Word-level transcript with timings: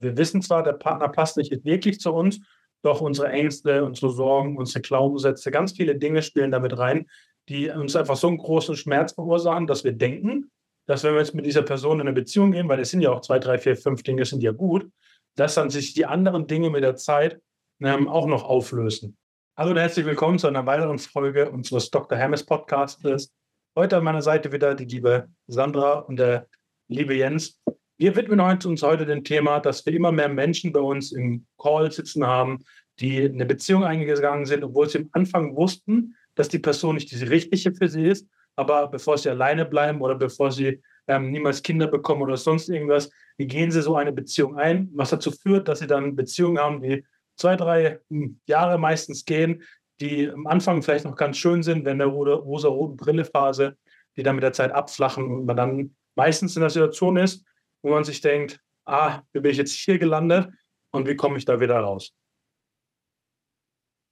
Wir 0.00 0.16
wissen 0.16 0.42
zwar, 0.42 0.62
der 0.62 0.74
Partner 0.74 1.08
passt 1.08 1.36
nicht 1.36 1.64
wirklich 1.64 2.00
zu 2.00 2.12
uns, 2.12 2.40
doch 2.82 3.00
unsere 3.00 3.28
Ängste, 3.28 3.84
unsere 3.84 4.12
Sorgen, 4.12 4.56
unsere 4.56 4.80
Glaubenssätze, 4.80 5.50
ganz 5.50 5.72
viele 5.72 5.96
Dinge 5.96 6.22
spielen 6.22 6.50
damit 6.50 6.78
rein, 6.78 7.06
die 7.48 7.68
uns 7.70 7.96
einfach 7.96 8.16
so 8.16 8.28
einen 8.28 8.38
großen 8.38 8.76
Schmerz 8.76 9.12
verursachen, 9.12 9.66
dass 9.66 9.82
wir 9.82 9.92
denken, 9.92 10.50
dass 10.86 11.02
wenn 11.02 11.14
wir 11.14 11.20
jetzt 11.20 11.34
mit 11.34 11.44
dieser 11.44 11.62
Person 11.62 12.00
in 12.00 12.06
eine 12.06 12.12
Beziehung 12.12 12.52
gehen, 12.52 12.68
weil 12.68 12.80
es 12.80 12.90
sind 12.90 13.00
ja 13.00 13.10
auch 13.10 13.20
zwei, 13.20 13.38
drei, 13.38 13.58
vier, 13.58 13.76
fünf 13.76 14.02
Dinge, 14.02 14.24
sind 14.24 14.42
ja 14.42 14.52
gut, 14.52 14.88
dass 15.34 15.54
dann 15.54 15.70
sich 15.70 15.94
die 15.94 16.06
anderen 16.06 16.46
Dinge 16.46 16.70
mit 16.70 16.82
der 16.82 16.96
Zeit 16.96 17.40
ähm, 17.80 18.08
auch 18.08 18.26
noch 18.26 18.44
auflösen. 18.44 19.16
Hallo 19.56 19.72
und 19.72 19.78
herzlich 19.78 20.06
willkommen 20.06 20.38
zu 20.38 20.46
einer 20.46 20.66
weiteren 20.66 20.98
Folge 20.98 21.50
unseres 21.50 21.90
Dr. 21.90 22.16
Hermes 22.16 22.44
Podcasts. 22.44 23.32
Heute 23.76 23.96
an 23.96 24.04
meiner 24.04 24.22
Seite 24.22 24.52
wieder 24.52 24.74
die 24.74 24.84
liebe 24.84 25.28
Sandra 25.46 25.98
und 26.00 26.16
der 26.16 26.46
liebe 26.88 27.14
Jens. 27.14 27.60
Wir 28.00 28.14
widmen 28.14 28.38
uns 28.40 28.82
heute 28.84 29.06
dem 29.06 29.24
Thema, 29.24 29.58
dass 29.58 29.84
wir 29.84 29.92
immer 29.92 30.12
mehr 30.12 30.28
Menschen 30.28 30.72
bei 30.72 30.78
uns 30.78 31.10
im 31.10 31.44
Call 31.60 31.90
sitzen 31.90 32.24
haben, 32.24 32.60
die 33.00 33.24
eine 33.24 33.44
Beziehung 33.44 33.82
eingegangen 33.82 34.46
sind, 34.46 34.62
obwohl 34.62 34.88
sie 34.88 34.98
am 34.98 35.08
Anfang 35.10 35.56
wussten, 35.56 36.14
dass 36.36 36.48
die 36.48 36.60
Person 36.60 36.94
nicht 36.94 37.10
die 37.10 37.24
richtige 37.24 37.74
für 37.74 37.88
sie 37.88 38.06
ist. 38.06 38.28
Aber 38.54 38.86
bevor 38.86 39.18
sie 39.18 39.30
alleine 39.30 39.64
bleiben 39.64 40.00
oder 40.00 40.14
bevor 40.14 40.52
sie 40.52 40.80
ähm, 41.08 41.32
niemals 41.32 41.60
Kinder 41.60 41.88
bekommen 41.88 42.22
oder 42.22 42.36
sonst 42.36 42.68
irgendwas, 42.68 43.10
wie 43.36 43.48
gehen 43.48 43.72
sie 43.72 43.82
so 43.82 43.96
eine 43.96 44.12
Beziehung 44.12 44.56
ein, 44.56 44.90
was 44.94 45.10
dazu 45.10 45.32
führt, 45.32 45.66
dass 45.66 45.80
sie 45.80 45.88
dann 45.88 46.14
Beziehungen 46.14 46.58
haben, 46.58 46.80
die 46.80 47.04
zwei, 47.34 47.56
drei 47.56 47.98
hm, 48.10 48.38
Jahre 48.46 48.78
meistens 48.78 49.24
gehen, 49.24 49.64
die 50.00 50.30
am 50.30 50.46
Anfang 50.46 50.82
vielleicht 50.82 51.04
noch 51.04 51.16
ganz 51.16 51.36
schön 51.36 51.64
sind, 51.64 51.84
wenn 51.84 51.98
der 51.98 52.06
rosa-roten 52.06 52.96
Brille-Phase, 52.96 53.76
die 54.16 54.22
dann 54.22 54.36
mit 54.36 54.44
der 54.44 54.52
Zeit 54.52 54.70
abflachen 54.70 55.24
und 55.24 55.46
man 55.46 55.56
dann 55.56 55.96
meistens 56.14 56.54
in 56.54 56.60
der 56.60 56.70
Situation 56.70 57.16
ist, 57.16 57.44
wo 57.82 57.90
man 57.90 58.04
sich 58.04 58.20
denkt, 58.20 58.60
ah, 58.84 59.22
wie 59.32 59.40
bin 59.40 59.50
ich 59.50 59.58
jetzt 59.58 59.72
hier 59.72 59.98
gelandet 59.98 60.50
und 60.90 61.06
wie 61.06 61.16
komme 61.16 61.38
ich 61.38 61.44
da 61.44 61.60
wieder 61.60 61.78
raus? 61.78 62.12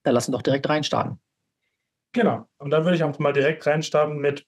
Dann 0.04 0.14
lassen 0.14 0.32
doch 0.32 0.42
direkt 0.42 0.68
reinstarten. 0.68 1.20
Genau. 2.12 2.48
Und 2.58 2.70
dann 2.70 2.84
würde 2.84 2.96
ich 2.96 3.02
auch 3.02 3.18
mal 3.18 3.32
direkt 3.32 3.66
reinstarten 3.66 4.18
mit, 4.18 4.46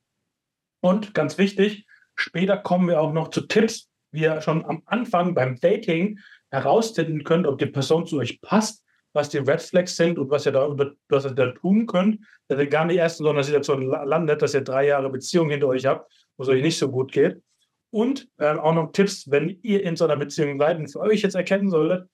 und 0.81 1.13
ganz 1.15 1.39
wichtig, 1.39 1.87
später 2.15 2.57
kommen 2.57 2.89
wir 2.89 3.01
auch 3.01 3.13
noch 3.13 3.29
zu 3.29 3.43
Tipps, 3.43 3.91
wie 4.13 4.23
ihr 4.23 4.41
schon 4.41 4.65
am 4.65 4.83
Anfang 4.87 5.35
beim 5.35 5.59
Dating 5.59 6.21
herausfinden 6.51 7.25
könnt, 7.25 7.47
ob 7.47 7.59
die 7.59 7.67
Person 7.67 8.07
zu 8.07 8.19
euch 8.19 8.41
passt, 8.41 8.85
was 9.13 9.29
die 9.29 9.39
Red 9.39 9.61
Flags 9.61 9.97
sind 9.97 10.19
und 10.19 10.31
was 10.31 10.47
ihr 10.47 10.53
da, 10.53 10.69
was 11.09 11.25
ihr 11.25 11.33
da 11.33 11.51
tun 11.53 11.87
könnt, 11.87 12.25
dass 12.47 12.59
ihr 12.59 12.69
gar 12.69 12.85
nicht 12.85 12.97
erst 12.97 13.21
in 13.21 13.25
so 13.25 13.31
einer 13.31 13.43
Situation 13.43 13.83
landet, 13.83 14.41
dass 14.41 14.55
ihr 14.55 14.63
drei 14.63 14.87
Jahre 14.87 15.11
Beziehung 15.11 15.51
hinter 15.51 15.67
euch 15.67 15.85
habt, 15.87 16.11
wo 16.37 16.45
es 16.45 16.49
euch 16.49 16.63
nicht 16.63 16.79
so 16.79 16.91
gut 16.91 17.13
geht. 17.13 17.43
Und 17.91 18.29
äh, 18.39 18.55
auch 18.55 18.75
noch 18.75 18.93
Tipps, 18.93 19.31
wenn 19.31 19.59
ihr 19.63 19.83
in 19.83 19.97
so 19.97 20.05
einer 20.05 20.17
Beziehung 20.17 20.59
seid 20.59 20.79
und 20.79 20.89
für 20.89 21.01
euch 21.01 21.23
jetzt 21.23 21.35
erkennen 21.35 21.71
solltet, 21.71 22.09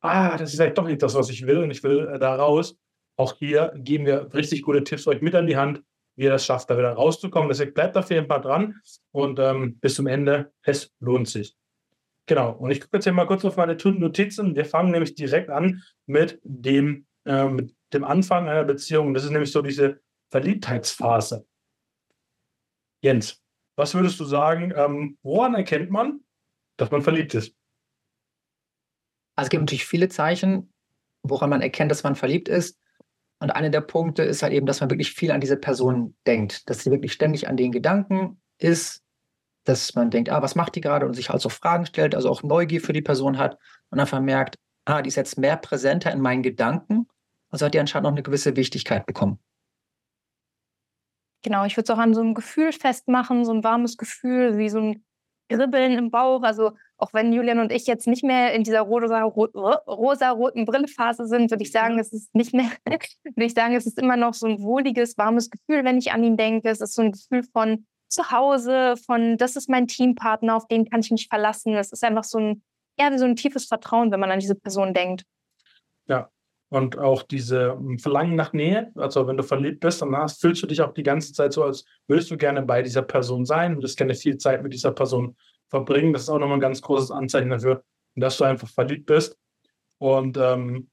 ah, 0.00 0.36
das 0.36 0.50
ist 0.50 0.56
vielleicht 0.56 0.76
doch 0.76 0.86
nicht 0.86 1.02
das, 1.02 1.14
was 1.14 1.30
ich 1.30 1.46
will 1.46 1.58
und 1.58 1.70
ich 1.70 1.82
will 1.82 2.08
äh, 2.08 2.18
da 2.18 2.34
raus. 2.36 2.76
Auch 3.16 3.36
hier 3.38 3.72
geben 3.76 4.06
wir 4.06 4.32
richtig 4.34 4.62
gute 4.62 4.84
Tipps 4.84 5.06
euch 5.06 5.22
mit 5.22 5.34
an 5.34 5.46
die 5.46 5.56
Hand, 5.56 5.82
wie 6.16 6.24
ihr 6.24 6.30
das 6.30 6.44
schafft, 6.44 6.68
da 6.68 6.76
wieder 6.76 6.92
rauszukommen. 6.92 7.48
Deswegen 7.48 7.72
bleibt 7.72 7.96
dafür 7.96 8.18
ein 8.18 8.28
paar 8.28 8.40
dran 8.40 8.80
und 9.12 9.38
ähm, 9.38 9.78
bis 9.78 9.94
zum 9.94 10.06
Ende. 10.06 10.52
Es 10.62 10.92
lohnt 11.00 11.28
sich. 11.28 11.56
Genau. 12.26 12.52
Und 12.52 12.70
ich 12.70 12.80
gucke 12.80 12.96
jetzt 12.96 13.04
hier 13.04 13.12
mal 13.12 13.26
kurz 13.26 13.44
auf 13.44 13.56
meine 13.56 13.76
Notizen. 13.76 14.54
Wir 14.54 14.64
fangen 14.64 14.90
nämlich 14.90 15.14
direkt 15.14 15.50
an 15.50 15.82
mit 16.06 16.40
dem, 16.42 17.06
äh, 17.24 17.48
mit 17.48 17.74
dem 17.92 18.04
Anfang 18.04 18.48
einer 18.48 18.64
Beziehung. 18.64 19.14
Das 19.14 19.24
ist 19.24 19.30
nämlich 19.30 19.52
so 19.52 19.62
diese 19.62 20.00
Verliebtheitsphase. 20.30 21.46
Jens, 23.00 23.43
was 23.76 23.94
würdest 23.94 24.18
du 24.20 24.24
sagen, 24.24 24.72
ähm, 24.76 25.18
woran 25.22 25.54
erkennt 25.54 25.90
man, 25.90 26.20
dass 26.76 26.90
man 26.90 27.02
verliebt 27.02 27.34
ist? 27.34 27.54
Also 29.36 29.46
es 29.46 29.50
gibt 29.50 29.62
natürlich 29.62 29.86
viele 29.86 30.08
Zeichen, 30.08 30.72
woran 31.22 31.50
man 31.50 31.62
erkennt, 31.62 31.90
dass 31.90 32.04
man 32.04 32.14
verliebt 32.14 32.48
ist. 32.48 32.78
Und 33.40 33.50
einer 33.50 33.70
der 33.70 33.80
Punkte 33.80 34.22
ist 34.22 34.42
halt 34.42 34.52
eben, 34.52 34.66
dass 34.66 34.80
man 34.80 34.90
wirklich 34.90 35.12
viel 35.12 35.32
an 35.32 35.40
diese 35.40 35.56
Person 35.56 36.16
denkt, 36.26 36.68
dass 36.70 36.84
sie 36.84 36.90
wirklich 36.90 37.12
ständig 37.12 37.48
an 37.48 37.56
den 37.56 37.72
Gedanken 37.72 38.40
ist, 38.58 39.02
dass 39.64 39.94
man 39.94 40.10
denkt, 40.10 40.30
ah, 40.30 40.42
was 40.42 40.54
macht 40.54 40.76
die 40.76 40.80
gerade 40.80 41.06
und 41.06 41.14
sich 41.14 41.30
also 41.30 41.48
Fragen 41.48 41.86
stellt, 41.86 42.14
also 42.14 42.30
auch 42.30 42.42
Neugier 42.42 42.80
für 42.80 42.92
die 42.92 43.02
Person 43.02 43.38
hat 43.38 43.58
und 43.90 43.98
einfach 43.98 44.20
merkt, 44.20 44.56
ah, 44.84 45.02
die 45.02 45.08
ist 45.08 45.16
jetzt 45.16 45.38
mehr 45.38 45.56
präsenter 45.56 46.12
in 46.12 46.20
meinen 46.20 46.42
Gedanken, 46.42 47.08
also 47.50 47.66
hat 47.66 47.74
die 47.74 47.80
anscheinend 47.80 48.04
noch 48.04 48.12
eine 48.12 48.22
gewisse 48.22 48.56
Wichtigkeit 48.56 49.06
bekommen. 49.06 49.38
Genau, 51.44 51.64
ich 51.66 51.76
würde 51.76 51.84
es 51.84 51.90
auch 51.90 52.00
an 52.00 52.14
so 52.14 52.22
einem 52.22 52.32
Gefühl 52.32 52.72
festmachen, 52.72 53.44
so 53.44 53.52
ein 53.52 53.62
warmes 53.62 53.98
Gefühl, 53.98 54.56
wie 54.56 54.70
so 54.70 54.78
ein 54.78 55.04
Kribbeln 55.50 55.92
im 55.98 56.10
Bauch. 56.10 56.42
Also 56.42 56.72
auch 56.96 57.12
wenn 57.12 57.34
Julian 57.34 57.58
und 57.58 57.70
ich 57.70 57.86
jetzt 57.86 58.06
nicht 58.06 58.24
mehr 58.24 58.54
in 58.54 58.64
dieser 58.64 58.80
rosa-roten 58.80 60.64
Brillephase 60.64 61.26
sind, 61.26 61.50
würde 61.50 61.62
ich 61.62 61.70
sagen, 61.70 61.98
es 61.98 62.14
ist 62.14 62.34
nicht 62.34 62.54
mehr, 62.54 62.70
würde 62.86 63.44
ich 63.44 63.52
sagen, 63.52 63.74
es 63.74 63.84
ist 63.84 63.98
immer 63.98 64.16
noch 64.16 64.32
so 64.32 64.46
ein 64.46 64.62
wohliges, 64.62 65.18
warmes 65.18 65.50
Gefühl, 65.50 65.84
wenn 65.84 65.98
ich 65.98 66.12
an 66.12 66.24
ihn 66.24 66.38
denke. 66.38 66.70
Es 66.70 66.80
ist 66.80 66.94
so 66.94 67.02
ein 67.02 67.12
Gefühl 67.12 67.42
von 67.42 67.86
zu 68.08 68.30
Hause, 68.30 68.94
von 69.04 69.36
das 69.36 69.54
ist 69.56 69.68
mein 69.68 69.86
Teampartner, 69.86 70.56
auf 70.56 70.66
den 70.66 70.88
kann 70.88 71.00
ich 71.00 71.10
mich 71.10 71.28
verlassen. 71.28 71.74
Es 71.74 71.92
ist 71.92 72.04
einfach 72.04 72.24
so 72.24 72.38
ein, 72.38 72.62
wie 72.96 73.18
so 73.18 73.26
ein 73.26 73.36
tiefes 73.36 73.66
Vertrauen, 73.66 74.10
wenn 74.12 74.20
man 74.20 74.30
an 74.30 74.40
diese 74.40 74.54
Person 74.54 74.94
denkt. 74.94 75.24
Ja, 76.06 76.30
und 76.74 76.98
auch 76.98 77.22
diese 77.22 77.74
hm, 77.74 78.00
Verlangen 78.00 78.34
nach 78.34 78.52
Nähe, 78.52 78.90
also 78.96 79.28
wenn 79.28 79.36
du 79.36 79.44
verliebt 79.44 79.78
bist, 79.78 80.02
dann 80.02 80.16
hast, 80.16 80.40
fühlst 80.40 80.60
du 80.60 80.66
dich 80.66 80.82
auch 80.82 80.92
die 80.92 81.04
ganze 81.04 81.32
Zeit 81.32 81.52
so, 81.52 81.62
als 81.62 81.84
würdest 82.08 82.32
du 82.32 82.36
gerne 82.36 82.62
bei 82.62 82.82
dieser 82.82 83.02
Person 83.02 83.44
sein, 83.44 83.76
würdest 83.76 83.96
gerne 83.96 84.16
viel 84.16 84.38
Zeit 84.38 84.60
mit 84.60 84.72
dieser 84.72 84.90
Person 84.90 85.36
verbringen. 85.68 86.12
Das 86.12 86.22
ist 86.22 86.30
auch 86.30 86.40
nochmal 86.40 86.56
ein 86.56 86.60
ganz 86.60 86.82
großes 86.82 87.12
Anzeichen 87.12 87.50
dafür, 87.50 87.84
dass 88.16 88.38
du 88.38 88.44
einfach 88.44 88.68
verliebt 88.68 89.06
bist. 89.06 89.38
Und 89.98 90.36
ähm, 90.36 90.88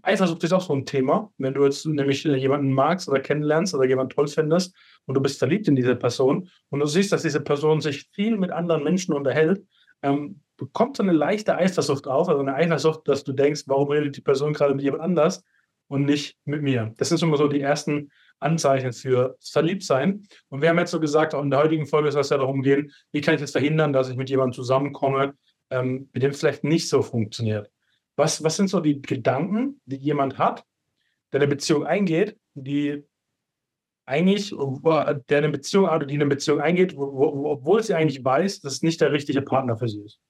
Eifersucht 0.00 0.42
ist 0.42 0.54
auch 0.54 0.62
so 0.62 0.72
ein 0.72 0.86
Thema. 0.86 1.30
Wenn 1.36 1.52
du 1.52 1.64
jetzt 1.64 1.84
nämlich 1.84 2.24
jemanden 2.24 2.72
magst 2.72 3.06
oder 3.06 3.20
kennenlernst 3.20 3.74
oder 3.74 3.84
jemanden 3.84 4.14
toll 4.14 4.28
findest 4.28 4.74
und 5.04 5.14
du 5.14 5.20
bist 5.20 5.38
verliebt 5.38 5.68
in 5.68 5.76
diese 5.76 5.96
Person 5.96 6.48
und 6.70 6.80
du 6.80 6.86
siehst, 6.86 7.12
dass 7.12 7.20
diese 7.20 7.42
Person 7.42 7.82
sich 7.82 8.08
viel 8.14 8.38
mit 8.38 8.52
anderen 8.52 8.82
Menschen 8.82 9.12
unterhält, 9.12 9.66
ähm, 10.00 10.40
bekommt 10.56 10.96
so 10.96 11.02
eine 11.02 11.12
leichte 11.12 11.56
Eifersucht 11.56 12.06
auf, 12.06 12.28
also 12.28 12.40
eine 12.40 12.54
Eifersucht, 12.54 13.06
dass 13.08 13.24
du 13.24 13.32
denkst, 13.32 13.64
warum 13.66 13.90
redet 13.90 14.16
die 14.16 14.20
Person 14.20 14.52
gerade 14.52 14.74
mit 14.74 14.84
jemand 14.84 15.02
anders 15.02 15.42
und 15.88 16.04
nicht 16.04 16.36
mit 16.44 16.62
mir. 16.62 16.92
Das 16.96 17.08
sind 17.08 17.18
schon 17.18 17.30
mal 17.30 17.36
so 17.36 17.48
die 17.48 17.60
ersten 17.60 18.10
Anzeichen 18.40 18.92
für 18.92 19.36
Verliebtsein. 19.40 20.26
Und 20.48 20.62
wir 20.62 20.68
haben 20.68 20.78
jetzt 20.78 20.90
so 20.90 21.00
gesagt, 21.00 21.34
auch 21.34 21.42
in 21.42 21.50
der 21.50 21.60
heutigen 21.60 21.86
Folge 21.86 22.12
soll 22.12 22.22
es 22.22 22.30
ja 22.30 22.36
darum 22.36 22.62
gehen, 22.62 22.92
wie 23.12 23.20
kann 23.20 23.34
ich 23.34 23.40
jetzt 23.40 23.52
verhindern, 23.52 23.92
dass 23.92 24.10
ich 24.10 24.16
mit 24.16 24.30
jemandem 24.30 24.52
zusammenkomme, 24.52 25.34
ähm, 25.70 26.08
mit 26.12 26.22
dem 26.22 26.30
es 26.30 26.40
vielleicht 26.40 26.64
nicht 26.64 26.88
so 26.88 27.02
funktioniert. 27.02 27.70
Was, 28.16 28.44
was 28.44 28.56
sind 28.56 28.68
so 28.68 28.80
die 28.80 29.00
Gedanken, 29.00 29.80
die 29.86 29.96
jemand 29.96 30.38
hat, 30.38 30.64
der 31.32 31.40
eine 31.40 31.48
Beziehung 31.48 31.84
eingeht, 31.84 32.38
die 32.54 33.04
eigentlich, 34.06 34.50
der 34.50 35.38
eine 35.38 35.48
Beziehung 35.48 35.90
hat, 35.90 36.08
die 36.08 36.14
eine 36.14 36.26
Beziehung 36.26 36.60
eingeht, 36.60 36.96
wo, 36.96 37.12
wo, 37.12 37.50
obwohl 37.50 37.82
sie 37.82 37.94
eigentlich 37.94 38.24
weiß, 38.24 38.60
dass 38.60 38.74
es 38.74 38.82
nicht 38.82 39.00
der 39.00 39.12
richtige 39.12 39.42
Partner 39.42 39.76
für 39.76 39.88
sie 39.88 40.02
ist? 40.02 40.20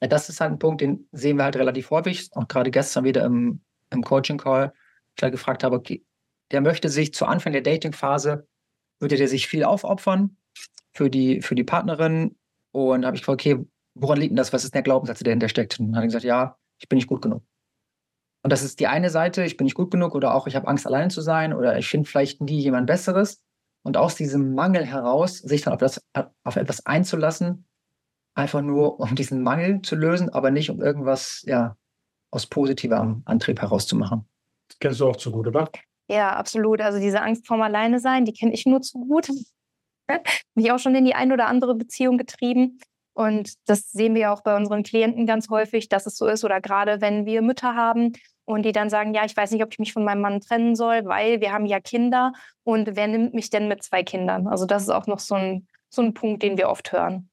Das 0.00 0.28
ist 0.28 0.40
halt 0.40 0.52
ein 0.52 0.58
Punkt, 0.58 0.80
den 0.80 1.08
sehen 1.12 1.36
wir 1.36 1.44
halt 1.44 1.56
relativ 1.56 1.90
häufig. 1.90 2.28
Auch 2.32 2.48
gerade 2.48 2.70
gestern 2.70 3.04
wieder 3.04 3.24
im, 3.24 3.62
im 3.90 4.02
Coaching-Call, 4.02 4.72
ich 5.16 5.22
halt 5.22 5.32
gefragt 5.32 5.64
habe, 5.64 5.76
okay, 5.76 6.04
der 6.50 6.60
möchte 6.60 6.88
sich 6.88 7.14
zu 7.14 7.26
Anfang 7.26 7.52
der 7.52 7.62
Dating-Phase, 7.62 8.46
würde 9.00 9.16
der 9.16 9.28
sich 9.28 9.46
viel 9.46 9.64
aufopfern 9.64 10.36
für 10.92 11.10
die, 11.10 11.40
für 11.42 11.54
die 11.54 11.64
Partnerin. 11.64 12.36
Und 12.72 13.02
da 13.02 13.06
habe 13.06 13.16
ich 13.16 13.22
gefragt, 13.22 13.40
okay, 13.40 13.64
woran 13.94 14.18
liegt 14.18 14.30
denn 14.30 14.36
das? 14.36 14.52
Was 14.52 14.64
ist 14.64 14.74
der 14.74 14.82
Glaubenssatz, 14.82 15.18
der 15.18 15.24
dahinter 15.24 15.48
steckt? 15.48 15.78
Und 15.80 15.94
hat 15.96 16.02
er 16.02 16.06
gesagt, 16.06 16.24
ja, 16.24 16.58
ich 16.78 16.88
bin 16.88 16.96
nicht 16.96 17.08
gut 17.08 17.22
genug. 17.22 17.42
Und 18.42 18.52
das 18.52 18.62
ist 18.62 18.78
die 18.78 18.88
eine 18.88 19.08
Seite, 19.08 19.44
ich 19.44 19.56
bin 19.56 19.64
nicht 19.64 19.74
gut 19.74 19.90
genug 19.90 20.14
oder 20.14 20.34
auch 20.34 20.46
ich 20.46 20.54
habe 20.54 20.68
Angst, 20.68 20.86
allein 20.86 21.08
zu 21.08 21.22
sein 21.22 21.54
oder 21.54 21.78
ich 21.78 21.88
finde 21.88 22.08
vielleicht 22.08 22.42
nie 22.42 22.60
jemand 22.60 22.86
Besseres. 22.86 23.42
Und 23.82 23.96
aus 23.96 24.16
diesem 24.16 24.54
Mangel 24.54 24.84
heraus, 24.84 25.38
sich 25.38 25.62
dann 25.62 25.72
auf, 25.74 25.80
das, 25.80 26.02
auf 26.42 26.56
etwas 26.56 26.84
einzulassen, 26.86 27.66
einfach 28.34 28.62
nur 28.62 29.00
um 29.00 29.14
diesen 29.14 29.42
Mangel 29.42 29.82
zu 29.82 29.96
lösen, 29.96 30.28
aber 30.28 30.50
nicht 30.50 30.70
um 30.70 30.80
irgendwas 30.82 31.42
ja, 31.46 31.76
aus 32.30 32.46
positivem 32.46 33.22
Antrieb 33.24 33.60
herauszumachen. 33.60 34.26
Das 34.68 34.78
kennst 34.78 35.00
du 35.00 35.08
auch 35.08 35.16
zu 35.16 35.30
gut, 35.30 35.46
oder? 35.46 35.70
Ja, 36.08 36.36
absolut. 36.36 36.80
Also 36.80 36.98
diese 36.98 37.22
Angst 37.22 37.46
vorm 37.46 37.62
Alleine 37.62 37.98
sein, 37.98 38.24
die 38.24 38.32
kenne 38.32 38.52
ich 38.52 38.66
nur 38.66 38.82
zu 38.82 38.98
gut. 38.98 39.28
Mich 40.54 40.72
auch 40.72 40.78
schon 40.78 40.94
in 40.94 41.04
die 41.04 41.14
ein 41.14 41.32
oder 41.32 41.46
andere 41.46 41.74
Beziehung 41.74 42.18
getrieben. 42.18 42.78
Und 43.14 43.54
das 43.66 43.92
sehen 43.92 44.14
wir 44.14 44.32
auch 44.32 44.42
bei 44.42 44.56
unseren 44.56 44.82
Klienten 44.82 45.24
ganz 45.24 45.48
häufig, 45.48 45.88
dass 45.88 46.06
es 46.06 46.16
so 46.16 46.26
ist. 46.26 46.44
Oder 46.44 46.60
gerade 46.60 47.00
wenn 47.00 47.26
wir 47.26 47.42
Mütter 47.42 47.74
haben 47.74 48.12
und 48.44 48.64
die 48.64 48.72
dann 48.72 48.90
sagen, 48.90 49.14
ja, 49.14 49.24
ich 49.24 49.36
weiß 49.36 49.52
nicht, 49.52 49.62
ob 49.62 49.72
ich 49.72 49.78
mich 49.78 49.92
von 49.92 50.04
meinem 50.04 50.20
Mann 50.20 50.40
trennen 50.40 50.74
soll, 50.74 51.04
weil 51.04 51.40
wir 51.40 51.52
haben 51.52 51.66
ja 51.66 51.80
Kinder 51.80 52.32
und 52.64 52.96
wer 52.96 53.06
nimmt 53.06 53.32
mich 53.32 53.50
denn 53.50 53.68
mit 53.68 53.82
zwei 53.82 54.02
Kindern? 54.02 54.48
Also 54.48 54.66
das 54.66 54.82
ist 54.82 54.90
auch 54.90 55.06
noch 55.06 55.20
so 55.20 55.36
ein, 55.36 55.68
so 55.88 56.02
ein 56.02 56.12
Punkt, 56.12 56.42
den 56.42 56.58
wir 56.58 56.68
oft 56.68 56.92
hören. 56.92 57.30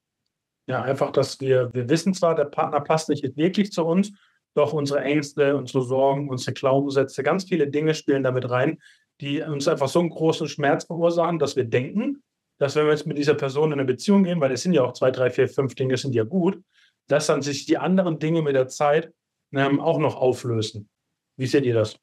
Ja, 0.66 0.82
einfach, 0.82 1.10
dass 1.10 1.40
wir, 1.40 1.70
wir 1.72 1.88
wissen 1.88 2.14
zwar, 2.14 2.34
der 2.34 2.44
Partner 2.44 2.80
passt 2.80 3.08
nicht 3.08 3.36
wirklich 3.36 3.72
zu 3.72 3.84
uns, 3.84 4.12
doch 4.54 4.72
unsere 4.72 5.00
Ängste, 5.00 5.56
unsere 5.56 5.82
Sorgen, 5.82 6.28
unsere 6.28 6.52
Glaubenssätze, 6.52 7.22
ganz 7.22 7.44
viele 7.44 7.68
Dinge 7.68 7.94
spielen 7.94 8.22
damit 8.22 8.48
rein, 8.50 8.78
die 9.20 9.42
uns 9.42 9.66
einfach 9.66 9.88
so 9.88 10.00
einen 10.00 10.10
großen 10.10 10.48
Schmerz 10.48 10.84
verursachen, 10.84 11.38
dass 11.38 11.56
wir 11.56 11.64
denken, 11.64 12.22
dass 12.58 12.76
wenn 12.76 12.84
wir 12.84 12.92
jetzt 12.92 13.06
mit 13.06 13.18
dieser 13.18 13.34
Person 13.34 13.72
in 13.72 13.80
eine 13.80 13.84
Beziehung 13.84 14.24
gehen, 14.24 14.40
weil 14.40 14.52
es 14.52 14.62
sind 14.62 14.72
ja 14.72 14.82
auch 14.82 14.92
zwei, 14.92 15.10
drei, 15.10 15.30
vier, 15.30 15.48
fünf 15.48 15.74
Dinge 15.74 15.96
sind 15.96 16.14
ja 16.14 16.24
gut, 16.24 16.62
dass 17.08 17.26
dann 17.26 17.42
sich 17.42 17.66
die 17.66 17.78
anderen 17.78 18.18
Dinge 18.18 18.42
mit 18.42 18.54
der 18.54 18.68
Zeit 18.68 19.12
ähm, 19.52 19.80
auch 19.80 19.98
noch 19.98 20.16
auflösen. 20.16 20.88
Wie 21.36 21.46
seht 21.46 21.64
ihr 21.64 21.74
das? 21.74 21.96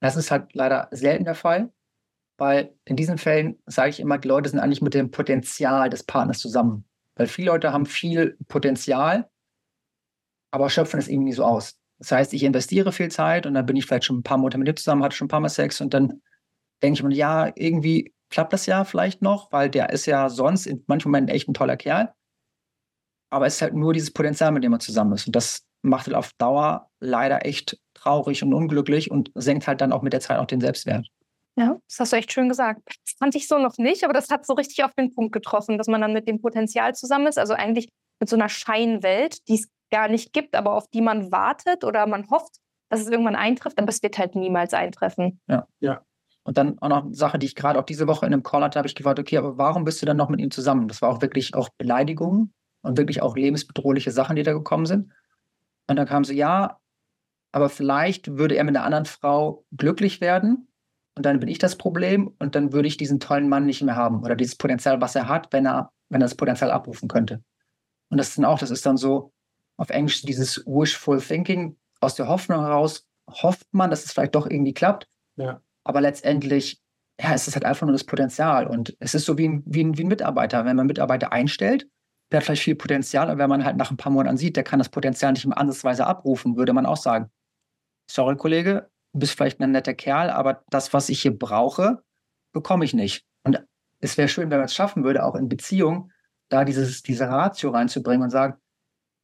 Das 0.00 0.16
ist 0.16 0.30
halt 0.30 0.54
leider 0.54 0.88
selten 0.90 1.24
der 1.24 1.34
Fall, 1.34 1.72
weil 2.38 2.74
in 2.84 2.96
diesen 2.96 3.18
Fällen 3.18 3.62
sage 3.66 3.90
ich 3.90 4.00
immer, 4.00 4.18
die 4.18 4.28
Leute 4.28 4.48
sind 4.48 4.58
eigentlich 4.58 4.82
mit 4.82 4.94
dem 4.94 5.10
Potenzial 5.10 5.90
des 5.90 6.02
Partners 6.02 6.38
zusammen. 6.38 6.84
Weil 7.16 7.26
viele 7.26 7.50
Leute 7.50 7.72
haben 7.72 7.86
viel 7.86 8.36
Potenzial, 8.48 9.28
aber 10.50 10.70
schöpfen 10.70 10.98
es 10.98 11.08
irgendwie 11.08 11.32
so 11.32 11.44
aus. 11.44 11.78
Das 11.98 12.12
heißt, 12.12 12.34
ich 12.34 12.42
investiere 12.42 12.92
viel 12.92 13.10
Zeit 13.10 13.46
und 13.46 13.54
dann 13.54 13.66
bin 13.66 13.76
ich 13.76 13.86
vielleicht 13.86 14.04
schon 14.04 14.18
ein 14.18 14.22
paar 14.22 14.38
Monate 14.38 14.58
mit 14.58 14.66
dir 14.66 14.74
zusammen, 14.74 15.02
hatte 15.02 15.16
schon 15.16 15.26
ein 15.26 15.28
paar 15.28 15.40
Mal 15.40 15.48
Sex 15.48 15.80
und 15.80 15.94
dann 15.94 16.22
denke 16.82 16.98
ich 16.98 17.02
mir, 17.02 17.14
ja, 17.14 17.52
irgendwie 17.54 18.12
klappt 18.28 18.52
das 18.52 18.66
ja 18.66 18.84
vielleicht 18.84 19.22
noch, 19.22 19.52
weil 19.52 19.70
der 19.70 19.90
ist 19.90 20.06
ja 20.06 20.28
sonst 20.28 20.66
in 20.66 20.82
manchen 20.86 21.10
Momenten 21.10 21.34
echt 21.34 21.48
ein 21.48 21.54
toller 21.54 21.76
Kerl. 21.76 22.12
Aber 23.30 23.46
es 23.46 23.56
ist 23.56 23.62
halt 23.62 23.74
nur 23.74 23.92
dieses 23.92 24.12
Potenzial, 24.12 24.52
mit 24.52 24.64
dem 24.64 24.72
man 24.72 24.80
zusammen 24.80 25.12
ist. 25.12 25.26
Und 25.26 25.36
das 25.36 25.64
macht 25.82 26.06
halt 26.06 26.16
auf 26.16 26.32
Dauer 26.34 26.90
leider 27.00 27.46
echt 27.46 27.78
traurig 27.94 28.42
und 28.42 28.52
unglücklich 28.52 29.10
und 29.10 29.30
senkt 29.34 29.66
halt 29.66 29.80
dann 29.80 29.92
auch 29.92 30.02
mit 30.02 30.12
der 30.12 30.20
Zeit 30.20 30.38
auch 30.38 30.46
den 30.46 30.60
Selbstwert. 30.60 31.06
Ja, 31.56 31.76
das 31.88 32.00
hast 32.00 32.12
du 32.12 32.16
echt 32.16 32.32
schön 32.32 32.48
gesagt. 32.48 32.80
Das 32.86 33.14
fand 33.18 33.34
ich 33.34 33.46
so 33.46 33.58
noch 33.58 33.76
nicht, 33.76 34.04
aber 34.04 34.12
das 34.12 34.30
hat 34.30 34.46
so 34.46 34.54
richtig 34.54 34.84
auf 34.84 34.94
den 34.94 35.14
Punkt 35.14 35.32
getroffen, 35.32 35.76
dass 35.76 35.86
man 35.86 36.00
dann 36.00 36.12
mit 36.12 36.26
dem 36.26 36.40
Potenzial 36.40 36.94
zusammen 36.94 37.26
ist. 37.26 37.38
Also 37.38 37.52
eigentlich 37.52 37.88
mit 38.20 38.28
so 38.28 38.36
einer 38.36 38.48
Scheinwelt, 38.48 39.46
die 39.48 39.56
es 39.56 39.68
gar 39.90 40.08
nicht 40.08 40.32
gibt, 40.32 40.54
aber 40.56 40.72
auf 40.72 40.88
die 40.88 41.02
man 41.02 41.30
wartet 41.30 41.84
oder 41.84 42.06
man 42.06 42.30
hofft, 42.30 42.56
dass 42.88 43.00
es 43.00 43.08
irgendwann 43.08 43.36
eintrifft, 43.36 43.78
aber 43.78 43.88
es 43.88 44.02
wird 44.02 44.18
halt 44.18 44.34
niemals 44.34 44.72
eintreffen. 44.72 45.40
Ja. 45.46 45.66
ja. 45.80 46.02
Und 46.44 46.56
dann 46.58 46.78
auch 46.80 46.88
noch 46.88 47.04
eine 47.04 47.14
Sache, 47.14 47.38
die 47.38 47.46
ich 47.46 47.54
gerade 47.54 47.78
auch 47.78 47.84
diese 47.84 48.08
Woche 48.08 48.26
in 48.26 48.32
einem 48.32 48.42
Call 48.42 48.64
hatte, 48.64 48.78
habe 48.78 48.88
ich 48.88 48.94
gefragt, 48.94 49.18
okay, 49.18 49.36
aber 49.36 49.58
warum 49.58 49.84
bist 49.84 50.00
du 50.02 50.06
dann 50.06 50.16
noch 50.16 50.28
mit 50.28 50.40
ihm 50.40 50.50
zusammen? 50.50 50.88
Das 50.88 51.02
war 51.02 51.10
auch 51.10 51.20
wirklich 51.20 51.54
auch 51.54 51.68
Beleidigungen 51.78 52.52
und 52.80 52.98
wirklich 52.98 53.22
auch 53.22 53.36
lebensbedrohliche 53.36 54.10
Sachen, 54.10 54.36
die 54.36 54.42
da 54.42 54.52
gekommen 54.52 54.86
sind. 54.86 55.12
Und 55.86 55.96
dann 55.96 56.06
kam 56.06 56.24
sie, 56.24 56.34
ja, 56.34 56.78
aber 57.52 57.68
vielleicht 57.68 58.38
würde 58.38 58.56
er 58.56 58.64
mit 58.64 58.76
einer 58.76 58.84
anderen 58.84 59.04
Frau 59.04 59.64
glücklich 59.76 60.20
werden 60.20 60.68
und 61.16 61.26
dann 61.26 61.40
bin 61.40 61.48
ich 61.48 61.58
das 61.58 61.76
Problem 61.76 62.34
und 62.38 62.54
dann 62.54 62.72
würde 62.72 62.88
ich 62.88 62.96
diesen 62.96 63.20
tollen 63.20 63.48
Mann 63.48 63.66
nicht 63.66 63.82
mehr 63.82 63.96
haben 63.96 64.22
oder 64.22 64.34
dieses 64.34 64.56
Potenzial, 64.56 65.00
was 65.00 65.14
er 65.14 65.28
hat, 65.28 65.52
wenn 65.52 65.66
er, 65.66 65.92
wenn 66.08 66.20
er 66.20 66.26
das 66.26 66.34
Potenzial 66.34 66.70
abrufen 66.70 67.08
könnte. 67.08 67.42
Und 68.08 68.18
das 68.18 68.28
ist 68.28 68.38
dann 68.38 68.44
auch, 68.44 68.58
das 68.58 68.70
ist 68.70 68.84
dann 68.86 68.96
so 68.96 69.32
auf 69.76 69.90
Englisch 69.90 70.22
dieses 70.22 70.64
wishful 70.66 71.20
thinking. 71.20 71.76
Aus 72.00 72.14
der 72.14 72.28
Hoffnung 72.28 72.60
heraus 72.60 73.06
hofft 73.30 73.66
man, 73.72 73.90
dass 73.90 74.04
es 74.04 74.12
vielleicht 74.12 74.34
doch 74.34 74.48
irgendwie 74.48 74.74
klappt. 74.74 75.08
Ja. 75.36 75.60
Aber 75.84 76.00
letztendlich, 76.00 76.80
ja, 77.20 77.34
es 77.34 77.48
ist 77.48 77.54
halt 77.54 77.64
einfach 77.64 77.86
nur 77.86 77.92
das 77.92 78.04
Potenzial. 78.04 78.66
Und 78.66 78.96
es 79.00 79.14
ist 79.14 79.24
so 79.24 79.38
wie 79.38 79.48
ein, 79.48 79.62
wie 79.66 79.84
ein, 79.84 79.96
wie 79.96 80.04
ein 80.04 80.08
Mitarbeiter. 80.08 80.58
Wenn 80.58 80.76
man 80.76 80.80
einen 80.80 80.88
Mitarbeiter 80.88 81.32
einstellt, 81.32 81.88
der 82.30 82.38
hat 82.38 82.44
vielleicht 82.44 82.62
viel 82.62 82.76
Potenzial, 82.76 83.28
aber 83.28 83.38
wenn 83.38 83.50
man 83.50 83.64
halt 83.64 83.76
nach 83.76 83.90
ein 83.90 83.98
paar 83.98 84.12
Monaten 84.12 84.38
sieht, 84.38 84.56
der 84.56 84.64
kann 84.64 84.78
das 84.78 84.88
Potenzial 84.88 85.32
nicht 85.32 85.46
mehr 85.46 85.58
ansatzweise 85.58 86.06
abrufen, 86.06 86.56
würde 86.56 86.72
man 86.72 86.86
auch 86.86 86.96
sagen, 86.96 87.30
sorry, 88.10 88.36
Kollege, 88.36 88.90
du 89.12 89.18
bist 89.18 89.34
vielleicht 89.34 89.60
ein 89.60 89.72
netter 89.72 89.94
Kerl, 89.94 90.30
aber 90.30 90.64
das, 90.70 90.92
was 90.92 91.08
ich 91.08 91.22
hier 91.22 91.36
brauche, 91.36 92.02
bekomme 92.52 92.84
ich 92.84 92.94
nicht. 92.94 93.24
Und 93.44 93.64
es 94.00 94.16
wäre 94.16 94.28
schön, 94.28 94.50
wenn 94.50 94.58
man 94.58 94.66
es 94.66 94.74
schaffen 94.74 95.04
würde, 95.04 95.24
auch 95.24 95.34
in 95.34 95.48
Beziehung, 95.48 96.10
da 96.48 96.64
dieses, 96.64 97.02
diese 97.02 97.28
Ratio 97.28 97.70
reinzubringen 97.70 98.22
und 98.22 98.30
sagen, 98.30 98.54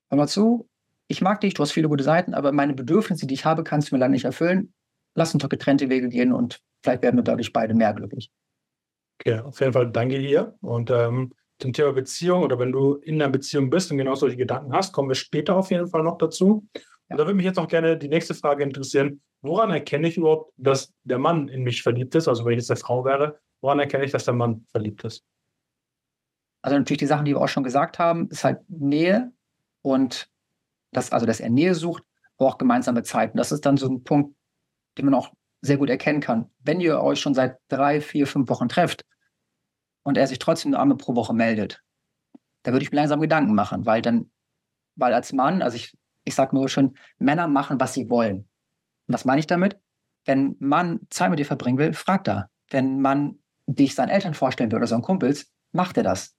hör 0.08 0.16
mal 0.18 0.28
zu, 0.28 0.68
ich 1.08 1.20
mag 1.20 1.40
dich, 1.40 1.54
du 1.54 1.62
hast 1.62 1.72
viele 1.72 1.88
gute 1.88 2.04
Seiten, 2.04 2.34
aber 2.34 2.52
meine 2.52 2.74
Bedürfnisse, 2.74 3.26
die 3.26 3.34
ich 3.34 3.44
habe, 3.44 3.64
kannst 3.64 3.90
du 3.90 3.94
mir 3.94 4.00
leider 4.00 4.10
nicht 4.10 4.24
erfüllen. 4.24 4.72
Lass 5.14 5.32
uns 5.34 5.42
doch 5.42 5.48
getrennte 5.48 5.88
Wege 5.88 6.08
gehen 6.08 6.32
und 6.32 6.60
vielleicht 6.82 7.02
werden 7.02 7.16
wir 7.16 7.24
dadurch 7.24 7.52
beide 7.52 7.74
mehr 7.74 7.92
glücklich. 7.94 8.30
Okay, 9.20 9.40
auf 9.40 9.58
jeden 9.60 9.72
Fall 9.72 9.90
danke 9.90 10.18
dir. 10.18 10.54
Und 10.60 10.90
ähm, 10.90 11.32
zum 11.58 11.72
Thema 11.72 11.92
Beziehung 11.92 12.42
oder 12.42 12.58
wenn 12.58 12.72
du 12.72 12.94
in 12.96 13.20
einer 13.20 13.30
Beziehung 13.30 13.68
bist 13.68 13.90
und 13.90 13.98
genau 13.98 14.14
solche 14.14 14.36
Gedanken 14.36 14.72
hast, 14.72 14.92
kommen 14.92 15.08
wir 15.08 15.16
später 15.16 15.56
auf 15.56 15.70
jeden 15.70 15.88
Fall 15.88 16.02
noch 16.02 16.18
dazu. 16.18 16.66
Ja. 17.08 17.16
Da 17.16 17.24
würde 17.24 17.34
mich 17.34 17.44
jetzt 17.44 17.56
noch 17.56 17.68
gerne 17.68 17.96
die 17.96 18.08
nächste 18.08 18.34
Frage 18.34 18.62
interessieren. 18.62 19.20
Woran 19.40 19.70
erkenne 19.70 20.08
ich 20.08 20.16
überhaupt, 20.16 20.52
dass 20.56 20.92
der 21.04 21.18
Mann 21.18 21.48
in 21.48 21.62
mich 21.62 21.82
verliebt 21.82 22.14
ist? 22.14 22.28
Also 22.28 22.44
wenn 22.44 22.52
ich 22.52 22.58
jetzt 22.58 22.70
eine 22.70 22.80
Frau 22.80 23.04
wäre, 23.04 23.38
woran 23.60 23.78
erkenne 23.78 24.04
ich, 24.04 24.10
dass 24.10 24.24
der 24.24 24.34
Mann 24.34 24.66
verliebt 24.70 25.04
ist? 25.04 25.24
Also 26.62 26.76
natürlich 26.76 26.98
die 26.98 27.06
Sachen, 27.06 27.24
die 27.24 27.32
wir 27.32 27.40
auch 27.40 27.48
schon 27.48 27.62
gesagt 27.62 27.98
haben, 27.98 28.28
ist 28.30 28.44
halt 28.44 28.58
Nähe 28.68 29.32
und 29.82 30.28
das, 30.92 31.12
also 31.12 31.24
dass 31.24 31.40
er 31.40 31.50
Nähe 31.50 31.74
sucht, 31.74 32.02
aber 32.36 32.48
auch 32.48 32.58
gemeinsame 32.58 33.02
Zeiten. 33.02 33.38
Das 33.38 33.52
ist 33.52 33.64
dann 33.64 33.76
so 33.76 33.88
ein 33.88 34.02
Punkt, 34.02 34.34
den 34.96 35.04
man 35.04 35.14
auch 35.14 35.32
sehr 35.60 35.76
gut 35.76 35.90
erkennen 35.90 36.20
kann. 36.20 36.50
Wenn 36.60 36.80
ihr 36.80 37.00
euch 37.00 37.20
schon 37.20 37.34
seit 37.34 37.58
drei, 37.68 38.00
vier, 38.00 38.26
fünf 38.26 38.48
Wochen 38.48 38.68
trefft 38.68 39.04
und 40.02 40.16
er 40.16 40.26
sich 40.26 40.38
trotzdem 40.38 40.70
eine 40.70 40.80
Arme 40.80 40.96
pro 40.96 41.14
Woche 41.14 41.34
meldet, 41.34 41.82
da 42.62 42.72
würde 42.72 42.84
ich 42.84 42.90
mir 42.90 42.96
langsam 42.96 43.20
Gedanken 43.20 43.54
machen, 43.54 43.86
weil 43.86 44.02
dann, 44.02 44.30
weil 44.96 45.14
als 45.14 45.32
Mann, 45.32 45.62
also 45.62 45.76
ich, 45.76 45.96
ich 46.28 46.34
sage 46.34 46.54
nur 46.54 46.68
schon, 46.68 46.96
Männer 47.18 47.48
machen, 47.48 47.80
was 47.80 47.94
sie 47.94 48.08
wollen. 48.10 48.48
Was 49.06 49.24
meine 49.24 49.40
ich 49.40 49.46
damit? 49.46 49.78
Wenn 50.24 50.56
man 50.58 51.00
Zeit 51.10 51.30
mit 51.30 51.38
dir 51.38 51.46
verbringen 51.46 51.78
will, 51.78 51.92
fragt 51.92 52.28
er. 52.28 52.50
Wenn 52.70 53.00
man 53.00 53.38
dich 53.66 53.94
seinen 53.94 54.10
Eltern 54.10 54.34
vorstellen 54.34 54.70
will 54.70 54.78
oder 54.78 54.86
seinen 54.86 55.02
Kumpels, 55.02 55.50
macht 55.72 55.96
er 55.96 56.02
das. 56.02 56.36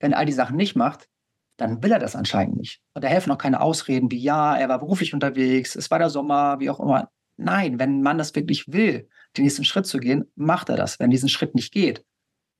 Wenn 0.00 0.12
er 0.12 0.18
all 0.18 0.26
die 0.26 0.32
Sachen 0.32 0.56
nicht 0.56 0.76
macht, 0.76 1.08
dann 1.56 1.82
will 1.82 1.92
er 1.92 1.98
das 1.98 2.16
anscheinend 2.16 2.56
nicht. 2.56 2.80
Und 2.94 3.04
da 3.04 3.08
helfen 3.08 3.30
auch 3.30 3.38
keine 3.38 3.60
Ausreden 3.60 4.10
wie, 4.10 4.18
ja, 4.18 4.56
er 4.56 4.68
war 4.68 4.78
beruflich 4.78 5.14
unterwegs, 5.14 5.76
es 5.76 5.90
war 5.90 5.98
der 5.98 6.10
Sommer, 6.10 6.58
wie 6.58 6.70
auch 6.70 6.80
immer. 6.80 7.10
Nein, 7.36 7.78
wenn 7.78 7.98
ein 7.98 8.02
Mann 8.02 8.18
das 8.18 8.34
wirklich 8.34 8.72
will, 8.72 9.08
den 9.36 9.44
nächsten 9.44 9.64
Schritt 9.64 9.86
zu 9.86 9.98
gehen, 9.98 10.24
macht 10.34 10.68
er 10.68 10.76
das. 10.76 10.98
Wenn 10.98 11.10
diesen 11.10 11.28
Schritt 11.28 11.54
nicht 11.54 11.72
geht, 11.72 12.04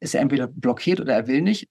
ist 0.00 0.14
er 0.14 0.20
entweder 0.20 0.46
blockiert 0.46 1.00
oder 1.00 1.14
er 1.14 1.26
will 1.26 1.42
nicht, 1.42 1.68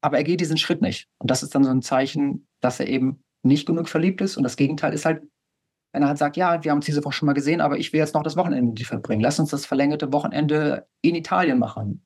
aber 0.00 0.18
er 0.18 0.24
geht 0.24 0.40
diesen 0.40 0.56
Schritt 0.56 0.82
nicht. 0.82 1.08
Und 1.18 1.30
das 1.30 1.42
ist 1.42 1.54
dann 1.54 1.64
so 1.64 1.70
ein 1.70 1.82
Zeichen, 1.82 2.46
dass 2.60 2.80
er 2.80 2.88
eben 2.88 3.22
nicht 3.42 3.66
genug 3.66 3.88
verliebt 3.88 4.20
ist. 4.20 4.36
Und 4.36 4.42
das 4.42 4.56
Gegenteil 4.56 4.92
ist 4.92 5.04
halt, 5.04 5.22
wenn 5.92 6.02
er 6.02 6.08
halt 6.08 6.18
sagt, 6.18 6.36
ja, 6.36 6.62
wir 6.62 6.70
haben 6.70 6.78
uns 6.78 6.86
diese 6.86 7.04
Woche 7.04 7.14
schon 7.14 7.26
mal 7.26 7.32
gesehen, 7.32 7.60
aber 7.60 7.78
ich 7.78 7.92
will 7.92 8.00
jetzt 8.00 8.14
noch 8.14 8.22
das 8.22 8.36
Wochenende 8.36 8.66
mit 8.66 8.78
dir 8.78 8.86
verbringen. 8.86 9.22
Lass 9.22 9.38
uns 9.38 9.50
das 9.50 9.66
verlängerte 9.66 10.12
Wochenende 10.12 10.86
in 11.00 11.14
Italien 11.14 11.58
machen. 11.58 12.04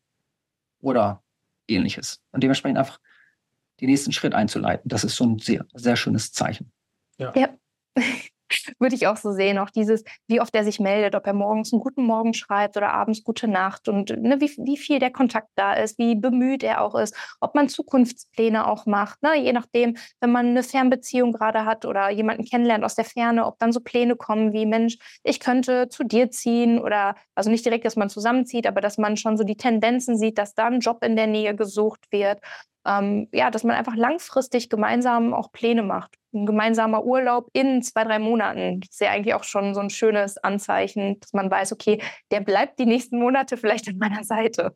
Oder 0.80 1.22
ähnliches. 1.68 2.20
Und 2.32 2.42
dementsprechend 2.42 2.78
einfach 2.78 3.00
den 3.80 3.88
nächsten 3.88 4.12
Schritt 4.12 4.34
einzuleiten. 4.34 4.88
Das 4.88 5.04
ist 5.04 5.16
so 5.16 5.24
ein 5.24 5.38
sehr, 5.38 5.66
sehr 5.74 5.96
schönes 5.96 6.32
Zeichen. 6.32 6.72
Ja. 7.18 7.32
ja. 7.36 7.48
Würde 8.78 8.94
ich 8.94 9.06
auch 9.06 9.16
so 9.16 9.32
sehen, 9.32 9.58
auch 9.58 9.70
dieses, 9.70 10.04
wie 10.26 10.40
oft 10.40 10.54
er 10.54 10.64
sich 10.64 10.80
meldet, 10.80 11.14
ob 11.14 11.26
er 11.26 11.32
morgens 11.32 11.72
einen 11.72 11.80
guten 11.80 12.04
Morgen 12.04 12.34
schreibt 12.34 12.76
oder 12.76 12.92
abends 12.92 13.24
gute 13.24 13.48
Nacht 13.48 13.88
und 13.88 14.10
ne, 14.10 14.40
wie, 14.40 14.50
wie 14.58 14.76
viel 14.76 14.98
der 14.98 15.10
Kontakt 15.10 15.48
da 15.54 15.74
ist, 15.74 15.98
wie 15.98 16.14
bemüht 16.14 16.62
er 16.62 16.82
auch 16.82 16.94
ist, 16.94 17.14
ob 17.40 17.54
man 17.54 17.68
Zukunftspläne 17.68 18.66
auch 18.66 18.86
macht, 18.86 19.22
ne? 19.22 19.36
je 19.36 19.52
nachdem, 19.52 19.96
wenn 20.20 20.32
man 20.32 20.46
eine 20.48 20.62
Fernbeziehung 20.62 21.32
gerade 21.32 21.64
hat 21.64 21.84
oder 21.84 22.10
jemanden 22.10 22.44
kennenlernt 22.44 22.84
aus 22.84 22.94
der 22.94 23.04
Ferne, 23.04 23.46
ob 23.46 23.58
dann 23.58 23.72
so 23.72 23.80
Pläne 23.80 24.16
kommen 24.16 24.52
wie, 24.52 24.66
Mensch, 24.66 24.98
ich 25.22 25.40
könnte 25.40 25.88
zu 25.88 26.04
dir 26.04 26.30
ziehen 26.30 26.78
oder, 26.78 27.14
also 27.34 27.50
nicht 27.50 27.64
direkt, 27.64 27.84
dass 27.84 27.96
man 27.96 28.10
zusammenzieht, 28.10 28.66
aber 28.66 28.80
dass 28.80 28.98
man 28.98 29.16
schon 29.16 29.36
so 29.36 29.44
die 29.44 29.56
Tendenzen 29.56 30.16
sieht, 30.16 30.38
dass 30.38 30.54
da 30.54 30.66
ein 30.66 30.80
Job 30.80 31.04
in 31.04 31.16
der 31.16 31.26
Nähe 31.26 31.54
gesucht 31.54 32.00
wird 32.10 32.40
ähm, 32.86 33.28
ja, 33.32 33.50
dass 33.50 33.64
man 33.64 33.76
einfach 33.76 33.96
langfristig 33.96 34.68
gemeinsam 34.68 35.34
auch 35.34 35.52
Pläne 35.52 35.82
macht. 35.82 36.16
Ein 36.34 36.46
gemeinsamer 36.46 37.04
Urlaub 37.04 37.48
in 37.52 37.82
zwei, 37.82 38.04
drei 38.04 38.18
Monaten. 38.18 38.80
Das 38.80 38.90
ist 38.90 39.00
ja 39.00 39.10
eigentlich 39.10 39.34
auch 39.34 39.44
schon 39.44 39.74
so 39.74 39.80
ein 39.80 39.90
schönes 39.90 40.38
Anzeichen, 40.38 41.20
dass 41.20 41.32
man 41.32 41.50
weiß, 41.50 41.72
okay, 41.72 42.02
der 42.30 42.40
bleibt 42.40 42.78
die 42.78 42.86
nächsten 42.86 43.18
Monate 43.18 43.56
vielleicht 43.56 43.88
an 43.88 43.98
meiner 43.98 44.24
Seite. 44.24 44.74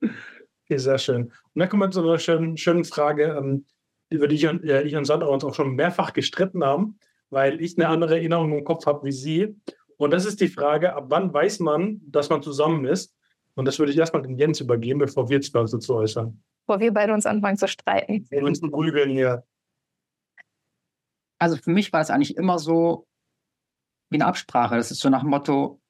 Okay, 0.00 0.78
sehr 0.78 0.98
schön. 0.98 1.24
Und 1.24 1.32
dann 1.54 1.68
kommen 1.68 1.82
wir 1.82 1.90
zu 1.90 2.00
einer 2.00 2.18
schönen, 2.18 2.56
schönen 2.56 2.84
Frage, 2.84 3.36
ähm, 3.38 3.66
über 4.08 4.28
die 4.28 4.36
ich 4.36 4.46
und, 4.46 4.64
äh, 4.64 4.82
ich 4.82 4.96
und 4.96 5.04
Sandra 5.04 5.28
uns 5.28 5.44
auch 5.44 5.54
schon 5.54 5.74
mehrfach 5.74 6.12
gestritten 6.12 6.64
haben, 6.64 6.98
weil 7.30 7.60
ich 7.60 7.78
eine 7.78 7.88
andere 7.88 8.16
Erinnerung 8.16 8.56
im 8.56 8.64
Kopf 8.64 8.86
habe 8.86 9.04
wie 9.04 9.12
Sie. 9.12 9.56
Und 9.96 10.12
das 10.12 10.24
ist 10.24 10.40
die 10.40 10.48
Frage, 10.48 10.94
ab 10.94 11.06
wann 11.08 11.32
weiß 11.32 11.60
man, 11.60 12.00
dass 12.06 12.30
man 12.30 12.42
zusammen 12.42 12.84
ist? 12.84 13.14
Und 13.54 13.66
das 13.66 13.78
würde 13.78 13.92
ich 13.92 13.98
erstmal 13.98 14.22
den 14.22 14.36
Jens 14.36 14.60
übergeben, 14.60 14.98
bevor 14.98 15.28
wir 15.28 15.36
jetzt 15.36 15.54
dazu 15.54 15.94
äußern 15.94 16.42
bevor 16.66 16.80
wir 16.80 16.92
beide 16.92 17.14
uns 17.14 17.26
anfangen 17.26 17.56
zu 17.56 17.68
streiten. 17.68 18.26
Wir 18.28 18.42
uns 18.42 18.60
prügeln 18.60 19.10
hier. 19.10 19.44
Also 21.38 21.56
für 21.56 21.70
mich 21.70 21.92
war 21.92 22.00
es 22.00 22.10
eigentlich 22.10 22.36
immer 22.36 22.58
so 22.58 23.06
wie 24.10 24.16
eine 24.16 24.26
Absprache. 24.26 24.76
Das 24.76 24.90
ist 24.90 25.00
so 25.00 25.08
nach 25.08 25.20
dem 25.20 25.30
Motto, 25.30 25.80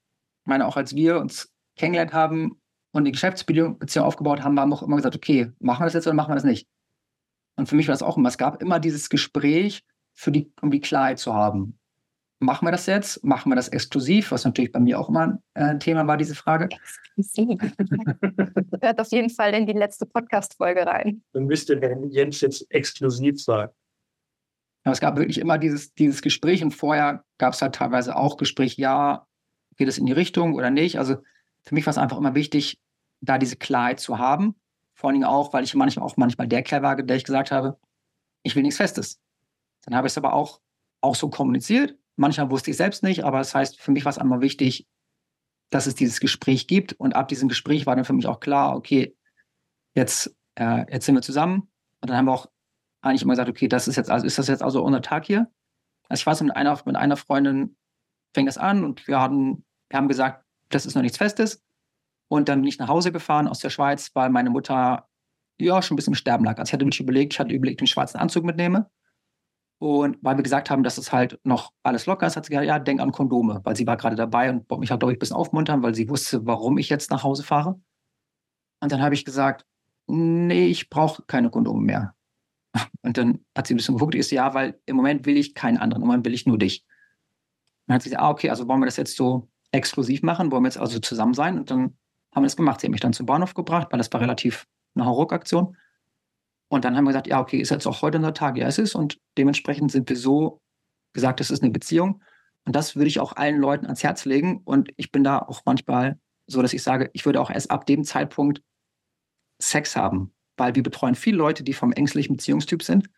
ich 0.43 0.49
meine, 0.49 0.65
auch 0.65 0.77
als 0.77 0.95
wir 0.95 1.19
uns 1.19 1.51
kennengelernt 1.75 2.13
haben 2.13 2.61
und 2.91 3.05
die 3.05 3.11
Geschäftsbeziehung 3.11 3.79
aufgebaut 3.99 4.43
haben, 4.43 4.59
haben 4.59 4.69
wir 4.69 4.75
auch 4.75 4.83
immer 4.83 4.95
gesagt, 4.97 5.15
okay, 5.15 5.51
machen 5.59 5.81
wir 5.81 5.85
das 5.85 5.93
jetzt 5.93 6.07
oder 6.07 6.15
machen 6.15 6.31
wir 6.31 6.35
das 6.35 6.43
nicht? 6.43 6.67
Und 7.55 7.67
für 7.69 7.75
mich 7.75 7.87
war 7.87 7.93
das 7.93 8.03
auch 8.03 8.17
immer, 8.17 8.29
es 8.29 8.37
gab 8.37 8.61
immer 8.61 8.79
dieses 8.79 9.09
Gespräch, 9.09 9.83
für 10.13 10.31
die, 10.31 10.51
um 10.61 10.71
die 10.71 10.79
Klarheit 10.79 11.19
zu 11.19 11.33
haben 11.33 11.77
machen 12.39 12.67
wir 12.67 12.71
das 12.71 12.85
jetzt? 12.85 13.23
Machen 13.23 13.51
wir 13.51 13.55
das 13.55 13.69
exklusiv? 13.69 14.31
Was 14.31 14.45
natürlich 14.45 14.71
bei 14.71 14.79
mir 14.79 14.99
auch 14.99 15.09
immer 15.09 15.39
ein 15.53 15.75
äh, 15.75 15.79
Thema 15.79 16.07
war, 16.07 16.17
diese 16.17 16.35
Frage. 16.35 16.69
Exklusiv. 17.17 17.59
Hört 18.81 18.99
auf 18.99 19.11
jeden 19.11 19.29
Fall 19.29 19.53
in 19.53 19.65
die 19.65 19.73
letzte 19.73 20.05
Podcast-Folge 20.05 20.85
rein. 20.85 21.23
Dann 21.33 21.45
müsste 21.45 21.77
der 21.77 21.97
Jens 22.09 22.41
jetzt 22.41 22.65
exklusiv 22.69 23.41
sagen. 23.41 23.71
Aber 24.87 24.93
es 24.93 25.01
gab 25.01 25.17
wirklich 25.17 25.39
immer 25.39 25.57
dieses, 25.57 25.93
dieses 25.95 26.21
Gespräch 26.21 26.63
und 26.63 26.71
vorher 26.71 27.25
gab 27.39 27.53
es 27.53 27.61
halt 27.61 27.75
teilweise 27.75 28.15
auch 28.15 28.37
Gespräch, 28.37 28.77
ja, 28.77 29.27
geht 29.75 29.89
es 29.89 29.97
in 29.97 30.05
die 30.05 30.13
Richtung 30.13 30.53
oder 30.53 30.69
nicht? 30.69 30.97
Also 30.97 31.17
für 31.63 31.75
mich 31.75 31.85
war 31.85 31.91
es 31.91 31.97
einfach 31.97 32.17
immer 32.17 32.35
wichtig, 32.35 32.79
da 33.19 33.37
diese 33.37 33.57
Klarheit 33.57 33.99
zu 33.99 34.17
haben. 34.17 34.55
Vor 34.93 35.09
allen 35.09 35.15
Dingen 35.15 35.25
auch, 35.27 35.51
weil 35.51 35.65
ich 35.65 35.75
manchmal 35.75 36.05
auch 36.05 36.15
manchmal 36.15 36.47
der 36.47 36.63
Kerl 36.63 36.83
war, 36.83 36.95
der 36.95 37.17
ich 37.17 37.25
gesagt 37.25 37.51
habe, 37.51 37.77
ich 38.43 38.55
will 38.55 38.63
nichts 38.63 38.77
Festes. 38.77 39.19
Dann 39.83 39.93
habe 39.93 40.07
ich 40.07 40.13
es 40.13 40.17
aber 40.17 40.31
auch, 40.31 40.61
auch 41.01 41.15
so 41.15 41.29
kommuniziert. 41.29 41.97
Manchmal 42.15 42.49
wusste 42.49 42.71
ich 42.71 42.77
selbst 42.77 43.03
nicht, 43.03 43.25
aber 43.25 43.39
das 43.39 43.53
heißt, 43.53 43.81
für 43.81 43.91
mich 43.91 44.05
war 44.05 44.11
es 44.11 44.17
einmal 44.17 44.39
wichtig, 44.39 44.87
dass 45.69 45.85
es 45.85 45.95
dieses 45.95 46.21
Gespräch 46.21 46.65
gibt. 46.65 46.93
Und 46.93 47.13
ab 47.13 47.27
diesem 47.27 47.49
Gespräch 47.49 47.87
war 47.87 47.97
dann 47.97 48.05
für 48.05 48.13
mich 48.13 48.27
auch 48.27 48.39
klar, 48.39 48.73
okay, 48.73 49.17
jetzt, 49.95 50.33
äh, 50.55 50.89
jetzt 50.89 51.05
sind 51.05 51.15
wir 51.15 51.21
zusammen. 51.21 51.69
Und 51.99 52.09
dann 52.09 52.15
haben 52.15 52.25
wir 52.27 52.31
auch 52.31 52.47
eigentlich 53.07 53.23
immer 53.23 53.33
gesagt, 53.33 53.49
okay, 53.49 53.67
das 53.67 53.87
ist 53.87 53.95
jetzt, 53.95 54.09
also 54.09 54.25
ist 54.25 54.37
das 54.37 54.47
jetzt 54.47 54.63
also 54.63 54.83
unser 54.83 55.01
Tag 55.01 55.25
hier? 55.25 55.49
Also 56.09 56.21
ich 56.21 56.25
weiß, 56.27 56.41
mit 56.41 56.55
einer, 56.55 56.79
mit 56.85 56.95
einer 56.95 57.17
Freundin 57.17 57.75
fängt 58.33 58.47
das 58.47 58.57
an 58.57 58.83
und 58.83 59.07
wir 59.07 59.19
haben, 59.19 59.65
wir 59.89 59.97
haben 59.97 60.07
gesagt, 60.07 60.45
das 60.69 60.85
ist 60.85 60.95
noch 60.95 61.01
nichts 61.01 61.17
Festes. 61.17 61.63
Und 62.29 62.49
dann 62.49 62.61
bin 62.61 62.67
ich 62.67 62.77
nach 62.77 62.89
Hause 62.89 63.11
gefahren 63.11 63.47
aus 63.47 63.59
der 63.59 63.69
Schweiz, 63.69 64.11
weil 64.13 64.29
meine 64.29 64.49
Mutter 64.49 65.07
ja 65.59 65.81
schon 65.81 65.95
ein 65.95 65.97
bisschen 65.97 66.11
im 66.11 66.17
Sterben 66.17 66.45
lag. 66.45 66.57
Also 66.57 66.69
ich 66.69 66.73
hatte 66.73 66.85
mich 66.85 66.99
überlegt, 66.99 67.33
ich 67.33 67.39
hatte 67.39 67.53
überlegt, 67.53 67.79
den 67.79 67.87
schwarzen 67.87 68.19
Anzug 68.19 68.43
mitnehme. 68.43 68.89
Und 69.79 70.17
weil 70.21 70.37
wir 70.37 70.43
gesagt 70.43 70.69
haben, 70.69 70.83
dass 70.83 70.97
es 70.97 71.11
halt 71.11 71.39
noch 71.43 71.71
alles 71.83 72.05
locker 72.07 72.25
ist, 72.25 72.35
hat 72.35 72.45
sie 72.45 72.49
gesagt, 72.49 72.67
ja, 72.67 72.79
denk 72.79 72.99
an 72.99 73.11
Kondome, 73.11 73.61
weil 73.63 73.75
sie 73.75 73.85
war 73.85 73.95
gerade 73.95 74.15
dabei 74.15 74.49
und 74.49 74.69
wollte 74.69 74.79
mich 74.79 74.89
halt, 74.89 74.99
glaube 74.99 75.13
ich, 75.13 75.17
ein 75.17 75.19
bisschen 75.19 75.35
aufmuntern, 75.35 75.83
weil 75.83 75.93
sie 75.93 76.09
wusste, 76.09 76.45
warum 76.45 76.77
ich 76.79 76.89
jetzt 76.89 77.11
nach 77.11 77.23
Hause 77.23 77.43
fahre. 77.43 77.79
Und 78.79 78.91
dann 78.91 79.01
habe 79.01 79.13
ich 79.13 79.23
gesagt, 79.23 79.65
nee, 80.07 80.65
ich 80.67 80.89
brauche 80.89 81.23
keine 81.23 81.49
Kondome 81.49 81.81
mehr. 81.81 82.15
Und 83.01 83.17
dann 83.17 83.45
hat 83.55 83.67
sie 83.67 83.73
ein 83.73 83.77
bisschen 83.77 83.95
geguckt, 83.95 84.15
ist 84.15 84.31
ja, 84.31 84.53
weil 84.53 84.79
im 84.85 84.95
Moment 84.95 85.25
will 85.25 85.37
ich 85.37 85.53
keinen 85.53 85.77
anderen, 85.77 86.03
im 86.03 86.07
Moment 86.07 86.25
will 86.25 86.33
ich 86.33 86.45
nur 86.45 86.57
dich. 86.57 86.85
Dann 87.87 87.95
hat 87.95 88.03
sie 88.03 88.09
gesagt, 88.09 88.23
ah, 88.23 88.29
okay, 88.29 88.49
also 88.49 88.67
wollen 88.67 88.81
wir 88.81 88.85
das 88.85 88.97
jetzt 88.97 89.15
so 89.15 89.49
exklusiv 89.71 90.21
machen, 90.23 90.51
wollen 90.51 90.63
wir 90.63 90.67
jetzt 90.67 90.77
also 90.77 90.99
zusammen 90.99 91.33
sein? 91.33 91.57
Und 91.57 91.71
dann 91.71 91.97
haben 92.33 92.43
wir 92.43 92.47
das 92.47 92.55
gemacht. 92.55 92.81
Sie 92.81 92.87
hat 92.87 92.91
mich 92.91 93.01
dann 93.01 93.13
zum 93.13 93.25
Bahnhof 93.25 93.53
gebracht, 93.53 93.87
weil 93.91 93.97
das 93.97 94.11
war 94.11 94.21
relativ 94.21 94.67
eine 94.95 95.05
Hauruck-Aktion. 95.05 95.75
Und 96.69 96.83
dann 96.83 96.95
haben 96.95 97.05
wir 97.05 97.11
gesagt, 97.11 97.27
ja, 97.27 97.39
okay, 97.39 97.59
ist 97.59 97.69
jetzt 97.69 97.87
auch 97.87 98.01
heute 98.01 98.17
unser 98.17 98.33
Tag? 98.33 98.57
Ja, 98.57 98.67
es 98.67 98.77
ist. 98.77 98.95
Und 98.95 99.19
dementsprechend 99.37 99.91
sind 99.91 100.09
wir 100.09 100.17
so 100.17 100.61
gesagt, 101.13 101.39
es 101.39 101.49
ist 101.49 101.63
eine 101.63 101.71
Beziehung. 101.71 102.21
Und 102.65 102.75
das 102.75 102.95
würde 102.95 103.07
ich 103.07 103.19
auch 103.19 103.33
allen 103.37 103.59
Leuten 103.59 103.85
ans 103.85 104.03
Herz 104.03 104.25
legen. 104.25 104.61
Und 104.65 104.89
ich 104.97 105.11
bin 105.11 105.23
da 105.23 105.39
auch 105.39 105.61
manchmal 105.65 106.19
so, 106.45 106.61
dass 106.61 106.73
ich 106.73 106.83
sage, 106.83 107.09
ich 107.13 107.25
würde 107.25 107.39
auch 107.39 107.49
erst 107.49 107.71
ab 107.71 107.85
dem 107.85 108.03
Zeitpunkt 108.03 108.61
Sex 109.59 109.95
haben. 109.95 110.33
Weil 110.57 110.75
wir 110.75 110.83
betreuen 110.83 111.15
viele 111.15 111.37
Leute, 111.37 111.63
die 111.63 111.73
vom 111.73 111.91
ängstlichen 111.91 112.35
Beziehungstyp 112.35 112.83
sind. 112.83 113.09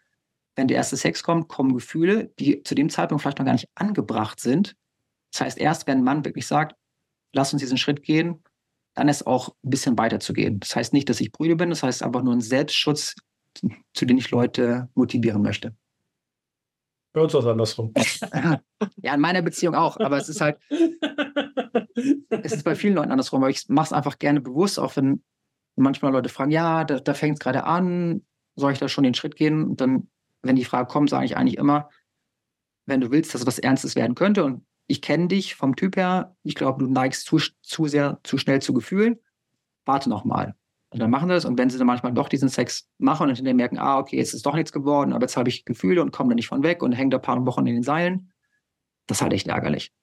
Wenn 0.55 0.67
der 0.67 0.77
erste 0.77 0.97
Sex 0.97 1.23
kommt, 1.23 1.47
kommen 1.47 1.73
Gefühle, 1.73 2.31
die 2.39 2.63
zu 2.63 2.75
dem 2.75 2.89
Zeitpunkt 2.89 3.21
vielleicht 3.21 3.39
noch 3.39 3.45
gar 3.45 3.53
nicht 3.53 3.69
angebracht 3.75 4.39
sind. 4.39 4.75
Das 5.31 5.41
heißt, 5.41 5.57
erst 5.57 5.87
wenn 5.87 5.99
ein 5.99 6.03
Mann 6.03 6.25
wirklich 6.25 6.47
sagt, 6.47 6.75
lass 7.33 7.53
uns 7.53 7.61
diesen 7.61 7.77
Schritt 7.77 8.03
gehen, 8.03 8.43
dann 8.93 9.07
ist 9.07 9.25
auch 9.25 9.49
ein 9.63 9.69
bisschen 9.69 9.97
weiterzugehen. 9.97 10.59
Das 10.59 10.75
heißt 10.75 10.93
nicht, 10.93 11.09
dass 11.09 11.21
ich 11.21 11.31
Brüder 11.31 11.55
bin, 11.55 11.69
das 11.69 11.83
heißt 11.83 12.03
einfach 12.03 12.23
nur 12.23 12.33
ein 12.33 12.41
Selbstschutz, 12.41 13.15
zu 13.93 14.05
dem 14.05 14.17
ich 14.17 14.31
Leute 14.31 14.89
motivieren 14.95 15.41
möchte. 15.41 15.75
Bei 17.13 17.21
uns 17.21 17.33
ist 17.33 17.45
andersrum. 17.45 17.93
ja, 18.97 19.13
in 19.13 19.19
meiner 19.19 19.41
Beziehung 19.41 19.75
auch, 19.75 19.99
aber 19.99 20.17
es 20.17 20.29
ist 20.29 20.41
halt, 20.41 20.57
es 20.69 22.53
ist 22.53 22.63
bei 22.63 22.75
vielen 22.75 22.95
Leuten 22.95 23.11
andersrum, 23.11 23.41
aber 23.41 23.49
ich 23.49 23.67
mache 23.67 23.85
es 23.85 23.93
einfach 23.93 24.19
gerne 24.19 24.41
bewusst, 24.41 24.79
auch 24.79 24.95
wenn 24.95 25.23
manchmal 25.75 26.11
Leute 26.11 26.29
fragen, 26.29 26.51
ja, 26.51 26.83
da, 26.83 26.99
da 26.99 27.13
fängt 27.13 27.35
es 27.35 27.39
gerade 27.39 27.63
an, 27.63 28.25
soll 28.55 28.73
ich 28.73 28.79
da 28.79 28.89
schon 28.89 29.03
den 29.03 29.13
Schritt 29.13 29.35
gehen? 29.35 29.63
Und 29.63 29.81
dann, 29.81 30.09
wenn 30.41 30.55
die 30.55 30.65
Frage 30.65 30.87
kommt, 30.87 31.09
sage 31.09 31.25
ich 31.25 31.37
eigentlich 31.37 31.57
immer, 31.57 31.89
wenn 32.85 33.01
du 33.01 33.11
willst, 33.11 33.33
dass 33.33 33.45
was 33.45 33.59
Ernstes 33.59 33.95
werden 33.95 34.15
könnte 34.15 34.43
und 34.43 34.65
ich 34.87 35.01
kenne 35.01 35.27
dich 35.27 35.55
vom 35.55 35.75
Typ 35.75 35.95
her, 35.95 36.35
ich 36.43 36.55
glaube, 36.55 36.83
du 36.83 36.91
neigst 36.91 37.25
zu, 37.25 37.39
zu 37.61 37.85
sehr, 37.85 38.19
zu 38.23 38.37
schnell 38.37 38.61
zu 38.61 38.73
Gefühlen, 38.73 39.19
warte 39.85 40.09
noch 40.09 40.25
mal. 40.25 40.55
Und 40.91 40.99
dann 40.99 41.11
machen 41.11 41.29
sie 41.29 41.35
das 41.35 41.45
und 41.45 41.57
wenn 41.59 41.69
sie 41.69 41.77
dann 41.77 41.85
manchmal 41.85 42.13
doch 42.13 42.29
diesen 42.29 42.49
Sex 42.49 42.89
machen 42.97 43.29
und 43.29 43.35
hinterher 43.35 43.53
merken, 43.53 43.77
ah, 43.77 43.99
okay, 43.99 44.17
jetzt 44.17 44.33
ist 44.33 44.45
doch 44.45 44.55
nichts 44.55 44.71
geworden, 44.71 45.13
aber 45.13 45.21
jetzt 45.21 45.37
habe 45.37 45.47
ich 45.47 45.63
Gefühle 45.63 46.01
und 46.01 46.11
komme 46.11 46.29
da 46.29 46.35
nicht 46.35 46.47
von 46.47 46.63
weg 46.63 46.81
und 46.81 46.93
hänge 46.93 47.11
da 47.11 47.17
ein 47.17 47.21
paar 47.21 47.45
Wochen 47.45 47.67
in 47.67 47.75
den 47.75 47.83
Seilen, 47.83 48.31
das 49.05 49.17
ist 49.17 49.21
halt 49.21 49.33
echt 49.33 49.47
ärgerlich. 49.47 49.93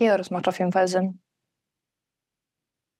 Ja, 0.00 0.16
das 0.16 0.30
macht 0.30 0.48
auf 0.48 0.58
jeden 0.58 0.72
Fall 0.72 0.88
Sinn. 0.88 1.20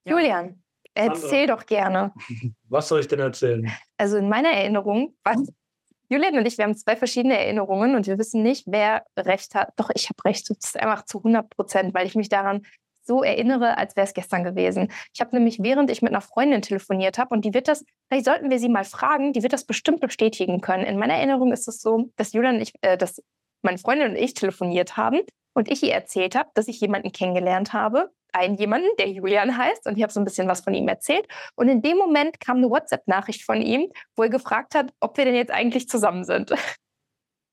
Ja. 0.05 0.13
Julian, 0.13 0.60
erzähl 0.95 1.47
doch 1.47 1.67
gerne. 1.67 2.13
Was 2.69 2.89
soll 2.89 3.01
ich 3.01 3.09
denn 3.09 3.21
erzählen? 3.21 3.71
Also 3.97 4.17
in 4.17 4.29
meiner 4.29 4.51
Erinnerung, 4.51 5.17
was, 5.25 5.39
Julian 6.09 6.37
und 6.37 6.47
ich, 6.47 6.59
wir 6.59 6.65
haben 6.65 6.77
zwei 6.77 6.97
verschiedene 6.97 7.39
Erinnerungen 7.39 7.95
und 7.95 8.07
wir 8.07 8.19
wissen 8.19 8.43
nicht, 8.43 8.65
wer 8.67 9.05
recht 9.17 9.55
hat. 9.55 9.73
Doch, 9.77 9.91
ich 9.95 10.09
habe 10.09 10.25
recht. 10.25 10.51
Das 10.51 10.59
ist 10.59 10.81
einfach 10.81 11.05
zu 11.05 11.19
100 11.19 11.49
Prozent, 11.51 11.95
weil 11.95 12.07
ich 12.07 12.17
mich 12.17 12.29
daran 12.29 12.63
so 13.03 13.23
erinnere, 13.23 13.79
als 13.79 13.97
wäre 13.97 14.07
es 14.07 14.15
gestern 14.15 14.45
gewesen. 14.45 14.91
Ich 15.15 15.21
habe 15.21 15.35
nämlich, 15.35 15.63
während 15.63 15.91
ich 15.91 16.03
mit 16.03 16.13
einer 16.13 16.21
Freundin 16.21 16.63
telefoniert 16.63 17.19
habe, 17.19 17.35
und 17.35 17.45
die 17.45 17.55
wird 17.55 17.69
das, 17.69 17.85
vielleicht 18.09 18.25
sollten 18.25 18.51
wir 18.51 18.59
sie 18.59 18.69
mal 18.69 18.85
fragen, 18.85 19.33
die 19.33 19.43
wird 19.43 19.53
das 19.53 19.65
bestimmt 19.65 20.01
bestätigen 20.01 20.61
können. 20.61 20.85
In 20.85 20.99
meiner 20.99 21.15
Erinnerung 21.15 21.53
ist 21.53 21.69
es 21.69 21.81
so, 21.81 22.11
dass 22.17 22.33
Julian 22.33 22.57
und 22.57 22.63
ich, 22.63 22.73
äh, 22.83 22.99
dass 22.99 23.23
meine 23.63 23.79
Freundin 23.79 24.11
und 24.11 24.17
ich 24.17 24.35
telefoniert 24.35 24.97
haben 24.97 25.21
und 25.55 25.71
ich 25.71 25.83
ihr 25.83 25.93
erzählt 25.93 26.35
habe, 26.35 26.51
dass 26.55 26.69
ich 26.69 26.81
jemanden 26.81 27.13
kennengelernt 27.13 27.73
habe, 27.73 28.11
einen 28.33 28.57
jemanden, 28.57 28.89
der 28.99 29.09
Julian 29.09 29.57
heißt, 29.57 29.87
und 29.87 29.97
ich 29.97 30.03
habe 30.03 30.13
so 30.13 30.21
ein 30.21 30.25
bisschen 30.25 30.49
was 30.49 30.61
von 30.61 30.75
ihm 30.75 30.89
erzählt. 30.89 31.27
Und 31.57 31.69
in 31.69 31.83
dem 31.83 31.97
Moment 31.97 32.41
kam 32.41 32.59
eine 32.59 32.71
WhatsApp-Nachricht 32.71 33.45
von 33.45 33.61
ihm, 33.63 33.91
wo 34.17 34.23
er 34.23 34.29
gefragt 34.29 34.75
hat, 34.75 34.93
ob 35.01 35.17
wir 35.17 35.25
denn 35.25 35.35
jetzt 35.35 35.51
eigentlich 35.51 35.89
zusammen 35.89 36.25
sind. 36.25 36.53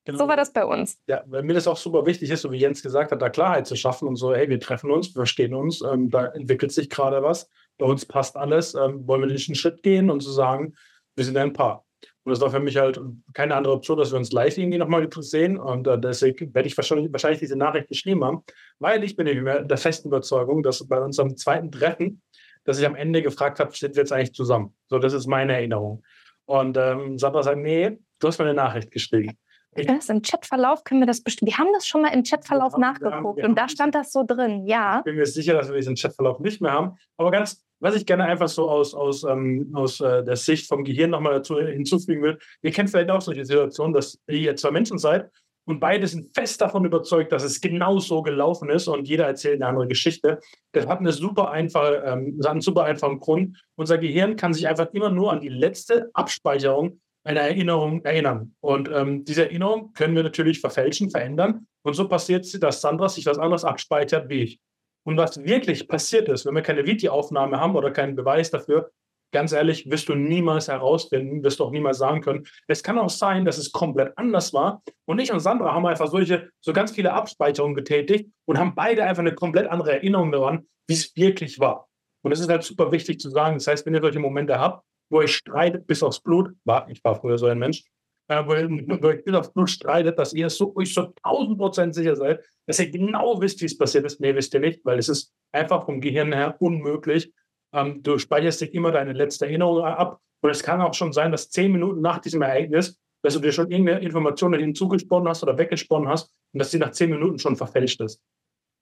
Genau. 0.08 0.20
So 0.20 0.28
war 0.28 0.38
das 0.38 0.54
bei 0.54 0.64
uns. 0.64 0.96
Ja, 1.06 1.22
weil 1.26 1.42
mir 1.42 1.52
das 1.52 1.68
auch 1.68 1.76
super 1.76 2.06
wichtig 2.06 2.30
ist, 2.30 2.40
so 2.40 2.50
wie 2.50 2.56
Jens 2.56 2.82
gesagt 2.82 3.12
hat, 3.12 3.20
da 3.20 3.28
Klarheit 3.28 3.66
zu 3.66 3.76
schaffen 3.76 4.08
und 4.08 4.16
so, 4.16 4.34
hey, 4.34 4.48
wir 4.48 4.58
treffen 4.58 4.90
uns, 4.90 5.08
wir 5.08 5.20
verstehen 5.20 5.52
uns, 5.52 5.82
ähm, 5.82 6.08
da 6.08 6.28
entwickelt 6.28 6.72
sich 6.72 6.88
gerade 6.88 7.22
was, 7.22 7.50
bei 7.76 7.84
uns 7.84 8.06
passt 8.06 8.34
alles, 8.34 8.74
ähm, 8.74 9.06
wollen 9.06 9.20
wir 9.20 9.28
nicht 9.28 9.50
einen 9.50 9.54
Schritt 9.54 9.82
gehen 9.82 10.10
und 10.10 10.22
zu 10.22 10.30
sagen, 10.30 10.74
wir 11.14 11.26
sind 11.26 11.36
ein 11.36 11.52
Paar. 11.52 11.84
Und 12.28 12.32
das 12.32 12.42
war 12.42 12.50
für 12.50 12.60
mich 12.60 12.76
halt 12.76 13.00
keine 13.32 13.54
andere 13.54 13.72
Option, 13.72 13.96
dass 13.96 14.12
wir 14.12 14.18
uns 14.18 14.32
live 14.32 14.58
irgendwie 14.58 14.76
nochmal 14.76 15.08
sehen. 15.20 15.56
Und 15.56 15.86
äh, 15.86 15.98
deswegen 15.98 16.54
werde 16.54 16.68
ich 16.68 16.76
wahrscheinlich, 16.76 17.10
wahrscheinlich 17.10 17.38
diese 17.38 17.56
Nachricht 17.56 17.88
geschrieben 17.88 18.22
haben, 18.22 18.44
weil 18.78 19.02
ich 19.02 19.16
bin 19.16 19.24
der 19.26 19.78
festen 19.78 20.08
Überzeugung, 20.08 20.62
dass 20.62 20.86
bei 20.86 21.00
unserem 21.00 21.38
zweiten 21.38 21.72
Treffen, 21.72 22.20
dass 22.64 22.78
ich 22.78 22.84
am 22.84 22.96
Ende 22.96 23.22
gefragt 23.22 23.60
habe, 23.60 23.74
sind 23.74 23.96
wir 23.96 24.02
jetzt 24.02 24.12
eigentlich 24.12 24.34
zusammen? 24.34 24.74
So, 24.88 24.98
das 24.98 25.14
ist 25.14 25.26
meine 25.26 25.54
Erinnerung. 25.54 26.02
Und 26.44 26.76
ähm, 26.76 27.18
Sandra 27.18 27.42
sagt, 27.42 27.56
nee, 27.56 27.98
du 28.18 28.28
hast 28.28 28.38
mir 28.38 28.44
eine 28.44 28.52
Nachricht 28.52 28.90
geschrieben. 28.90 29.32
Ich 29.74 29.86
das 29.86 30.10
im 30.10 30.20
Chatverlauf 30.20 30.84
können 30.84 31.00
wir 31.00 31.06
das 31.06 31.22
bestimmt. 31.22 31.50
Wir 31.50 31.56
haben 31.56 31.72
das 31.72 31.86
schon 31.86 32.02
mal 32.02 32.12
im 32.12 32.24
Chatverlauf 32.24 32.74
ja, 32.74 32.78
nachgeguckt 32.78 33.42
und 33.42 33.56
da 33.56 33.70
stand 33.70 33.94
das 33.94 34.12
so 34.12 34.22
drin, 34.22 34.66
ja. 34.66 34.98
Ich 34.98 35.04
bin 35.04 35.16
mir 35.16 35.24
sicher, 35.24 35.54
dass 35.54 35.68
wir 35.68 35.76
diesen 35.76 35.94
Chatverlauf 35.94 36.40
nicht 36.40 36.60
mehr 36.60 36.72
haben. 36.72 36.98
Aber 37.16 37.30
ganz 37.30 37.64
was 37.80 37.94
ich 37.94 38.06
gerne 38.06 38.24
einfach 38.24 38.48
so 38.48 38.68
aus, 38.68 38.94
aus, 38.94 39.24
ähm, 39.24 39.70
aus 39.74 40.00
äh, 40.00 40.24
der 40.24 40.36
Sicht 40.36 40.66
vom 40.66 40.84
Gehirn 40.84 41.10
nochmal 41.10 41.34
dazu 41.34 41.58
hinzufügen 41.58 42.22
will, 42.22 42.38
ihr 42.62 42.72
kennt 42.72 42.90
vielleicht 42.90 43.10
auch 43.10 43.20
solche 43.20 43.44
Situationen, 43.44 43.92
dass 43.92 44.18
ihr 44.26 44.56
zwei 44.56 44.70
Menschen 44.70 44.98
seid 44.98 45.30
und 45.68 45.80
beide 45.80 46.06
sind 46.06 46.34
fest 46.34 46.62
davon 46.62 46.86
überzeugt, 46.86 47.30
dass 47.30 47.42
es 47.42 47.60
genau 47.60 47.98
so 47.98 48.22
gelaufen 48.22 48.70
ist 48.70 48.88
und 48.88 49.06
jeder 49.06 49.26
erzählt 49.26 49.56
eine 49.56 49.66
andere 49.66 49.86
Geschichte. 49.86 50.40
Das 50.72 50.86
hat 50.86 51.00
eine 51.00 51.12
super 51.12 51.50
einfache, 51.50 52.02
ähm, 52.06 52.40
einen 52.42 52.62
super 52.62 52.84
einfachen 52.84 53.20
Grund. 53.20 53.62
Unser 53.76 53.98
Gehirn 53.98 54.36
kann 54.36 54.54
sich 54.54 54.66
einfach 54.66 54.94
immer 54.94 55.10
nur 55.10 55.30
an 55.30 55.42
die 55.42 55.50
letzte 55.50 56.08
Abspeicherung 56.14 57.02
einer 57.22 57.40
Erinnerung 57.42 58.02
erinnern. 58.02 58.54
Und 58.60 58.88
ähm, 58.90 59.26
diese 59.26 59.44
Erinnerung 59.44 59.92
können 59.92 60.16
wir 60.16 60.22
natürlich 60.22 60.60
verfälschen, 60.60 61.10
verändern. 61.10 61.66
Und 61.82 61.92
so 61.92 62.08
passiert 62.08 62.46
es, 62.46 62.52
dass 62.58 62.80
Sandra 62.80 63.10
sich 63.10 63.26
was 63.26 63.38
anderes 63.38 63.64
abspeichert 63.64 64.30
wie 64.30 64.42
ich. 64.44 64.60
Und 65.08 65.16
was 65.16 65.42
wirklich 65.42 65.88
passiert 65.88 66.28
ist, 66.28 66.44
wenn 66.44 66.54
wir 66.54 66.60
keine 66.60 66.84
Videoaufnahme 66.84 67.58
haben 67.58 67.74
oder 67.76 67.90
keinen 67.90 68.14
Beweis 68.14 68.50
dafür, 68.50 68.90
ganz 69.32 69.52
ehrlich, 69.52 69.90
wirst 69.90 70.10
du 70.10 70.14
niemals 70.14 70.68
herausfinden, 70.68 71.42
wirst 71.42 71.60
du 71.60 71.64
auch 71.64 71.70
niemals 71.70 71.96
sagen 71.96 72.20
können. 72.20 72.46
Es 72.66 72.82
kann 72.82 72.98
auch 72.98 73.08
sein, 73.08 73.46
dass 73.46 73.56
es 73.56 73.72
komplett 73.72 74.12
anders 74.18 74.52
war. 74.52 74.82
Und 75.06 75.18
ich 75.18 75.32
und 75.32 75.40
Sandra 75.40 75.72
haben 75.72 75.86
einfach 75.86 76.08
solche, 76.08 76.50
so 76.60 76.74
ganz 76.74 76.92
viele 76.92 77.14
Abspeicherungen 77.14 77.74
getätigt 77.74 78.28
und 78.44 78.58
haben 78.58 78.74
beide 78.74 79.02
einfach 79.02 79.20
eine 79.20 79.34
komplett 79.34 79.66
andere 79.68 79.92
Erinnerung 79.92 80.30
daran, 80.30 80.66
wie 80.86 80.94
es 80.94 81.16
wirklich 81.16 81.58
war. 81.58 81.88
Und 82.22 82.32
es 82.32 82.40
ist 82.40 82.50
halt 82.50 82.62
super 82.62 82.92
wichtig 82.92 83.18
zu 83.18 83.30
sagen. 83.30 83.54
Das 83.54 83.66
heißt, 83.66 83.86
wenn 83.86 83.94
ihr 83.94 84.02
solche 84.02 84.20
Momente 84.20 84.58
habt, 84.58 84.84
wo 85.08 85.22
ihr 85.22 85.28
streitet 85.28 85.86
bis 85.86 86.02
aufs 86.02 86.20
Blut, 86.20 86.50
war, 86.64 86.86
ich 86.90 87.02
war 87.02 87.18
früher 87.18 87.38
so 87.38 87.46
ein 87.46 87.58
Mensch, 87.58 87.82
äh, 88.28 88.44
wo 88.46 88.54
ihr 88.54 89.22
bis 89.22 89.34
aufs 89.34 89.52
Blut 89.52 89.70
streitet, 89.70 90.18
dass 90.18 90.32
ihr 90.32 90.50
so, 90.50 90.74
euch 90.76 90.92
so 90.92 91.12
1000 91.22 91.58
Prozent 91.58 91.94
sicher 91.94 92.14
seid, 92.14 92.44
dass 92.66 92.78
ihr 92.78 92.90
genau 92.90 93.40
wisst, 93.40 93.60
wie 93.60 93.66
es 93.66 93.76
passiert 93.76 94.04
ist. 94.04 94.20
Nee, 94.20 94.34
wisst 94.34 94.54
ihr 94.54 94.60
nicht, 94.60 94.84
weil 94.84 94.98
es 94.98 95.08
ist 95.08 95.32
einfach 95.52 95.86
vom 95.86 96.00
Gehirn 96.00 96.32
her 96.32 96.56
unmöglich. 96.60 97.32
Ähm, 97.72 98.02
du 98.02 98.18
speicherst 98.18 98.60
dich 98.60 98.74
immer 98.74 98.92
deine 98.92 99.12
letzte 99.12 99.46
Erinnerung 99.46 99.84
ab. 99.84 100.20
Und 100.40 100.50
es 100.50 100.62
kann 100.62 100.80
auch 100.80 100.94
schon 100.94 101.12
sein, 101.12 101.32
dass 101.32 101.50
zehn 101.50 101.72
Minuten 101.72 102.00
nach 102.00 102.18
diesem 102.18 102.42
Ereignis, 102.42 103.00
dass 103.22 103.34
du 103.34 103.40
dir 103.40 103.50
schon 103.50 103.70
irgendeine 103.70 104.00
Information 104.00 104.54
hinzugesponnen 104.54 105.28
hast 105.28 105.42
oder 105.42 105.58
weggesponnen 105.58 106.08
hast 106.08 106.32
und 106.52 106.60
dass 106.60 106.70
sie 106.70 106.78
nach 106.78 106.92
zehn 106.92 107.10
Minuten 107.10 107.38
schon 107.38 107.56
verfälscht 107.56 108.00
ist. 108.00 108.22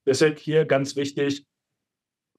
Deshalb 0.06 0.38
hier 0.38 0.66
ganz 0.66 0.96
wichtig, 0.96 1.46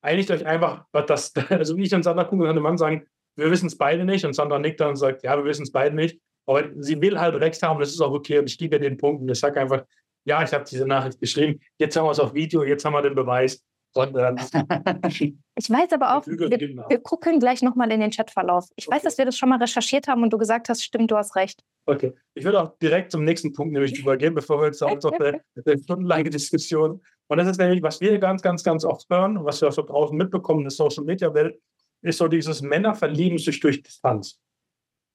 einigt 0.01 0.29
euch 0.29 0.45
einfach, 0.45 0.85
dass, 0.91 1.33
also 1.49 1.75
ich 1.77 1.93
und 1.95 2.03
Sandra 2.03 2.25
gucken 2.25 2.47
und 2.47 2.61
Mann 2.61 2.77
sagen, 2.77 3.07
wir 3.35 3.49
wissen 3.51 3.67
es 3.67 3.77
beide 3.77 4.05
nicht 4.05 4.25
und 4.25 4.33
Sandra 4.33 4.59
nickt 4.59 4.79
dann 4.79 4.89
und 4.89 4.95
sagt, 4.97 5.23
ja, 5.23 5.37
wir 5.37 5.45
wissen 5.45 5.63
es 5.63 5.71
beide 5.71 5.95
nicht. 5.95 6.19
Aber 6.47 6.63
sie 6.79 6.99
will 7.01 7.19
halt 7.19 7.35
recht 7.35 7.61
haben, 7.61 7.79
das 7.79 7.89
ist 7.89 8.01
auch 8.01 8.11
okay 8.11 8.39
und 8.39 8.49
ich 8.49 8.57
gebe 8.57 8.77
ihr 8.77 8.79
den 8.79 8.97
Punkt 8.97 9.21
und 9.21 9.29
ich 9.29 9.39
sage 9.39 9.59
einfach, 9.59 9.83
ja, 10.25 10.41
ich 10.43 10.51
habe 10.53 10.63
diese 10.63 10.87
Nachricht 10.87 11.19
geschrieben, 11.19 11.59
jetzt 11.77 11.95
haben 11.95 12.05
wir 12.05 12.11
es 12.11 12.19
auf 12.19 12.33
Video, 12.33 12.63
jetzt 12.63 12.83
haben 12.83 12.93
wir 12.93 13.01
den 13.01 13.15
Beweis. 13.15 13.63
Ich 15.59 15.71
weiß 15.71 15.91
aber 15.93 16.15
auch, 16.15 16.27
wir, 16.27 16.51
wir 16.51 16.99
gucken 16.99 17.39
gleich 17.39 17.63
nochmal 17.63 17.91
in 17.91 17.99
den 17.99 18.11
Chatverlauf. 18.11 18.67
Ich 18.75 18.87
okay. 18.87 18.97
weiß, 18.97 19.03
dass 19.03 19.17
wir 19.17 19.25
das 19.25 19.35
schon 19.35 19.49
mal 19.49 19.57
recherchiert 19.57 20.07
haben 20.07 20.21
und 20.21 20.31
du 20.31 20.37
gesagt 20.37 20.69
hast, 20.69 20.83
stimmt, 20.83 21.09
du 21.09 21.17
hast 21.17 21.35
recht. 21.35 21.63
Okay, 21.87 22.13
ich 22.35 22.43
würde 22.43 22.61
auch 22.61 22.77
direkt 22.77 23.11
zum 23.11 23.23
nächsten 23.23 23.53
Punkt 23.53 23.73
nämlich 23.73 23.97
übergehen, 23.97 24.35
bevor 24.35 24.61
wir 24.61 24.67
jetzt 24.67 24.83
auf 24.83 25.11
eine, 25.13 25.41
eine 25.65 25.79
stundenlange 25.79 26.29
Diskussion. 26.29 27.01
Und 27.27 27.37
das 27.37 27.47
ist 27.47 27.57
nämlich, 27.57 27.81
was 27.81 27.99
wir 27.99 28.19
ganz, 28.19 28.43
ganz, 28.43 28.63
ganz 28.63 28.85
oft 28.85 29.09
hören 29.09 29.37
und 29.37 29.45
was 29.45 29.61
wir 29.61 29.69
auch 29.69 29.73
so 29.73 29.81
draußen 29.81 30.15
mitbekommen 30.15 30.59
in 30.59 30.65
der 30.65 30.71
Social-Media-Welt, 30.71 31.59
ist 32.03 32.19
so 32.19 32.27
dieses 32.27 32.61
Männer 32.61 32.93
verlieben 32.93 33.39
sich 33.39 33.59
durch 33.59 33.81
Distanz. 33.81 34.39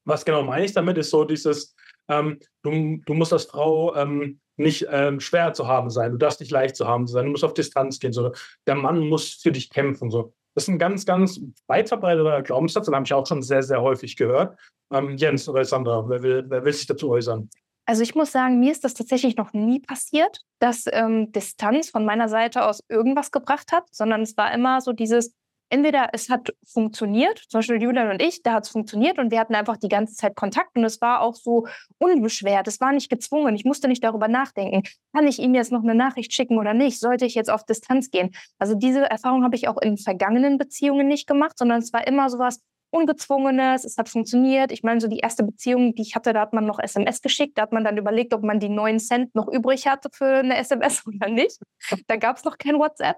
Was 0.05 0.25
genau 0.25 0.43
meine 0.43 0.65
ich 0.65 0.73
damit, 0.73 0.99
ist 0.99 1.11
so 1.11 1.25
dieses, 1.25 1.75
ähm, 2.09 2.39
du, 2.63 2.99
du 3.05 3.15
musst 3.15 3.33
als 3.33 3.45
Frau 3.45 3.95
ähm, 3.95 4.41
nicht 4.57 4.87
ähm, 4.91 5.21
schwer 5.21 5.53
zu 5.53 5.67
haben 5.67 5.91
sein, 5.91 6.13
du 6.13 6.19
darfst 6.19 6.41
nicht 6.41 6.53
leicht 6.53 6.77
zu 6.77 6.87
haben 6.87 7.07
sein, 7.07 7.27
du 7.27 7.31
musst 7.31 7.45
auf 7.45 7.55
Distanz 7.55 7.99
gehen, 7.99 8.13
so. 8.13 8.33
der 8.67 8.75
Mann 8.75 9.09
muss 9.09 9.35
für 9.35 9.53
dich 9.53 9.71
kämpfen. 9.71 10.11
So. 10.11 10.35
Das 10.55 10.65
ist 10.65 10.69
ein 10.69 10.79
ganz, 10.79 11.07
ganz 11.07 11.41
weit 11.67 11.89
verbreiteter 11.89 12.43
Glaubenssatz, 12.43 12.87
den 12.87 12.95
habe 12.95 13.07
ich 13.07 13.15
auch 13.15 13.27
schon 13.27 13.43
sehr, 13.43 13.63
sehr 13.63 13.81
häufig 13.81 14.17
gehört. 14.17 14.59
Ähm, 14.93 15.17
Jens 15.17 15.49
oder 15.49 15.65
Sandra, 15.65 16.09
wer 16.09 16.23
will, 16.23 16.45
wer 16.49 16.65
will 16.65 16.73
sich 16.73 16.87
dazu 16.87 17.11
äußern? 17.11 17.49
Also 17.85 18.03
ich 18.03 18.15
muss 18.15 18.31
sagen, 18.31 18.61
mir 18.61 18.71
ist 18.71 18.85
das 18.85 18.95
tatsächlich 18.95 19.37
noch 19.37 19.53
nie 19.53 19.81
passiert, 19.81 20.41
dass 20.61 20.85
ähm, 20.93 21.33
Distanz 21.33 21.91
von 21.91 22.05
meiner 22.05 22.29
Seite 22.29 22.65
aus 22.65 22.81
irgendwas 22.89 23.33
gebracht 23.33 23.73
hat, 23.73 23.85
sondern 23.91 24.23
es 24.23 24.37
war 24.37 24.55
immer 24.55 24.81
so 24.81 24.93
dieses, 24.93 25.35
entweder 25.73 26.11
es 26.13 26.29
hat 26.29 26.55
funktioniert, 26.65 27.39
zum 27.49 27.59
Beispiel 27.59 27.83
Julian 27.83 28.11
und 28.11 28.23
ich, 28.23 28.43
da 28.43 28.53
hat 28.53 28.65
es 28.65 28.71
funktioniert 28.71 29.19
und 29.19 29.31
wir 29.31 29.41
hatten 29.41 29.55
einfach 29.55 29.79
die 29.79 29.89
ganze 29.89 30.15
Zeit 30.15 30.37
Kontakt 30.37 30.77
und 30.77 30.85
es 30.85 31.01
war 31.01 31.23
auch 31.23 31.35
so 31.35 31.67
unbeschwert, 31.99 32.69
es 32.69 32.81
war 32.81 32.93
nicht 32.93 33.09
gezwungen, 33.09 33.55
ich 33.55 33.65
musste 33.65 33.89
nicht 33.89 34.05
darüber 34.05 34.29
nachdenken, 34.29 34.83
kann 35.15 35.27
ich 35.27 35.39
ihm 35.39 35.55
jetzt 35.55 35.73
noch 35.73 35.83
eine 35.83 35.95
Nachricht 35.95 36.33
schicken 36.35 36.59
oder 36.59 36.75
nicht, 36.75 37.01
sollte 37.01 37.25
ich 37.25 37.35
jetzt 37.35 37.51
auf 37.51 37.65
Distanz 37.65 38.11
gehen. 38.11 38.33
Also 38.59 38.75
diese 38.75 39.09
Erfahrung 39.11 39.45
habe 39.45 39.57
ich 39.57 39.67
auch 39.67 39.81
in 39.81 39.97
vergangenen 39.97 40.59
Beziehungen 40.59 41.09
nicht 41.09 41.27
gemacht, 41.27 41.57
sondern 41.57 41.79
es 41.79 41.93
war 41.93 42.07
immer 42.07 42.29
sowas, 42.29 42.61
Ungezwungenes, 42.91 43.87
es 43.87 43.97
hat 43.97 44.11
funktioniert. 44.11 44.71
Ich 44.71 44.83
meine, 44.83 45.01
so 45.01 45.09
die 45.09 45.21
erste 45.21 45.43
Beziehung, 45.43 45.95
die 45.95 46.03
ich 46.03 46.15
hatte, 46.15 46.35
da 46.35 46.41
hat 46.43 46.53
man 46.53 46.67
noch 46.67 46.79
SMS 46.79 47.23
geschickt, 47.23 47.57
da 47.57 47.63
hat 47.63 47.73
man 47.73 47.85
dann 47.85 47.97
überlegt, 47.97 48.35
ob 48.35 48.43
man 48.43 48.61
die 48.61 48.69
neun 48.69 49.01
Cent 49.01 49.35
noch 49.35 49.49
übrig 49.49 49.87
hatte 49.87 50.11
für 50.13 50.27
eine 50.27 50.59
SMS 50.59 51.03
oder 51.07 51.31
nicht. 51.31 51.59
Da 52.07 52.17
gab 52.17 52.37
es 52.37 52.45
noch 52.45 52.59
kein 52.59 52.79
WhatsApp. 52.79 53.17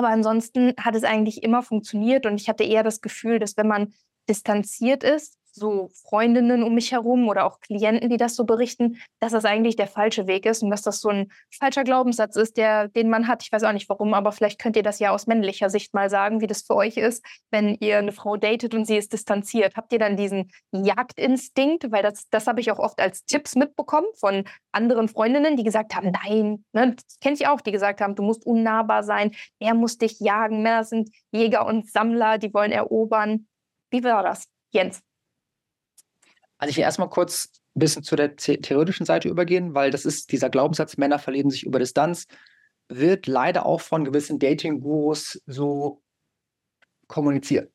Aber 0.00 0.08
ansonsten 0.08 0.72
hat 0.80 0.94
es 0.94 1.04
eigentlich 1.04 1.42
immer 1.42 1.62
funktioniert 1.62 2.24
und 2.24 2.40
ich 2.40 2.48
hatte 2.48 2.64
eher 2.64 2.82
das 2.82 3.02
Gefühl, 3.02 3.38
dass 3.38 3.58
wenn 3.58 3.68
man 3.68 3.92
distanziert 4.30 5.04
ist, 5.04 5.36
so 5.60 5.90
Freundinnen 6.08 6.62
um 6.62 6.74
mich 6.74 6.90
herum 6.90 7.28
oder 7.28 7.44
auch 7.44 7.60
Klienten, 7.60 8.08
die 8.08 8.16
das 8.16 8.34
so 8.34 8.44
berichten, 8.44 8.98
dass 9.20 9.32
das 9.32 9.44
eigentlich 9.44 9.76
der 9.76 9.86
falsche 9.86 10.26
Weg 10.26 10.46
ist 10.46 10.62
und 10.62 10.70
dass 10.70 10.82
das 10.82 11.00
so 11.00 11.10
ein 11.10 11.30
falscher 11.56 11.84
Glaubenssatz 11.84 12.34
ist, 12.36 12.56
der, 12.56 12.88
den 12.88 13.10
man 13.10 13.28
hat. 13.28 13.42
Ich 13.42 13.52
weiß 13.52 13.62
auch 13.64 13.72
nicht 13.72 13.88
warum, 13.88 14.14
aber 14.14 14.32
vielleicht 14.32 14.58
könnt 14.58 14.76
ihr 14.76 14.82
das 14.82 14.98
ja 14.98 15.10
aus 15.10 15.26
männlicher 15.26 15.70
Sicht 15.70 15.94
mal 15.94 16.10
sagen, 16.10 16.40
wie 16.40 16.46
das 16.46 16.62
für 16.62 16.74
euch 16.74 16.96
ist, 16.96 17.24
wenn 17.50 17.76
ihr 17.80 17.98
eine 17.98 18.12
Frau 18.12 18.36
datet 18.36 18.74
und 18.74 18.86
sie 18.86 18.96
ist 18.96 19.12
distanziert. 19.12 19.76
Habt 19.76 19.92
ihr 19.92 19.98
dann 19.98 20.16
diesen 20.16 20.50
Jagdinstinkt? 20.72 21.92
Weil 21.92 22.02
das, 22.02 22.28
das 22.30 22.46
habe 22.46 22.60
ich 22.60 22.72
auch 22.72 22.78
oft 22.78 22.98
als 22.98 23.24
Tipps 23.26 23.54
mitbekommen 23.54 24.08
von 24.16 24.44
anderen 24.72 25.08
Freundinnen, 25.08 25.56
die 25.56 25.64
gesagt 25.64 25.94
haben, 25.94 26.12
nein, 26.24 26.64
ne, 26.72 26.94
das 26.96 27.18
kenne 27.20 27.34
ich 27.34 27.46
auch, 27.46 27.60
die 27.60 27.72
gesagt 27.72 28.00
haben, 28.00 28.14
du 28.14 28.22
musst 28.22 28.46
unnahbar 28.46 29.02
sein, 29.02 29.32
er 29.58 29.74
muss 29.74 29.98
dich 29.98 30.18
jagen. 30.20 30.62
Männer 30.62 30.84
sind 30.84 31.10
Jäger 31.30 31.66
und 31.66 31.90
Sammler, 31.90 32.38
die 32.38 32.54
wollen 32.54 32.72
erobern. 32.72 33.46
Wie 33.90 34.02
war 34.02 34.22
das, 34.22 34.48
Jens? 34.72 35.02
Also 36.60 36.70
ich 36.70 36.76
will 36.76 36.84
erstmal 36.84 37.08
kurz 37.08 37.62
ein 37.74 37.80
bisschen 37.80 38.02
zu 38.02 38.16
der 38.16 38.36
theoretischen 38.36 39.06
Seite 39.06 39.28
übergehen, 39.28 39.74
weil 39.74 39.90
das 39.90 40.04
ist 40.04 40.30
dieser 40.30 40.50
Glaubenssatz, 40.50 40.98
Männer 40.98 41.18
verlieben 41.18 41.50
sich 41.50 41.64
über 41.64 41.78
Distanz, 41.78 42.26
wird 42.88 43.26
leider 43.26 43.64
auch 43.64 43.80
von 43.80 44.04
gewissen 44.04 44.38
Dating-Gurus 44.38 45.42
so 45.46 46.02
kommuniziert. 47.06 47.72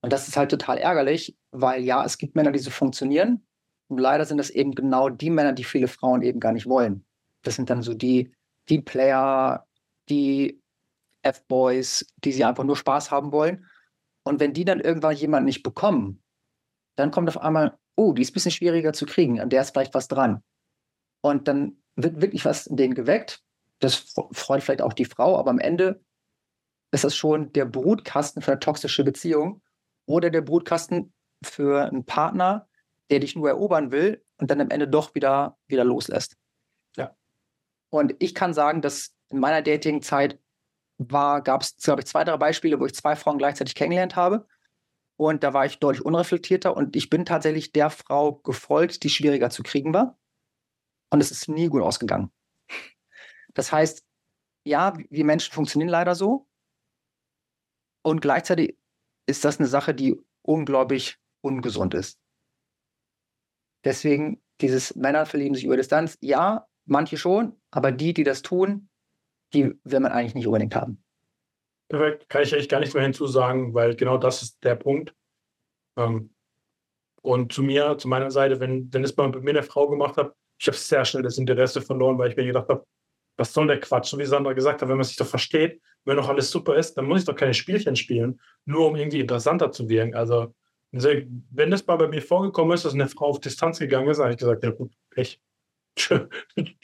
Und 0.00 0.14
das 0.14 0.28
ist 0.28 0.36
halt 0.38 0.50
total 0.50 0.78
ärgerlich, 0.78 1.36
weil 1.50 1.84
ja, 1.84 2.02
es 2.04 2.16
gibt 2.16 2.34
Männer, 2.34 2.52
die 2.52 2.58
so 2.58 2.70
funktionieren. 2.70 3.46
Und 3.88 3.98
leider 3.98 4.24
sind 4.24 4.38
das 4.38 4.48
eben 4.48 4.74
genau 4.74 5.10
die 5.10 5.30
Männer, 5.30 5.52
die 5.52 5.64
viele 5.64 5.86
Frauen 5.86 6.22
eben 6.22 6.40
gar 6.40 6.52
nicht 6.52 6.66
wollen. 6.66 7.04
Das 7.42 7.56
sind 7.56 7.68
dann 7.68 7.82
so 7.82 7.92
die, 7.92 8.32
die 8.70 8.80
Player, 8.80 9.66
die 10.08 10.58
F-Boys, 11.20 12.06
die 12.24 12.32
sie 12.32 12.44
einfach 12.44 12.64
nur 12.64 12.76
Spaß 12.76 13.10
haben 13.10 13.30
wollen. 13.30 13.66
Und 14.22 14.40
wenn 14.40 14.54
die 14.54 14.64
dann 14.64 14.80
irgendwann 14.80 15.16
jemanden 15.16 15.46
nicht 15.46 15.62
bekommen, 15.62 16.22
dann 16.96 17.10
kommt 17.10 17.28
auf 17.28 17.38
einmal 17.38 17.76
oh, 17.96 18.12
die 18.12 18.22
ist 18.22 18.30
ein 18.30 18.34
bisschen 18.34 18.50
schwieriger 18.50 18.92
zu 18.92 19.06
kriegen, 19.06 19.40
an 19.40 19.50
der 19.50 19.62
ist 19.62 19.70
vielleicht 19.70 19.94
was 19.94 20.08
dran. 20.08 20.42
Und 21.22 21.48
dann 21.48 21.82
wird 21.96 22.20
wirklich 22.20 22.44
was 22.44 22.66
in 22.66 22.76
denen 22.76 22.94
geweckt. 22.94 23.42
Das 23.78 24.14
freut 24.32 24.62
vielleicht 24.62 24.82
auch 24.82 24.92
die 24.92 25.04
Frau, 25.04 25.38
aber 25.38 25.50
am 25.50 25.58
Ende 25.58 26.02
ist 26.92 27.04
das 27.04 27.16
schon 27.16 27.52
der 27.52 27.64
Brutkasten 27.64 28.42
für 28.42 28.52
eine 28.52 28.60
toxische 28.60 29.04
Beziehung 29.04 29.62
oder 30.06 30.30
der 30.30 30.42
Brutkasten 30.42 31.12
für 31.44 31.86
einen 31.86 32.04
Partner, 32.04 32.68
der 33.10 33.20
dich 33.20 33.34
nur 33.34 33.48
erobern 33.48 33.90
will 33.90 34.24
und 34.38 34.50
dann 34.50 34.60
am 34.60 34.70
Ende 34.70 34.88
doch 34.88 35.14
wieder, 35.14 35.58
wieder 35.66 35.84
loslässt. 35.84 36.36
Ja. 36.96 37.16
Und 37.90 38.14
ich 38.20 38.34
kann 38.34 38.54
sagen, 38.54 38.82
dass 38.82 39.14
in 39.30 39.40
meiner 39.40 39.62
Dating-Zeit 39.62 40.38
gab 41.08 41.62
es, 41.62 41.76
glaube 41.76 42.02
ich, 42.02 42.06
zwei, 42.06 42.24
drei 42.24 42.36
Beispiele, 42.36 42.78
wo 42.78 42.86
ich 42.86 42.94
zwei 42.94 43.16
Frauen 43.16 43.38
gleichzeitig 43.38 43.74
kennengelernt 43.74 44.14
habe. 44.14 44.46
Und 45.28 45.44
da 45.44 45.54
war 45.54 45.64
ich 45.64 45.78
deutlich 45.78 46.04
unreflektierter 46.04 46.76
und 46.76 46.96
ich 46.96 47.08
bin 47.08 47.24
tatsächlich 47.24 47.70
der 47.70 47.90
Frau 47.90 48.32
gefolgt, 48.32 49.04
die 49.04 49.08
schwieriger 49.08 49.50
zu 49.50 49.62
kriegen 49.62 49.94
war. 49.94 50.18
Und 51.10 51.20
es 51.20 51.30
ist 51.30 51.48
nie 51.48 51.68
gut 51.68 51.82
ausgegangen. 51.82 52.32
Das 53.54 53.70
heißt, 53.70 54.04
ja, 54.64 54.96
wir 55.10 55.24
Menschen 55.24 55.52
funktionieren 55.52 55.90
leider 55.90 56.16
so. 56.16 56.48
Und 58.02 58.20
gleichzeitig 58.20 58.76
ist 59.26 59.44
das 59.44 59.60
eine 59.60 59.68
Sache, 59.68 59.94
die 59.94 60.20
unglaublich 60.42 61.18
ungesund 61.40 61.94
ist. 61.94 62.18
Deswegen, 63.84 64.42
dieses 64.60 64.96
Männer 64.96 65.26
verlieben 65.26 65.54
sich 65.54 65.64
über 65.64 65.76
Distanz, 65.76 66.18
ja, 66.20 66.66
manche 66.84 67.16
schon, 67.16 67.60
aber 67.70 67.92
die, 67.92 68.12
die 68.12 68.24
das 68.24 68.42
tun, 68.42 68.88
die 69.54 69.72
will 69.84 70.00
man 70.00 70.10
eigentlich 70.10 70.34
nicht 70.34 70.46
unbedingt 70.46 70.74
haben. 70.74 71.01
Perfekt, 71.92 72.26
kann 72.30 72.42
ich 72.42 72.54
echt 72.54 72.70
gar 72.70 72.80
nicht 72.80 72.94
mehr 72.94 73.02
hinzusagen, 73.02 73.74
weil 73.74 73.94
genau 73.94 74.16
das 74.16 74.40
ist 74.40 74.64
der 74.64 74.76
Punkt. 74.76 75.14
Ähm, 75.98 76.34
und 77.20 77.52
zu 77.52 77.62
mir, 77.62 77.98
zu 77.98 78.08
meiner 78.08 78.30
Seite, 78.30 78.60
wenn, 78.60 78.90
wenn 78.94 79.04
es 79.04 79.14
bei 79.14 79.28
mir 79.28 79.50
eine 79.50 79.62
Frau 79.62 79.90
gemacht 79.90 80.16
hat, 80.16 80.32
ich 80.58 80.66
habe 80.68 80.76
sehr 80.76 81.04
schnell 81.04 81.22
das 81.22 81.36
Interesse 81.36 81.82
verloren, 81.82 82.16
weil 82.16 82.30
ich 82.30 82.36
mir 82.36 82.46
gedacht 82.46 82.70
habe, 82.70 82.86
was 83.36 83.52
soll 83.52 83.66
der 83.66 83.78
Quatsch? 83.78 84.06
So 84.06 84.18
wie 84.18 84.24
Sandra 84.24 84.54
gesagt 84.54 84.80
hat, 84.80 84.88
wenn 84.88 84.96
man 84.96 85.04
sich 85.04 85.16
doch 85.16 85.26
versteht, 85.26 85.82
wenn 86.06 86.16
doch 86.16 86.30
alles 86.30 86.50
super 86.50 86.76
ist, 86.76 86.94
dann 86.94 87.04
muss 87.04 87.20
ich 87.20 87.26
doch 87.26 87.36
keine 87.36 87.52
Spielchen 87.52 87.94
spielen, 87.94 88.40
nur 88.64 88.88
um 88.88 88.96
irgendwie 88.96 89.20
interessanter 89.20 89.70
zu 89.70 89.86
wirken. 89.90 90.14
Also, 90.14 90.54
wenn 90.92 91.70
das 91.70 91.86
mal 91.86 91.96
bei 91.96 92.08
mir 92.08 92.22
vorgekommen 92.22 92.72
ist, 92.74 92.86
dass 92.86 92.94
eine 92.94 93.08
Frau 93.08 93.26
auf 93.26 93.40
Distanz 93.40 93.78
gegangen 93.78 94.08
ist, 94.08 94.18
habe 94.18 94.30
ich 94.30 94.38
gesagt, 94.38 94.64
ja 94.64 94.70
gut, 94.70 94.94
Pech. 95.10 95.38
Ich 95.96 96.78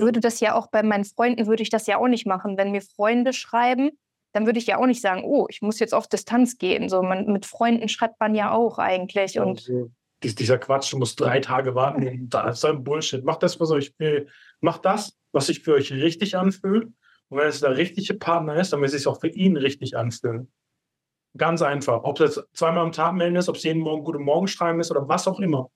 würde 0.00 0.20
das 0.20 0.40
ja 0.40 0.54
auch 0.54 0.68
bei 0.70 0.82
meinen 0.82 1.04
Freunden, 1.04 1.46
würde 1.46 1.62
ich 1.62 1.70
das 1.70 1.86
ja 1.86 1.98
auch 1.98 2.08
nicht 2.08 2.26
machen. 2.26 2.56
Wenn 2.56 2.72
mir 2.72 2.82
Freunde 2.82 3.32
schreiben, 3.32 3.90
dann 4.32 4.46
würde 4.46 4.58
ich 4.58 4.66
ja 4.66 4.78
auch 4.78 4.86
nicht 4.86 5.00
sagen, 5.00 5.22
oh, 5.24 5.46
ich 5.48 5.62
muss 5.62 5.78
jetzt 5.78 5.94
auf 5.94 6.08
Distanz 6.08 6.58
gehen. 6.58 6.88
So, 6.88 7.02
man, 7.02 7.26
mit 7.26 7.46
Freunden 7.46 7.88
schreibt 7.88 8.20
man 8.20 8.34
ja 8.34 8.52
auch 8.52 8.78
eigentlich. 8.78 9.38
Und 9.38 9.60
also, 9.68 9.90
dieser 10.22 10.58
Quatsch, 10.58 10.92
du 10.92 10.98
musst 10.98 11.20
drei 11.20 11.40
Tage 11.40 11.74
warten, 11.74 12.28
das 12.28 12.58
ist 12.58 12.64
ein 12.64 12.82
Bullshit. 12.82 13.24
Mach 13.24 13.36
das, 13.36 13.60
was 13.60 13.70
euch 13.70 13.94
will. 13.98 14.28
Mach 14.60 14.78
das, 14.78 15.16
was 15.32 15.46
sich 15.46 15.60
für 15.60 15.74
euch 15.74 15.92
richtig 15.92 16.36
anfühlt. 16.36 16.88
Und 17.28 17.38
wenn 17.38 17.48
es 17.48 17.60
der 17.60 17.76
richtige 17.76 18.14
Partner 18.14 18.56
ist, 18.56 18.72
dann 18.72 18.80
wird 18.80 18.92
es 18.92 18.98
sich 18.98 19.06
auch 19.06 19.20
für 19.20 19.28
ihn 19.28 19.56
richtig 19.56 19.96
anfühlen. 19.96 20.52
Ganz 21.36 21.62
einfach. 21.62 22.04
Ob 22.04 22.20
es 22.20 22.42
zweimal 22.52 22.84
am 22.84 22.92
Tag 22.92 23.14
melden 23.14 23.36
ist, 23.36 23.48
ob 23.48 23.56
es 23.56 23.62
jeden 23.64 23.80
Morgen 23.80 24.04
gute 24.04 24.18
Morgen 24.18 24.46
schreiben 24.46 24.80
ist 24.80 24.90
oder 24.90 25.08
was 25.08 25.26
auch 25.26 25.40
immer. 25.40 25.70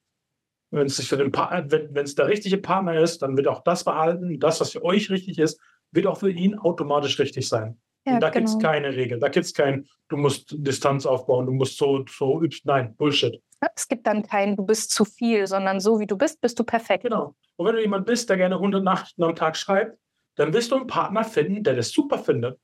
Wenn 0.71 0.87
es 0.87 0.97
sich 0.97 1.09
für 1.09 1.17
den 1.17 1.33
pa 1.33 1.65
wenn, 1.69 1.95
wenn 1.95 2.05
es 2.05 2.15
der 2.15 2.29
richtige 2.29 2.59
Partner 2.59 3.01
ist, 3.01 3.23
dann 3.23 3.37
wird 3.37 3.49
auch 3.49 3.63
das 3.63 3.85
behalten, 3.85 4.39
das, 4.39 4.61
was 4.61 4.73
für 4.73 4.85
euch 4.85 5.11
richtig 5.11 5.39
ist, 5.39 5.61
wird 5.93 6.07
auch 6.07 6.19
für 6.19 6.31
ihn 6.31 6.59
automatisch 6.59 7.19
richtig 7.19 7.49
sein. 7.49 7.79
Ja, 8.07 8.19
da 8.19 8.31
genau. 8.31 8.47
gibt 8.47 8.49
es 8.49 8.59
keine 8.59 8.95
Regeln. 8.95 9.21
Da 9.21 9.29
gibt 9.29 9.47
es 9.47 9.55
kein, 9.55 9.87
du 10.09 10.17
musst 10.17 10.55
Distanz 10.57 11.07
aufbauen, 11.07 11.47
du 11.47 11.53
musst 11.53 11.77
so, 11.77 12.05
so 12.09 12.41
übst. 12.43 12.65
Nein, 12.65 12.95
Bullshit. 12.97 13.41
Es 13.75 13.89
gibt 13.89 14.07
dann 14.07 14.23
kein, 14.23 14.57
du 14.57 14.65
bist 14.65 14.93
zu 14.93 15.05
viel, 15.05 15.47
sondern 15.47 15.81
so 15.81 15.99
wie 15.99 16.07
du 16.07 16.17
bist, 16.17 16.41
bist 16.41 16.59
du 16.59 16.65
perfekt. 16.65 17.03
Genau. 17.03 17.35
Und 17.57 17.67
wenn 17.67 17.75
du 17.75 17.83
jemand 17.83 18.07
bist, 18.07 18.29
der 18.31 18.37
gerne 18.37 18.55
100 18.55 18.85
Nachrichten 18.85 19.23
am 19.25 19.35
Tag 19.35 19.57
schreibt, 19.57 19.99
dann 20.37 20.53
wirst 20.53 20.71
du 20.71 20.77
einen 20.77 20.87
Partner 20.87 21.25
finden, 21.25 21.65
der 21.65 21.75
das 21.75 21.91
super 21.91 22.19
findet. 22.19 22.59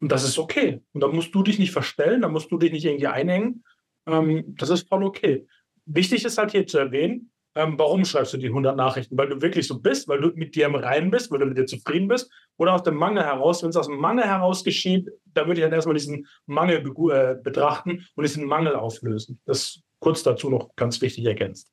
Und 0.00 0.10
das 0.10 0.24
ist 0.24 0.38
okay. 0.38 0.82
Und 0.92 1.02
da 1.02 1.08
musst 1.08 1.34
du 1.34 1.42
dich 1.42 1.58
nicht 1.58 1.72
verstellen, 1.72 2.22
da 2.22 2.28
musst 2.28 2.50
du 2.50 2.58
dich 2.58 2.72
nicht 2.72 2.84
irgendwie 2.84 3.06
einhängen. 3.06 3.64
Ähm, 4.06 4.56
das 4.58 4.70
ist 4.70 4.88
voll 4.88 5.04
okay 5.04 5.46
wichtig 5.94 6.24
ist 6.24 6.38
halt 6.38 6.52
hier 6.52 6.66
zu 6.66 6.78
erwähnen, 6.78 7.30
ähm, 7.56 7.76
warum 7.78 8.04
schreibst 8.04 8.32
du 8.32 8.38
die 8.38 8.46
100 8.46 8.76
Nachrichten? 8.76 9.18
Weil 9.18 9.28
du 9.28 9.42
wirklich 9.42 9.66
so 9.66 9.80
bist, 9.80 10.06
weil 10.06 10.20
du 10.20 10.28
mit 10.34 10.54
dir 10.54 10.66
im 10.66 10.76
Reinen 10.76 11.10
bist, 11.10 11.30
weil 11.30 11.40
du 11.40 11.46
mit 11.46 11.58
dir 11.58 11.66
zufrieden 11.66 12.06
bist 12.06 12.30
oder 12.56 12.74
aus 12.74 12.84
dem 12.84 12.94
Mangel 12.94 13.24
heraus. 13.24 13.62
Wenn 13.62 13.70
es 13.70 13.76
aus 13.76 13.88
dem 13.88 13.98
Mangel 13.98 14.24
heraus 14.24 14.62
geschieht, 14.62 15.08
dann 15.34 15.46
würde 15.46 15.60
ich 15.60 15.64
dann 15.64 15.72
erstmal 15.72 15.96
diesen 15.96 16.26
Mangel 16.46 16.76
äh, 16.78 17.34
betrachten 17.42 18.06
und 18.14 18.22
diesen 18.22 18.44
Mangel 18.44 18.76
auflösen. 18.76 19.40
Das 19.46 19.80
kurz 19.98 20.22
dazu 20.22 20.48
noch 20.48 20.74
ganz 20.76 21.00
wichtig 21.00 21.24
ergänzt. 21.24 21.72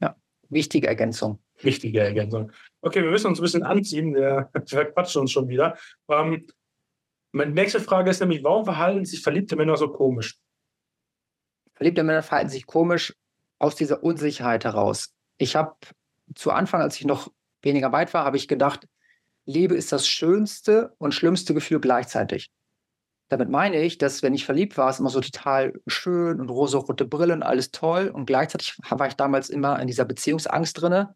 Ja, 0.00 0.16
wichtige 0.48 0.86
Ergänzung. 0.86 1.42
Wichtige 1.60 2.00
Ergänzung. 2.00 2.52
Okay, 2.80 3.02
wir 3.02 3.10
müssen 3.10 3.26
uns 3.26 3.40
ein 3.40 3.42
bisschen 3.42 3.64
anziehen. 3.64 4.14
Wir 4.14 4.50
verquatschen 4.66 5.22
uns 5.22 5.32
schon 5.32 5.48
wieder. 5.48 5.76
Ähm, 6.08 6.46
meine 7.32 7.52
nächste 7.52 7.80
Frage 7.80 8.10
ist 8.10 8.20
nämlich, 8.20 8.44
warum 8.44 8.64
verhalten 8.64 9.04
sich 9.04 9.20
verliebte 9.20 9.56
Männer 9.56 9.76
so 9.76 9.88
komisch? 9.88 10.38
Verliebte 11.74 12.04
Männer 12.04 12.22
verhalten 12.22 12.50
sich 12.50 12.66
komisch 12.66 13.12
aus 13.62 13.76
dieser 13.76 14.02
Unsicherheit 14.02 14.64
heraus. 14.64 15.14
Ich 15.38 15.54
habe 15.54 15.76
zu 16.34 16.50
Anfang, 16.50 16.82
als 16.82 16.96
ich 16.96 17.04
noch 17.04 17.30
weniger 17.62 17.92
weit 17.92 18.12
war, 18.12 18.24
habe 18.24 18.36
ich 18.36 18.48
gedacht, 18.48 18.88
Liebe 19.44 19.76
ist 19.76 19.92
das 19.92 20.06
schönste 20.06 20.94
und 20.98 21.14
schlimmste 21.14 21.54
Gefühl 21.54 21.80
gleichzeitig. 21.80 22.50
Damit 23.28 23.48
meine 23.48 23.80
ich, 23.80 23.98
dass 23.98 24.22
wenn 24.22 24.34
ich 24.34 24.44
verliebt 24.44 24.76
war, 24.76 24.90
es 24.90 24.98
immer 24.98 25.10
so 25.10 25.20
total 25.20 25.72
schön 25.86 26.40
und 26.40 26.50
rosa-rote 26.50 27.04
Brillen, 27.04 27.42
alles 27.42 27.70
toll. 27.70 28.08
Und 28.08 28.26
gleichzeitig 28.26 28.76
war 28.90 29.06
ich 29.06 29.14
damals 29.14 29.48
immer 29.48 29.80
in 29.80 29.86
dieser 29.86 30.04
Beziehungsangst 30.04 30.80
drinne. 30.80 31.14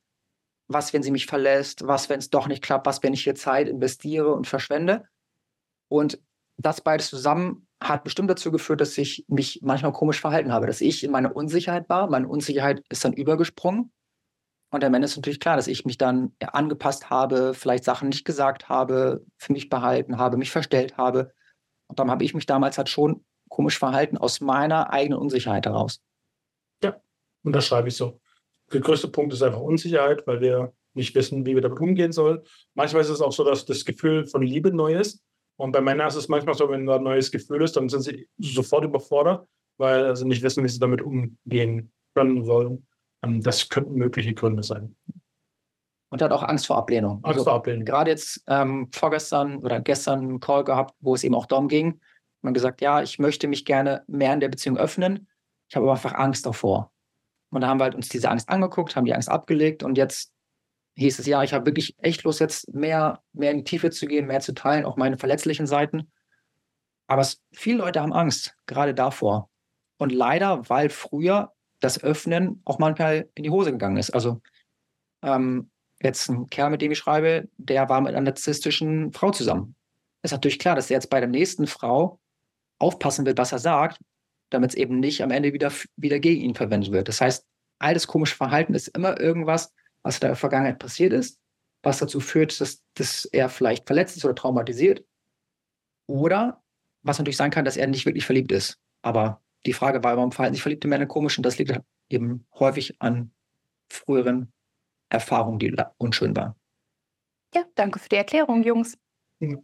Was, 0.68 0.92
wenn 0.92 1.02
sie 1.02 1.10
mich 1.10 1.26
verlässt? 1.26 1.86
Was, 1.86 2.08
wenn 2.08 2.20
es 2.20 2.30
doch 2.30 2.46
nicht 2.46 2.62
klappt? 2.62 2.86
Was, 2.86 3.02
wenn 3.02 3.12
ich 3.12 3.24
hier 3.24 3.34
Zeit 3.34 3.68
investiere 3.68 4.32
und 4.32 4.46
verschwende? 4.46 5.04
Und 5.88 6.20
das 6.56 6.80
beides 6.80 7.10
zusammen 7.10 7.65
hat 7.80 8.04
bestimmt 8.04 8.30
dazu 8.30 8.50
geführt, 8.50 8.80
dass 8.80 8.96
ich 8.96 9.24
mich 9.28 9.60
manchmal 9.62 9.92
komisch 9.92 10.20
verhalten 10.20 10.52
habe, 10.52 10.66
dass 10.66 10.80
ich 10.80 11.04
in 11.04 11.10
meiner 11.10 11.36
Unsicherheit 11.36 11.88
war. 11.88 12.08
Meine 12.08 12.28
Unsicherheit 12.28 12.82
ist 12.88 13.04
dann 13.04 13.12
übergesprungen. 13.12 13.92
Und 14.70 14.82
am 14.82 14.94
Ende 14.94 15.04
ist 15.04 15.16
natürlich 15.16 15.40
klar, 15.40 15.56
dass 15.56 15.68
ich 15.68 15.84
mich 15.84 15.96
dann 15.96 16.32
angepasst 16.40 17.08
habe, 17.10 17.54
vielleicht 17.54 17.84
Sachen 17.84 18.08
nicht 18.08 18.24
gesagt 18.24 18.68
habe, 18.68 19.24
für 19.36 19.52
mich 19.52 19.68
behalten 19.68 20.18
habe, 20.18 20.36
mich 20.36 20.50
verstellt 20.50 20.96
habe. 20.96 21.32
Und 21.86 21.98
dann 21.98 22.10
habe 22.10 22.24
ich 22.24 22.34
mich 22.34 22.46
damals 22.46 22.78
halt 22.78 22.88
schon 22.88 23.24
komisch 23.48 23.78
verhalten 23.78 24.16
aus 24.16 24.40
meiner 24.40 24.90
eigenen 24.92 25.18
Unsicherheit 25.18 25.66
heraus. 25.66 26.00
Ja, 26.82 27.00
und 27.44 27.52
das 27.52 27.66
schreibe 27.66 27.88
ich 27.88 27.96
so. 27.96 28.20
Der 28.72 28.80
größte 28.80 29.08
Punkt 29.08 29.32
ist 29.32 29.42
einfach 29.42 29.60
Unsicherheit, 29.60 30.26
weil 30.26 30.40
wir 30.40 30.72
nicht 30.94 31.14
wissen, 31.14 31.46
wie 31.46 31.54
wir 31.54 31.62
damit 31.62 31.78
umgehen 31.78 32.10
sollen. 32.10 32.40
Manchmal 32.74 33.02
ist 33.02 33.10
es 33.10 33.20
auch 33.20 33.32
so, 33.32 33.44
dass 33.44 33.66
das 33.66 33.84
Gefühl 33.84 34.26
von 34.26 34.42
Liebe 34.42 34.72
neu 34.72 34.96
ist. 34.96 35.22
Und 35.56 35.72
bei 35.72 35.80
Männern 35.80 36.08
ist 36.08 36.16
es 36.16 36.28
manchmal 36.28 36.54
so, 36.54 36.68
wenn 36.70 36.86
da 36.86 36.96
ein 36.96 37.02
neues 37.02 37.30
Gefühl 37.30 37.62
ist, 37.62 37.76
dann 37.76 37.88
sind 37.88 38.02
sie 38.02 38.28
sofort 38.38 38.84
überfordert, 38.84 39.48
weil 39.78 40.14
sie 40.14 40.26
nicht 40.26 40.42
wissen, 40.42 40.62
wie 40.62 40.68
sie 40.68 40.78
damit 40.78 41.00
umgehen 41.02 41.92
können 42.14 42.44
sollen. 42.44 42.86
Ähm, 43.22 43.42
das 43.42 43.68
könnten 43.68 43.94
mögliche 43.94 44.34
Gründe 44.34 44.62
sein. 44.62 44.94
Und 46.10 46.20
er 46.20 46.26
hat 46.26 46.32
auch 46.32 46.42
Angst 46.42 46.66
vor 46.66 46.76
Ablehnung. 46.76 47.16
Angst 47.24 47.38
also, 47.38 47.44
vor 47.44 47.54
Ablehnung. 47.54 47.84
Gerade 47.84 48.10
jetzt 48.10 48.44
ähm, 48.46 48.88
vorgestern 48.92 49.58
oder 49.58 49.80
gestern 49.80 50.20
einen 50.20 50.40
Call 50.40 50.64
gehabt, 50.64 50.94
wo 51.00 51.14
es 51.14 51.24
eben 51.24 51.34
auch 51.34 51.46
darum 51.46 51.68
ging. 51.68 52.00
Man 52.42 52.54
gesagt, 52.54 52.80
ja, 52.80 53.02
ich 53.02 53.18
möchte 53.18 53.48
mich 53.48 53.64
gerne 53.64 54.04
mehr 54.06 54.32
in 54.32 54.40
der 54.40 54.48
Beziehung 54.48 54.76
öffnen. 54.76 55.26
Ich 55.68 55.74
habe 55.74 55.84
aber 55.84 55.92
einfach 55.92 56.14
Angst 56.14 56.46
davor. 56.46 56.92
Und 57.50 57.62
da 57.62 57.68
haben 57.68 57.80
wir 57.80 57.84
halt 57.84 57.94
uns 57.94 58.08
diese 58.08 58.30
Angst 58.30 58.48
angeguckt, 58.48 58.94
haben 58.94 59.04
die 59.04 59.14
Angst 59.14 59.28
abgelegt 59.28 59.82
und 59.82 59.96
jetzt 59.96 60.32
hieß 60.96 61.18
es, 61.18 61.26
ja, 61.26 61.42
ich 61.42 61.52
habe 61.52 61.66
wirklich 61.66 61.94
echt 61.98 62.22
Lust, 62.24 62.40
jetzt 62.40 62.74
mehr, 62.74 63.22
mehr 63.32 63.50
in 63.50 63.58
die 63.58 63.64
Tiefe 63.64 63.90
zu 63.90 64.06
gehen, 64.06 64.26
mehr 64.26 64.40
zu 64.40 64.54
teilen, 64.54 64.84
auch 64.84 64.96
meine 64.96 65.18
verletzlichen 65.18 65.66
Seiten. 65.66 66.10
Aber 67.06 67.22
es, 67.22 67.40
viele 67.52 67.78
Leute 67.78 68.00
haben 68.00 68.12
Angst, 68.12 68.56
gerade 68.66 68.94
davor. 68.94 69.48
Und 69.98 70.12
leider, 70.12 70.68
weil 70.68 70.90
früher 70.90 71.52
das 71.80 72.02
Öffnen 72.02 72.62
auch 72.64 72.78
manchmal 72.78 73.28
in 73.34 73.44
die 73.44 73.50
Hose 73.50 73.72
gegangen 73.72 73.98
ist. 73.98 74.10
Also 74.10 74.40
ähm, 75.22 75.70
jetzt 76.02 76.28
ein 76.28 76.48
Kerl, 76.48 76.70
mit 76.70 76.82
dem 76.82 76.92
ich 76.92 76.98
schreibe, 76.98 77.48
der 77.58 77.88
war 77.88 78.00
mit 78.00 78.14
einer 78.14 78.22
narzisstischen 78.22 79.12
Frau 79.12 79.30
zusammen. 79.30 79.74
Ist 80.22 80.32
natürlich 80.32 80.58
klar, 80.58 80.74
dass 80.74 80.90
er 80.90 80.96
jetzt 80.96 81.10
bei 81.10 81.20
der 81.20 81.28
nächsten 81.28 81.66
Frau 81.66 82.18
aufpassen 82.78 83.26
wird, 83.26 83.38
was 83.38 83.52
er 83.52 83.58
sagt, 83.58 83.98
damit 84.50 84.70
es 84.70 84.76
eben 84.76 84.98
nicht 84.98 85.22
am 85.22 85.30
Ende 85.30 85.52
wieder, 85.52 85.70
wieder 85.96 86.18
gegen 86.18 86.42
ihn 86.42 86.54
verwendet 86.54 86.92
wird. 86.92 87.08
Das 87.08 87.20
heißt, 87.20 87.46
all 87.78 87.94
das 87.94 88.06
komische 88.06 88.36
Verhalten 88.36 88.74
ist 88.74 88.88
immer 88.88 89.20
irgendwas, 89.20 89.72
was 90.06 90.18
in 90.18 90.28
der 90.28 90.36
Vergangenheit 90.36 90.78
passiert 90.78 91.12
ist, 91.12 91.40
was 91.82 91.98
dazu 91.98 92.20
führt, 92.20 92.60
dass, 92.60 92.80
dass 92.94 93.24
er 93.24 93.48
vielleicht 93.48 93.86
verletzt 93.86 94.16
ist 94.16 94.24
oder 94.24 94.36
traumatisiert. 94.36 95.04
Oder 96.06 96.62
was 97.02 97.18
natürlich 97.18 97.36
sein 97.36 97.50
kann, 97.50 97.64
dass 97.64 97.76
er 97.76 97.88
nicht 97.88 98.06
wirklich 98.06 98.24
verliebt 98.24 98.52
ist. 98.52 98.78
Aber 99.02 99.42
die 99.66 99.72
Frage 99.72 100.04
war, 100.04 100.16
warum 100.16 100.30
verhalten 100.30 100.54
sich 100.54 100.62
verliebte 100.62 100.86
Männer 100.86 101.06
komisch? 101.06 101.36
Und 101.36 101.44
das 101.44 101.58
liegt 101.58 101.76
eben 102.08 102.46
häufig 102.54 102.94
an 103.00 103.32
früheren 103.88 104.52
Erfahrungen, 105.08 105.58
die 105.58 105.76
unschön 105.98 106.36
waren. 106.36 106.54
Ja, 107.52 107.64
danke 107.74 107.98
für 107.98 108.08
die 108.08 108.16
Erklärung, 108.16 108.62
Jungs. 108.62 108.96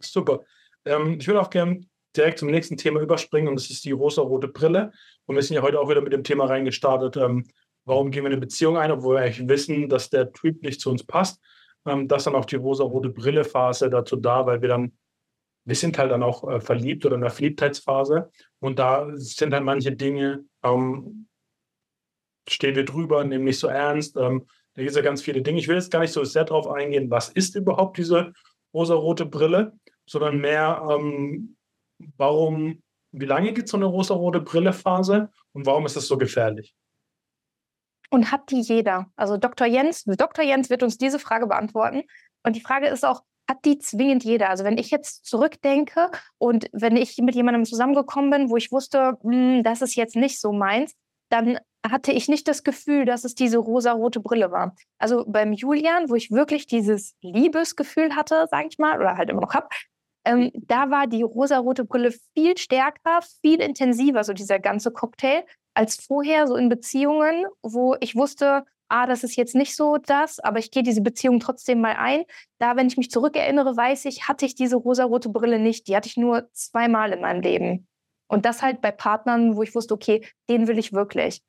Super. 0.01 0.41
Ähm, 0.83 1.19
ich 1.19 1.27
würde 1.27 1.39
auch 1.39 1.49
gerne 1.49 1.85
direkt 2.17 2.39
zum 2.39 2.49
nächsten 2.49 2.75
Thema 2.75 2.99
überspringen 2.99 3.47
und 3.47 3.55
das 3.55 3.69
ist 3.69 3.85
die 3.85 3.91
rosa-rote 3.91 4.49
Brille. 4.49 4.91
Und 5.25 5.35
wir 5.35 5.41
sind 5.41 5.55
ja 5.55 5.61
heute 5.61 5.79
auch 5.79 5.89
wieder 5.89 6.01
mit 6.01 6.11
dem 6.11 6.23
Thema 6.25 6.45
reingestartet, 6.45 7.15
ähm, 7.15 7.45
warum 7.85 8.11
gehen 8.11 8.23
wir 8.23 8.27
in 8.27 8.33
eine 8.33 8.41
Beziehung 8.41 8.77
ein, 8.77 8.91
obwohl 8.91 9.15
wir 9.15 9.21
eigentlich 9.21 9.47
wissen, 9.47 9.89
dass 9.89 10.09
der 10.09 10.31
Typ 10.31 10.61
nicht 10.63 10.81
zu 10.81 10.89
uns 10.89 11.03
passt. 11.03 11.41
Ähm, 11.85 12.07
das 12.07 12.23
dann 12.23 12.35
auch 12.35 12.45
die 12.45 12.55
rosa-rote 12.55 13.09
Brille-Phase 13.09 13.89
dazu 13.89 14.15
da, 14.15 14.45
weil 14.45 14.61
wir 14.61 14.69
dann, 14.69 14.93
wir 15.65 15.75
sind 15.75 15.97
halt 15.97 16.11
dann 16.11 16.23
auch 16.23 16.49
äh, 16.49 16.59
verliebt 16.59 17.05
oder 17.05 17.15
in 17.15 17.21
der 17.21 17.29
Verliebtheitsphase 17.29 18.31
und 18.59 18.79
da 18.79 19.07
sind 19.15 19.53
halt 19.53 19.63
manche 19.63 19.91
Dinge, 19.91 20.45
ähm, 20.63 21.27
stehen 22.47 22.75
wir 22.75 22.85
drüber, 22.85 23.23
nehmen 23.23 23.45
nicht 23.45 23.59
so 23.59 23.67
ernst. 23.67 24.17
Ähm, 24.17 24.45
da 24.75 24.81
gibt 24.81 24.89
es 24.89 24.95
ja 24.95 25.03
ganz 25.03 25.21
viele 25.21 25.41
Dinge. 25.41 25.59
Ich 25.59 25.67
will 25.67 25.75
jetzt 25.75 25.91
gar 25.91 25.99
nicht 25.99 26.11
so 26.11 26.23
sehr 26.23 26.45
darauf 26.45 26.67
eingehen, 26.67 27.09
was 27.09 27.29
ist 27.29 27.55
überhaupt 27.55 27.97
diese 27.97 28.33
rosa-rote 28.73 29.25
Brille, 29.25 29.77
sondern 30.05 30.39
mehr, 30.39 30.83
ähm, 30.89 31.55
warum, 32.17 32.81
wie 33.11 33.25
lange 33.25 33.53
gibt 33.53 33.65
es 33.65 33.71
so 33.71 33.77
eine 33.77 33.85
rosa-rote 33.85 34.41
Brille-Phase 34.41 35.29
und 35.53 35.65
warum 35.65 35.85
ist 35.85 35.95
das 35.95 36.07
so 36.07 36.17
gefährlich? 36.17 36.73
Und 38.13 38.31
hat 38.31 38.51
die 38.51 38.61
jeder? 38.61 39.07
Also 39.15 39.37
Dr. 39.37 39.65
Jens, 39.65 40.03
Dr. 40.03 40.45
Jens 40.45 40.69
wird 40.69 40.83
uns 40.83 40.99
diese 40.99 41.17
Frage 41.17 41.47
beantworten. 41.47 42.03
Und 42.43 42.55
die 42.55 42.61
Frage 42.61 42.85
ist 42.85 43.03
auch, 43.03 43.23
hat 43.49 43.65
die 43.65 43.79
zwingend 43.79 44.23
jeder? 44.23 44.51
Also 44.51 44.63
wenn 44.63 44.77
ich 44.77 44.91
jetzt 44.91 45.25
zurückdenke 45.25 46.11
und 46.37 46.67
wenn 46.73 46.95
ich 46.95 47.17
mit 47.17 47.33
jemandem 47.33 47.65
zusammengekommen 47.65 48.29
bin, 48.29 48.49
wo 48.51 48.57
ich 48.57 48.71
wusste, 48.71 49.17
hm, 49.23 49.63
das 49.63 49.81
ist 49.81 49.95
jetzt 49.95 50.15
nicht 50.15 50.39
so 50.39 50.51
meins, 50.51 50.93
dann 51.29 51.57
hatte 51.83 52.11
ich 52.11 52.29
nicht 52.29 52.47
das 52.47 52.63
Gefühl, 52.63 53.05
dass 53.05 53.23
es 53.23 53.33
diese 53.33 53.57
rosa-rote 53.57 54.19
Brille 54.19 54.51
war. 54.51 54.75
Also 54.99 55.25
beim 55.27 55.51
Julian, 55.51 56.07
wo 56.07 56.13
ich 56.13 56.29
wirklich 56.29 56.67
dieses 56.67 57.15
Liebesgefühl 57.21 58.15
hatte, 58.15 58.45
sage 58.51 58.67
ich 58.69 58.77
mal, 58.77 58.99
oder 58.99 59.17
halt 59.17 59.31
immer 59.31 59.41
noch 59.41 59.55
habe, 59.55 59.69
ähm, 60.23 60.51
da 60.53 60.91
war 60.91 61.07
die 61.07 61.23
rosa-rote 61.23 61.83
Brille 61.83 62.13
viel 62.35 62.59
stärker, 62.59 63.21
viel 63.41 63.59
intensiver, 63.59 64.23
so 64.23 64.33
dieser 64.33 64.59
ganze 64.59 64.91
Cocktail 64.91 65.43
als 65.73 65.95
vorher 65.95 66.47
so 66.47 66.55
in 66.55 66.69
Beziehungen, 66.69 67.45
wo 67.61 67.95
ich 67.99 68.15
wusste, 68.15 68.65
ah, 68.89 69.07
das 69.07 69.23
ist 69.23 69.35
jetzt 69.35 69.55
nicht 69.55 69.75
so 69.75 69.97
das, 69.97 70.39
aber 70.39 70.59
ich 70.59 70.69
gehe 70.69 70.83
diese 70.83 71.01
Beziehung 71.01 71.39
trotzdem 71.39 71.81
mal 71.81 71.95
ein. 71.97 72.23
Da, 72.59 72.75
wenn 72.75 72.87
ich 72.87 72.97
mich 72.97 73.09
zurückerinnere, 73.09 73.75
weiß 73.75 74.05
ich, 74.05 74.27
hatte 74.27 74.45
ich 74.45 74.55
diese 74.55 74.75
rosarote 74.75 75.29
Brille 75.29 75.59
nicht. 75.59 75.87
Die 75.87 75.95
hatte 75.95 76.07
ich 76.07 76.17
nur 76.17 76.47
zweimal 76.53 77.11
in 77.11 77.21
meinem 77.21 77.41
Leben. 77.41 77.87
Und 78.27 78.45
das 78.45 78.61
halt 78.61 78.81
bei 78.81 78.91
Partnern, 78.91 79.55
wo 79.55 79.63
ich 79.63 79.73
wusste, 79.75 79.93
okay, 79.93 80.25
den 80.49 80.67
will 80.67 80.77
ich 80.77 80.93
wirklich. 80.93 81.41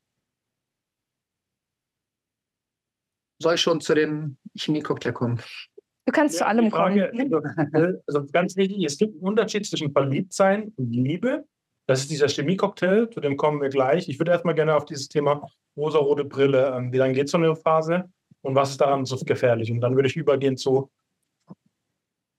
Soll 3.41 3.55
ich 3.55 3.61
schon 3.61 3.81
zu 3.81 3.93
dem 3.93 4.37
Chemie-Cocktail 4.55 5.11
kommen? 5.11 5.41
Du 6.05 6.11
kannst 6.11 6.35
ja, 6.35 6.39
zu 6.39 6.47
allem 6.47 6.71
Frage, 6.71 7.11
kommen. 7.11 7.69
Also, 7.73 7.99
also 8.07 8.25
ganz 8.31 8.55
wichtig, 8.55 8.83
es 8.85 8.97
gibt 8.97 9.13
einen 9.13 9.23
Unterschied 9.23 9.65
zwischen 9.65 9.91
Verliebtsein 9.91 10.71
und 10.77 10.91
Liebe. 10.91 11.45
Das 11.87 12.01
ist 12.01 12.09
dieser 12.09 12.27
Chemie-Cocktail, 12.27 13.09
zu 13.09 13.19
dem 13.19 13.37
kommen 13.37 13.61
wir 13.61 13.69
gleich. 13.69 14.09
Ich 14.09 14.19
würde 14.19 14.31
erstmal 14.31 14.55
gerne 14.55 14.75
auf 14.75 14.85
dieses 14.85 15.07
Thema 15.07 15.47
rosa-rote 15.77 16.25
Brille, 16.25 16.73
ähm, 16.75 16.91
wie 16.91 16.97
lange 16.97 17.13
geht 17.13 17.29
so 17.29 17.37
eine 17.37 17.55
Phase 17.55 18.09
und 18.41 18.55
was 18.55 18.71
ist 18.71 18.81
daran 18.81 19.05
so 19.05 19.17
gefährlich? 19.17 19.71
Und 19.71 19.81
dann 19.81 19.95
würde 19.95 20.07
ich 20.07 20.15
übergehen 20.15 20.57
zu. 20.57 20.91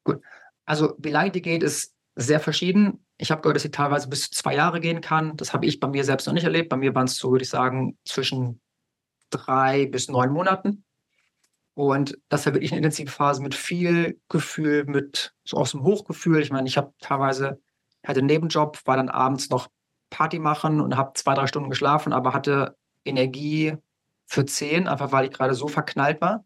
Gut. 0.05 0.21
Also, 0.65 0.95
wie 0.99 1.11
lange 1.11 1.31
die 1.31 1.43
geht, 1.43 1.63
ist 1.63 1.95
sehr 2.17 2.41
verschieden. 2.41 3.05
Ich 3.19 3.31
habe 3.31 3.41
gehört, 3.43 3.57
dass 3.57 3.63
sie 3.63 3.71
teilweise 3.71 4.09
bis 4.09 4.23
zu 4.23 4.31
zwei 4.31 4.55
Jahre 4.55 4.81
gehen 4.81 5.01
kann. 5.01 5.37
Das 5.37 5.53
habe 5.53 5.67
ich 5.67 5.81
bei 5.81 5.89
mir 5.89 6.05
selbst 6.05 6.27
noch 6.27 6.35
nicht 6.35 6.45
erlebt. 6.45 6.69
Bei 6.69 6.77
mir 6.77 6.95
waren 6.95 7.07
es 7.07 7.17
so, 7.17 7.31
würde 7.31 7.45
ich 7.45 7.51
sagen, 7.51 7.99
zwischen 8.05 8.61
drei 9.31 9.87
bis 9.87 10.09
neun 10.09 10.31
Monaten. 10.31 10.85
Und 11.75 12.19
das 12.31 12.47
war 12.47 12.55
wirklich 12.55 12.73
eine 12.73 12.79
intensive 12.79 13.11
Phase 13.11 13.43
mit 13.43 13.55
viel 13.55 14.19
Gefühl, 14.29 14.85
mit 14.87 15.35
so 15.45 15.59
aus 15.59 15.73
dem 15.73 15.83
Hochgefühl. 15.83 16.41
Ich 16.41 16.51
meine, 16.51 16.67
ich 16.67 16.79
habe 16.79 16.95
teilweise 17.01 17.61
hatte 18.09 18.21
einen 18.21 18.27
Nebenjob, 18.27 18.81
war 18.85 18.97
dann 18.97 19.09
abends 19.09 19.51
noch 19.51 19.69
Party 20.11 20.39
machen 20.39 20.81
und 20.81 20.97
habe 20.97 21.13
zwei, 21.15 21.35
drei 21.35 21.47
Stunden 21.47 21.71
geschlafen, 21.71 22.13
aber 22.13 22.33
hatte 22.33 22.77
Energie 23.05 23.75
für 24.27 24.45
zehn, 24.45 24.89
einfach 24.89 25.13
weil 25.13 25.27
ich 25.27 25.33
gerade 25.33 25.55
so 25.55 25.69
verknallt 25.69 26.21
war. 26.21 26.45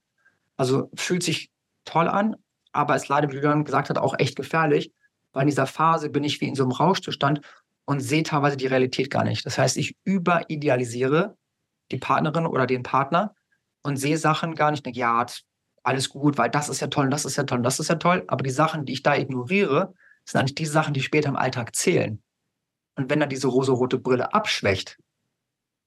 Also 0.57 0.91
fühlt 0.95 1.23
sich 1.23 1.51
toll 1.85 2.09
an, 2.09 2.37
aber 2.73 2.97
ist 2.97 3.09
leider, 3.09 3.31
wie 3.31 3.37
Julian 3.37 3.65
gesagt 3.65 3.91
hat, 3.91 3.99
auch 3.99 4.19
echt 4.19 4.37
gefährlich, 4.37 4.93
weil 5.33 5.43
in 5.43 5.49
dieser 5.49 5.67
Phase 5.67 6.11
bin 6.11 6.25
ich 6.25 6.41
wie 6.41 6.49
in 6.49 6.55
so 6.55 6.63
einem 6.63 6.73
Rauschzustand 6.73 7.41
und 7.85 8.01
sehe 8.01 8.23
teilweise 8.23 8.57
die 8.57 8.67
Realität 8.67 9.11
gar 9.11 9.25
nicht. 9.25 9.45
Das 9.47 9.59
heißt, 9.59 9.77
ich 9.77 9.97
überidealisiere 10.05 11.37
die 11.91 11.99
Partnerin 11.99 12.47
oder 12.47 12.67
den 12.67 12.83
Partner 12.83 13.35
und 13.83 13.97
sehe 13.97 14.19
Sachen 14.19 14.55
gar 14.55 14.71
nicht. 14.71 14.85
Denke, 14.85 15.01
ja, 15.01 15.25
alles 15.83 16.09
gut, 16.11 16.39
weil 16.39 16.51
das 16.51 16.69
ist 16.69 16.81
ja 16.81 16.89
toll, 16.89 17.09
das 17.11 17.25
ist 17.25 17.37
ja 17.37 17.45
toll, 17.45 17.63
das 17.63 17.81
ist 17.81 17.89
ja 17.89 17.97
toll. 17.97 18.25
Aber 18.29 18.43
die 18.43 18.51
Sachen, 18.51 18.85
die 18.85 18.93
ich 18.93 19.03
da 19.03 19.17
ignoriere, 19.17 19.95
sind 20.31 20.41
eigentlich 20.41 20.55
die 20.55 20.67
Sachen, 20.67 20.95
die 20.95 21.03
später 21.03 21.29
im 21.29 21.37
Alltag 21.37 21.75
zählen. 21.75 22.23
Und 22.97 23.11
wenn 23.11 23.21
dann 23.21 23.29
diese 23.29 23.49
rosa-rote 23.49 23.99
Brille 23.99 24.35
abschwächt, 24.35 24.99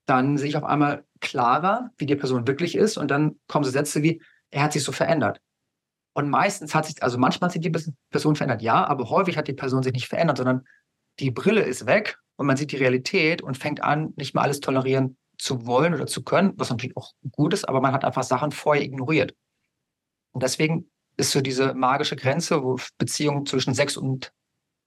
dann 0.05 0.37
sehe 0.37 0.49
ich 0.49 0.57
auf 0.57 0.63
einmal 0.63 1.05
klarer, 1.21 1.91
wie 1.97 2.05
die 2.05 2.15
Person 2.15 2.47
wirklich 2.47 2.75
ist. 2.75 2.97
Und 2.97 3.09
dann 3.09 3.39
kommen 3.47 3.63
so 3.63 3.71
Sätze 3.71 4.03
wie, 4.03 4.21
er 4.51 4.63
hat 4.63 4.73
sich 4.73 4.83
so 4.83 4.91
verändert. 4.91 5.39
Und 6.13 6.29
meistens 6.29 6.75
hat 6.75 6.85
sich, 6.85 7.01
also 7.01 7.17
manchmal 7.17 7.47
hat 7.47 7.53
sich 7.53 7.61
die 7.61 7.71
Person 8.11 8.35
verändert, 8.35 8.61
ja, 8.61 8.85
aber 8.85 9.09
häufig 9.09 9.37
hat 9.37 9.47
die 9.47 9.53
Person 9.53 9.81
sich 9.81 9.93
nicht 9.93 10.07
verändert, 10.07 10.37
sondern 10.37 10.67
die 11.19 11.31
Brille 11.31 11.61
ist 11.61 11.85
weg 11.85 12.19
und 12.35 12.45
man 12.45 12.57
sieht 12.57 12.71
die 12.71 12.77
Realität 12.77 13.41
und 13.41 13.57
fängt 13.57 13.81
an, 13.81 14.13
nicht 14.15 14.35
mehr 14.35 14.43
alles 14.43 14.59
tolerieren 14.59 15.17
zu 15.39 15.65
wollen 15.65 15.93
oder 15.93 16.05
zu 16.05 16.23
können, 16.23 16.53
was 16.57 16.69
natürlich 16.69 16.95
auch 16.95 17.13
gut 17.31 17.53
ist, 17.53 17.67
aber 17.67 17.81
man 17.81 17.93
hat 17.93 18.05
einfach 18.05 18.23
Sachen 18.23 18.51
vorher 18.51 18.83
ignoriert. 18.83 19.35
Und 20.33 20.43
deswegen 20.43 20.91
ist 21.17 21.31
so 21.31 21.41
diese 21.41 21.73
magische 21.73 22.15
Grenze, 22.15 22.63
wo 22.63 22.77
Beziehungen 22.97 23.45
zwischen 23.45 23.73
sechs 23.73 23.97
und 23.97 24.33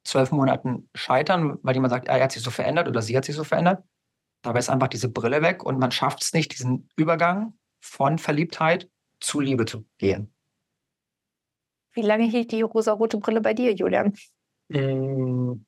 zwölf 0.05 0.31
Monaten 0.31 0.89
scheitern, 0.95 1.59
weil 1.63 1.75
jemand 1.75 1.91
sagt, 1.91 2.09
er 2.09 2.23
hat 2.23 2.33
sich 2.33 2.43
so 2.43 2.51
verändert 2.51 2.89
oder 2.89 3.03
sie 3.03 3.17
hat 3.17 3.25
sich 3.25 3.35
so 3.35 3.45
verändert. 3.45 3.85
Dabei 4.43 4.61
ist 4.61 4.71
einfach 4.71 4.89
diese 4.89 5.09
Brille 5.09 5.43
weg 5.43 5.65
und 5.65 5.79
man 5.79 5.91
schafft 5.91 6.23
es 6.23 6.33
nicht, 6.33 6.53
diesen 6.53 6.89
Übergang 6.97 7.55
von 7.81 8.19
Verliebtheit 8.19 8.89
zu 9.21 9.41
Liebe 9.41 9.65
zu 9.65 9.85
gehen. 9.99 10.33
Wie 11.93 12.03
lange 12.03 12.25
hielt 12.25 12.53
die 12.53 12.63
rosarote 12.63 13.19
Brille 13.19 13.41
bei 13.41 13.55
dir, 13.55 13.73
Julian? 13.73 14.15
Mm. 14.69 15.65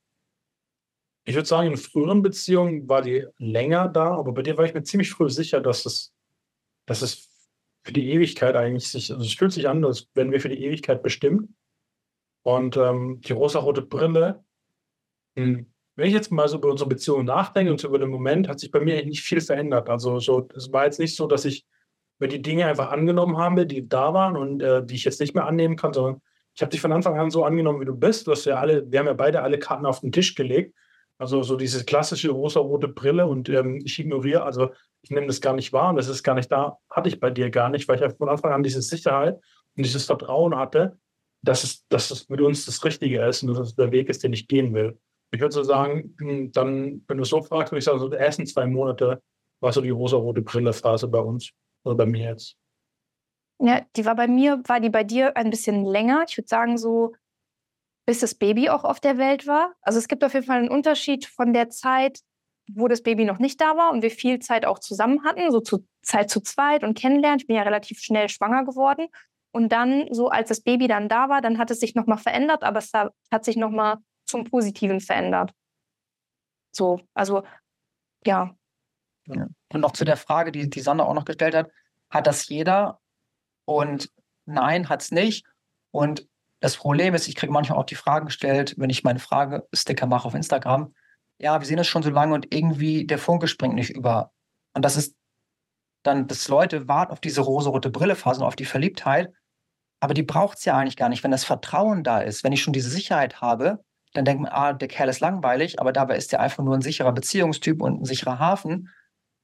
Ich 1.25 1.35
würde 1.35 1.47
sagen, 1.47 1.71
in 1.71 1.77
früheren 1.77 2.23
Beziehungen 2.23 2.88
war 2.88 3.03
die 3.03 3.27
länger 3.37 3.88
da, 3.88 4.16
aber 4.16 4.33
bei 4.33 4.42
dir 4.42 4.57
war 4.57 4.64
ich 4.64 4.73
mir 4.73 4.83
ziemlich 4.83 5.11
früh 5.11 5.29
sicher, 5.29 5.61
dass 5.61 5.85
es, 5.85 6.14
dass 6.87 7.03
es 7.03 7.28
für 7.88 7.94
die 7.94 8.12
Ewigkeit 8.12 8.55
eigentlich 8.55 8.87
sich, 8.87 9.11
also 9.11 9.24
es 9.24 9.33
fühlt 9.33 9.51
sich 9.51 9.66
an, 9.66 9.83
als 9.83 10.09
wenn 10.12 10.31
wir 10.31 10.42
für 10.42 10.51
die 10.51 10.62
Ewigkeit 10.62 11.03
bestimmt. 11.03 11.48
Und 12.42 12.77
ähm, 12.77 13.22
die 13.22 13.33
rosarote 13.33 13.81
Brille, 13.81 14.44
mh, 15.37 15.44
hm, 15.44 15.72
wenn 15.96 16.07
ich 16.07 16.12
jetzt 16.12 16.31
mal 16.31 16.46
so 16.48 16.59
über 16.59 16.70
unsere 16.70 16.90
Beziehung 16.90 17.24
nachdenke 17.24 17.72
und 17.72 17.81
so 17.81 17.88
über 17.88 17.98
den 17.98 18.11
Moment, 18.11 18.46
hat 18.46 18.61
sich 18.61 18.70
bei 18.70 18.79
mir 18.79 18.92
eigentlich 18.92 19.07
nicht 19.07 19.22
viel 19.22 19.40
verändert. 19.40 19.88
Also 19.88 20.20
so, 20.20 20.46
es 20.55 20.70
war 20.70 20.85
jetzt 20.85 21.01
nicht 21.01 21.16
so, 21.16 21.27
dass 21.27 21.46
ich 21.46 21.64
mir 22.18 22.29
die 22.29 22.42
Dinge 22.42 22.66
einfach 22.66 22.90
angenommen 22.90 23.38
habe, 23.38 23.64
die 23.64 23.88
da 23.88 24.12
waren 24.12 24.37
und 24.37 24.62
äh, 24.62 24.85
die 24.85 24.94
ich 24.94 25.05
jetzt 25.05 25.18
nicht 25.18 25.35
mehr 25.35 25.46
annehmen 25.46 25.77
kann, 25.77 25.94
sondern 25.94 26.20
ich 26.55 26.61
habe 26.61 26.70
dich 26.70 26.83
von 26.83 26.92
Anfang 26.92 27.18
an 27.18 27.31
so 27.31 27.42
angenommen, 27.42 27.81
wie 27.81 27.87
du 27.87 27.96
bist. 27.96 28.27
Du 28.27 28.33
hast 28.33 28.44
ja 28.44 28.57
alle, 28.57 28.85
wir 28.92 28.98
haben 28.98 29.07
ja 29.07 29.14
beide 29.14 29.40
alle 29.40 29.59
Karten 29.59 29.87
auf 29.87 30.01
den 30.01 30.12
Tisch 30.12 30.35
gelegt. 30.35 30.74
Also 31.18 31.42
so 31.42 31.57
diese 31.57 31.85
klassische 31.85 32.31
rosa-rote 32.31 32.88
Brille 32.88 33.26
und 33.26 33.48
ähm, 33.48 33.81
ich 33.85 33.98
ignoriere, 33.98 34.44
also 34.44 34.70
ich 35.02 35.11
nehme 35.11 35.26
das 35.26 35.40
gar 35.40 35.54
nicht 35.54 35.72
wahr 35.72 35.90
und 35.90 35.96
das 35.96 36.09
ist 36.09 36.22
gar 36.22 36.35
nicht 36.35 36.50
da, 36.50 36.78
hatte 36.90 37.09
ich 37.09 37.18
bei 37.18 37.31
dir 37.31 37.50
gar 37.50 37.70
nicht, 37.70 37.88
weil 37.88 37.96
ich 37.96 38.02
ja 38.02 38.11
von 38.11 38.28
Anfang 38.28 38.52
an 38.52 38.62
diese 38.62 38.83
Sicherheit 38.83 39.35
und 39.76 39.85
dieses 39.85 40.04
Vertrauen 40.04 40.57
hatte, 40.57 40.96
dass 41.42 41.64
es, 41.64 41.87
dass 41.88 42.11
es 42.11 42.28
mit 42.28 42.40
uns 42.40 42.66
das 42.66 42.85
Richtige 42.85 43.24
ist 43.24 43.42
und 43.42 43.48
dass 43.48 43.68
es 43.68 43.74
der 43.74 43.90
Weg 43.90 44.09
ist, 44.09 44.22
den 44.22 44.33
ich 44.33 44.46
gehen 44.46 44.72
will. 44.74 44.98
Ich 45.31 45.40
würde 45.40 45.52
so 45.52 45.62
sagen, 45.62 46.14
hm, 46.18 46.52
dann, 46.52 47.04
wenn 47.09 47.18
du 47.18 47.24
so 47.24 47.42
fragst, 47.42 47.72
würde 47.72 47.81
ich 47.81 47.85
sagen, 47.85 47.98
so 47.98 48.09
die 48.09 48.16
ersten 48.16 48.46
zwei 48.46 48.66
Monate 48.66 49.20
war 49.61 49.72
so 49.72 49.81
die 49.81 49.90
rosa-rote 49.90 50.42
Brille-Phase 50.42 51.09
bei 51.09 51.18
uns 51.18 51.50
oder 51.85 51.96
bei 51.96 52.07
mir 52.07 52.31
jetzt. 52.31 52.57
Ja, 53.61 53.85
die 53.96 54.04
war 54.04 54.14
bei 54.14 54.28
mir, 54.28 54.62
war 54.66 54.78
die 54.78 54.90
bei 54.90 55.02
dir 55.02 55.37
ein 55.37 55.50
bisschen 55.50 55.85
länger. 55.85 56.24
Ich 56.28 56.38
würde 56.38 56.48
sagen, 56.48 56.78
so 56.78 57.14
bis 58.09 58.21
das 58.21 58.35
Baby 58.35 58.71
auch 58.71 58.85
auf 58.85 59.01
der 59.01 59.18
Welt 59.18 59.47
war. 59.47 59.75
Also 59.83 59.99
es 59.99 60.09
gibt 60.09 60.25
auf 60.25 60.33
jeden 60.33 60.47
Fall 60.47 60.61
einen 60.61 60.71
Unterschied 60.71 61.27
von 61.27 61.53
der 61.53 61.68
Zeit, 61.68 62.21
wo 62.73 62.88
das 62.88 63.03
Baby 63.03 63.27
noch 63.27 63.38
nicht 63.38 63.61
da 63.61 63.77
war 63.77 63.92
und 63.92 64.01
wir 64.01 64.11
viel 64.11 64.38
Zeit 64.38 64.64
auch 64.64 64.79
zusammen 64.79 65.25
hatten, 65.25 65.53
so 65.53 65.61
zu 65.61 65.87
Zeit 66.01 66.31
zu 66.31 66.40
zweit 66.40 66.85
und 66.85 66.97
kennenlernen. 66.97 67.38
Ich 67.38 67.47
bin 67.47 67.57
ja 67.57 67.64
relativ 67.64 68.01
schnell 68.01 68.31
schwanger 68.31 68.64
geworden. 68.64 69.09
Und 69.51 69.73
dann, 69.73 70.09
so 70.11 70.31
als 70.31 70.49
das 70.49 70.62
Baby 70.62 70.88
dann 70.88 71.11
da 71.11 71.29
war, 71.29 71.42
dann 71.42 71.59
hat 71.59 71.71
es 71.71 71.81
sich 71.81 71.94
nochmal 71.94 72.16
verändert, 72.16 72.62
aber 72.62 72.79
es 72.79 72.92
hat 72.94 73.44
sich 73.44 73.59
nochmal 73.59 73.99
zum 74.25 74.44
Positiven 74.44 75.01
verändert. 75.01 75.53
So, 76.73 77.03
also 77.12 77.42
ja. 78.25 78.57
Und 79.27 79.55
noch 79.75 79.92
zu 79.92 80.07
der 80.07 80.16
Frage, 80.16 80.51
die, 80.51 80.71
die 80.71 80.81
Sandra 80.81 81.05
auch 81.05 81.12
noch 81.12 81.27
gestellt 81.27 81.55
hat, 81.55 81.71
hat 82.09 82.27
das 82.27 82.49
jeder? 82.49 83.01
Und 83.66 84.11
nein, 84.47 84.88
hat 84.88 85.03
es 85.03 85.11
nicht. 85.11 85.44
Und 85.90 86.27
das 86.61 86.77
Problem 86.77 87.14
ist, 87.14 87.29
ich 87.29 87.37
kriege 87.37 87.53
manchmal 87.53 87.79
auch 87.79 87.85
die 87.85 87.94
Fragen 87.94 88.27
gestellt, 88.27 88.75
wenn 88.79 88.90
ich 88.90 89.05
meine 89.05 89.21
Frage-Sticker 89.21 90.07
mache 90.07 90.27
auf 90.27 90.35
Instagram. 90.35 90.94
Ja, 91.38 91.61
wir 91.61 91.66
sehen 91.66 91.77
das 91.77 91.87
schon 91.87 92.03
so 92.03 92.11
lange 92.11 92.35
und 92.35 92.53
irgendwie 92.53 93.07
der 93.07 93.18
Funke 93.18 93.47
springt 93.47 93.75
nicht 93.75 93.90
über. 93.90 94.33
Und 94.75 94.85
das 94.85 94.97
ist 94.97 95.14
dann, 96.03 96.27
dass 96.27 96.49
Leute 96.49 96.88
warten 96.88 97.12
auf 97.12 97.21
diese 97.21 97.42
rosarote 97.42 97.90
Brillephase 97.90 98.40
und 98.40 98.47
auf 98.47 98.57
die 98.57 98.64
Verliebtheit. 98.64 99.33
Aber 100.01 100.14
die 100.14 100.23
braucht 100.23 100.59
es 100.59 100.64
ja 100.64 100.77
eigentlich 100.77 100.97
gar 100.97 101.09
nicht. 101.09 101.23
Wenn 101.23 101.31
das 101.31 101.44
Vertrauen 101.44 102.03
da 102.03 102.21
ist, 102.21 102.44
wenn 102.44 102.53
ich 102.53 102.62
schon 102.62 102.73
diese 102.73 102.90
Sicherheit 102.90 103.40
habe, 103.40 103.85
dann 104.14 104.25
denkt 104.25 104.42
man, 104.42 104.53
ah, 104.53 104.73
der 104.73 104.88
Kerl 104.88 105.09
ist 105.09 105.21
langweilig, 105.21 105.81
aber 105.81 105.92
dabei 105.92 106.16
ist 106.16 106.33
der 106.33 106.40
einfach 106.40 106.64
nur 106.64 106.75
ein 106.75 106.83
sicherer 106.83 107.12
Beziehungstyp 107.12 107.83
und 107.83 108.03
ein 108.03 108.05
sicherer 108.05 108.38
Hafen. 108.38 108.88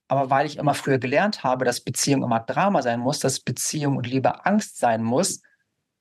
Aber 0.09 0.31
weil 0.31 0.47
ich 0.47 0.59
immer 0.59 0.75
früher 0.75 0.99
gelernt 0.99 1.45
habe, 1.45 1.65
dass 1.65 1.81
Beziehung 1.81 2.23
immer 2.23 2.41
Drama 2.41 2.83
sein 2.83 3.01
muss, 3.01 3.19
dass 3.19 3.41
Beziehung 3.41 3.97
und 3.97 4.07
Liebe 4.07 4.45
Angst 4.47 4.79
sein 4.79 5.03
muss, 5.03 5.43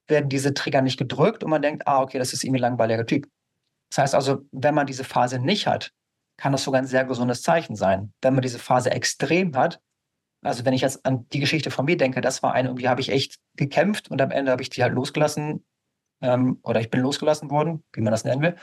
werden 0.07 0.29
diese 0.29 0.53
Trigger 0.53 0.81
nicht 0.81 0.97
gedrückt 0.97 1.43
und 1.43 1.49
man 1.49 1.61
denkt, 1.61 1.87
ah, 1.87 2.01
okay, 2.01 2.19
das 2.19 2.33
ist 2.33 2.43
irgendwie 2.43 2.59
ein 2.59 2.69
langweiliger 2.71 3.05
Typ. 3.05 3.27
Das 3.89 3.99
heißt 3.99 4.15
also, 4.15 4.45
wenn 4.51 4.75
man 4.75 4.87
diese 4.87 5.03
Phase 5.03 5.39
nicht 5.39 5.67
hat, 5.67 5.91
kann 6.37 6.51
das 6.51 6.63
sogar 6.63 6.81
ein 6.81 6.87
sehr 6.87 7.05
gesundes 7.05 7.41
Zeichen 7.41 7.75
sein. 7.75 8.13
Wenn 8.21 8.33
man 8.33 8.41
diese 8.41 8.59
Phase 8.59 8.91
extrem 8.91 9.55
hat, 9.55 9.79
also 10.41 10.65
wenn 10.65 10.73
ich 10.73 10.81
jetzt 10.81 11.05
an 11.05 11.27
die 11.29 11.39
Geschichte 11.39 11.71
von 11.71 11.85
mir 11.85 11.95
denke, 11.95 12.19
das 12.21 12.43
war 12.43 12.53
eine, 12.53 12.69
irgendwie 12.69 12.89
habe 12.89 13.01
ich 13.01 13.09
echt 13.09 13.37
gekämpft 13.55 14.11
und 14.11 14.21
am 14.21 14.31
Ende 14.31 14.51
habe 14.51 14.61
ich 14.61 14.69
die 14.69 14.83
halt 14.83 14.93
losgelassen 14.93 15.65
ähm, 16.21 16.59
oder 16.63 16.81
ich 16.81 16.89
bin 16.89 17.01
losgelassen 17.01 17.49
worden, 17.49 17.83
wie 17.93 18.01
man 18.01 18.11
das 18.11 18.25
nennen 18.25 18.41
will. 18.41 18.55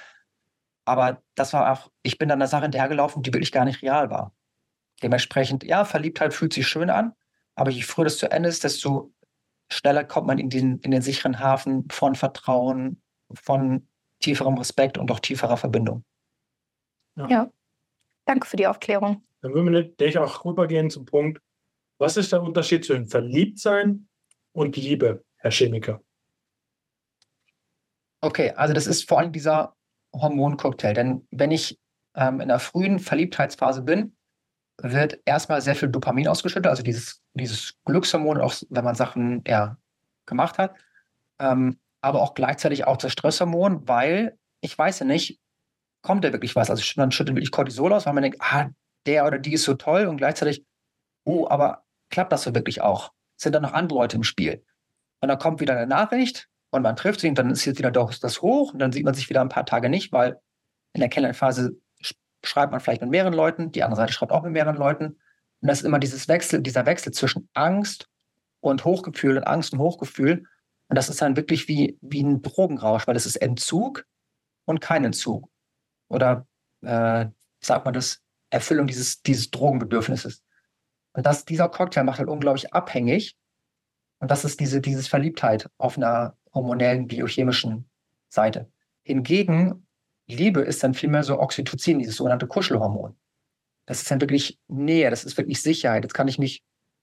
Aber 0.85 1.23
das 1.37 1.53
war 1.53 1.73
auch, 1.73 1.91
ich 2.03 2.19
bin 2.19 2.29
dann 2.29 2.39
der 2.39 2.49
Sache 2.49 2.63
hinterhergelaufen, 2.63 3.23
die 3.23 3.33
wirklich 3.33 3.53
gar 3.53 3.65
nicht 3.65 3.83
real 3.83 4.11
war. 4.11 4.35
Dementsprechend, 5.03 5.65
ja, 5.65 5.85
Verliebtheit 5.85 6.35
fühlt 6.35 6.53
sich 6.53 6.67
schön 6.67 6.91
an, 6.91 7.13
aber 7.55 7.71
je 7.71 7.83
früher 7.83 8.05
das 8.05 8.19
zu 8.19 8.31
Ende 8.31 8.49
ist, 8.49 8.65
desto 8.65 9.13
schneller 9.73 10.05
kommt 10.05 10.27
man 10.27 10.39
in 10.39 10.51
den, 10.51 10.79
in 10.79 10.91
den 10.91 11.03
sicheren 11.03 11.39
Hafen 11.39 11.89
von 11.91 12.15
Vertrauen, 12.15 13.03
von 13.33 13.89
tieferem 14.21 14.59
Respekt 14.59 14.99
und 14.99 15.11
auch 15.11 15.21
tieferer 15.21 15.57
Verbindung. 15.57 16.05
Ja. 17.17 17.29
ja. 17.29 17.51
Danke 18.27 18.47
für 18.47 18.57
die 18.57 18.67
Aufklärung. 18.67 19.25
Dann 19.41 19.55
würden 19.55 19.73
wir 19.99 20.23
auch 20.23 20.45
rübergehen 20.45 20.91
zum 20.91 21.07
Punkt, 21.07 21.41
was 21.99 22.17
ist 22.17 22.33
der 22.33 22.43
Unterschied 22.43 22.85
zwischen 22.85 23.09
Verliebtsein 23.09 24.09
und 24.53 24.77
Liebe, 24.77 25.25
Herr 25.37 25.51
Chemiker? 25.51 26.03
Okay, 28.23 28.51
also 28.53 28.75
das 28.75 28.87
ist 28.87 29.09
vor 29.09 29.19
allem 29.19 29.33
dieser 29.33 29.77
Hormoncocktail. 30.15 30.95
Denn 30.95 31.27
wenn 31.31 31.51
ich 31.51 31.79
ähm, 32.15 32.41
in 32.41 32.49
der 32.49 32.59
frühen 32.59 32.99
Verliebtheitsphase 32.99 33.83
bin, 33.83 34.17
wird 34.83 35.21
erstmal 35.25 35.61
sehr 35.61 35.75
viel 35.75 35.89
Dopamin 35.89 36.29
ausgeschüttet, 36.29 36.69
also 36.69 36.83
dieses, 36.83 37.23
dieses 37.35 37.75
Glückshormon, 37.85 38.41
auch 38.41 38.55
wenn 38.71 38.85
man 38.85 38.95
Sachen 38.95 39.43
ja, 39.47 39.77
gemacht 40.27 40.59
hat, 40.59 40.75
ähm, 41.39 41.79
aber 42.01 42.23
auch 42.23 42.35
gleichzeitig 42.35 42.87
auch 42.87 42.97
das 42.97 43.13
Stresshormon, 43.13 43.87
weil 43.89 44.39
ich 44.61 44.77
weiß 44.77 45.01
ja 45.01 45.07
nicht, 45.07 45.41
kommt 46.03 46.25
da 46.25 46.33
wirklich 46.33 46.57
was? 46.57 46.71
Also 46.71 46.83
man 46.97 47.13
schüttet 47.13 47.37
wirklich 47.37 47.51
Cortisol 47.51 47.93
aus, 47.93 48.07
weil 48.07 48.15
man 48.15 48.23
denkt, 48.23 48.39
ah, 48.41 48.71
der 49.07 49.27
oder 49.27 49.39
die 49.39 49.55
ist 49.55 49.65
so 49.65 49.75
toll 49.75 50.07
und 50.07 50.17
gleichzeitig, 50.17 50.65
oh, 51.25 51.47
aber 51.49 51.85
klappt 52.11 52.33
das 52.33 52.43
so 52.43 52.55
wirklich 52.55 52.81
auch? 52.81 53.13
Sind 53.37 53.55
da 53.55 53.61
noch 53.61 53.73
andere 53.73 53.99
Leute 53.99 54.17
im 54.17 54.25
Spiel? 54.25 54.65
Und 55.21 55.29
dann 55.29 55.39
kommt 55.39 55.61
wieder 55.61 55.77
eine 55.77 55.87
Nachricht 55.87 56.49
und 56.71 56.83
man 56.83 56.97
trifft 56.97 57.21
sich 57.21 57.29
und 57.29 57.39
dann 57.39 57.51
ist 57.51 57.65
jetzt 57.65 57.79
wieder 57.79 57.91
doch 57.91 58.15
das 58.15 58.43
hoch 58.43 58.73
und 58.73 58.79
dann 58.79 58.93
sieht 58.93 59.05
man 59.05 59.15
sich 59.15 59.29
wieder 59.29 59.41
ein 59.41 59.49
paar 59.49 59.67
Tage 59.67 59.89
nicht, 59.89 60.13
weil 60.13 60.41
in 60.93 61.01
der 61.01 61.09
Kennenlernphase 61.09 61.77
schreibt 62.45 62.73
man 62.73 62.81
vielleicht 62.81 63.03
mit 63.03 63.11
mehreren 63.11 63.35
Leuten, 63.35 63.73
die 63.73 63.83
andere 63.83 63.97
Seite 63.97 64.13
schreibt 64.13 64.33
auch 64.33 64.43
mit 64.43 64.53
mehreren 64.53 64.77
Leuten. 64.77 65.07
Und 65.61 65.69
das 65.69 65.81
ist 65.81 65.85
immer 65.85 65.99
dieses 65.99 66.29
Wechsel, 66.29 66.63
dieser 66.63 66.87
Wechsel 66.87 67.13
zwischen 67.13 67.49
Angst 67.55 68.09
und 68.61 68.85
Hochgefühl 68.85 69.37
und 69.37 69.45
Angst 69.45 69.73
und 69.73 69.79
Hochgefühl. 69.79 70.45
Und 70.89 70.97
das 70.97 71.09
ist 71.09 71.21
dann 71.23 71.37
wirklich 71.37 71.69
wie, 71.69 71.99
wie 72.01 72.23
ein 72.23 72.43
Drogenrausch, 72.43 73.07
weil 73.07 73.17
es 73.17 73.27
ist 73.27 73.37
Entzug 73.37 74.07
und 74.65 74.81
kein 74.81 75.05
Entzug. 75.05 75.49
Oder 76.09 76.47
äh, 76.83 77.27
sagt 77.61 77.85
man 77.85 77.95
das, 77.95 78.23
Erfüllung 78.51 78.87
dieses, 78.87 79.23
dieses 79.23 79.51
Drogenbedürfnisses. 79.51 80.43
Und 81.13 81.25
das, 81.25 81.45
dieser 81.45 81.69
Cocktail 81.69 82.05
macht 82.05 82.19
halt 82.19 82.29
unglaublich 82.29 82.73
abhängig. 82.75 83.37
Und 84.19 84.31
das 84.31 84.45
ist 84.45 84.61
diese 84.61 84.81
dieses 84.81 85.09
Verliebtheit 85.09 85.71
auf 85.79 85.97
einer 85.97 86.37
hormonellen, 86.53 87.07
biochemischen 87.07 87.89
Seite. 88.29 88.71
Hingegen 89.03 89.87
Liebe 90.31 90.61
ist 90.61 90.83
dann 90.83 90.95
vielmehr 90.95 91.23
so 91.23 91.39
Oxytocin, 91.39 91.99
dieses 91.99 92.17
sogenannte 92.17 92.47
Kuschelhormon. 92.47 93.17
Das 93.87 94.03
ist 94.03 94.11
dann 94.11 94.21
wirklich 94.21 94.59
Nähe, 94.69 95.11
das 95.11 95.25
ist 95.25 95.37
wirklich 95.37 95.63
Sicherheit. 95.63 96.05
Jetzt 96.05 96.15
kann 96.15 96.29
ich 96.29 96.39
mich, 96.39 96.63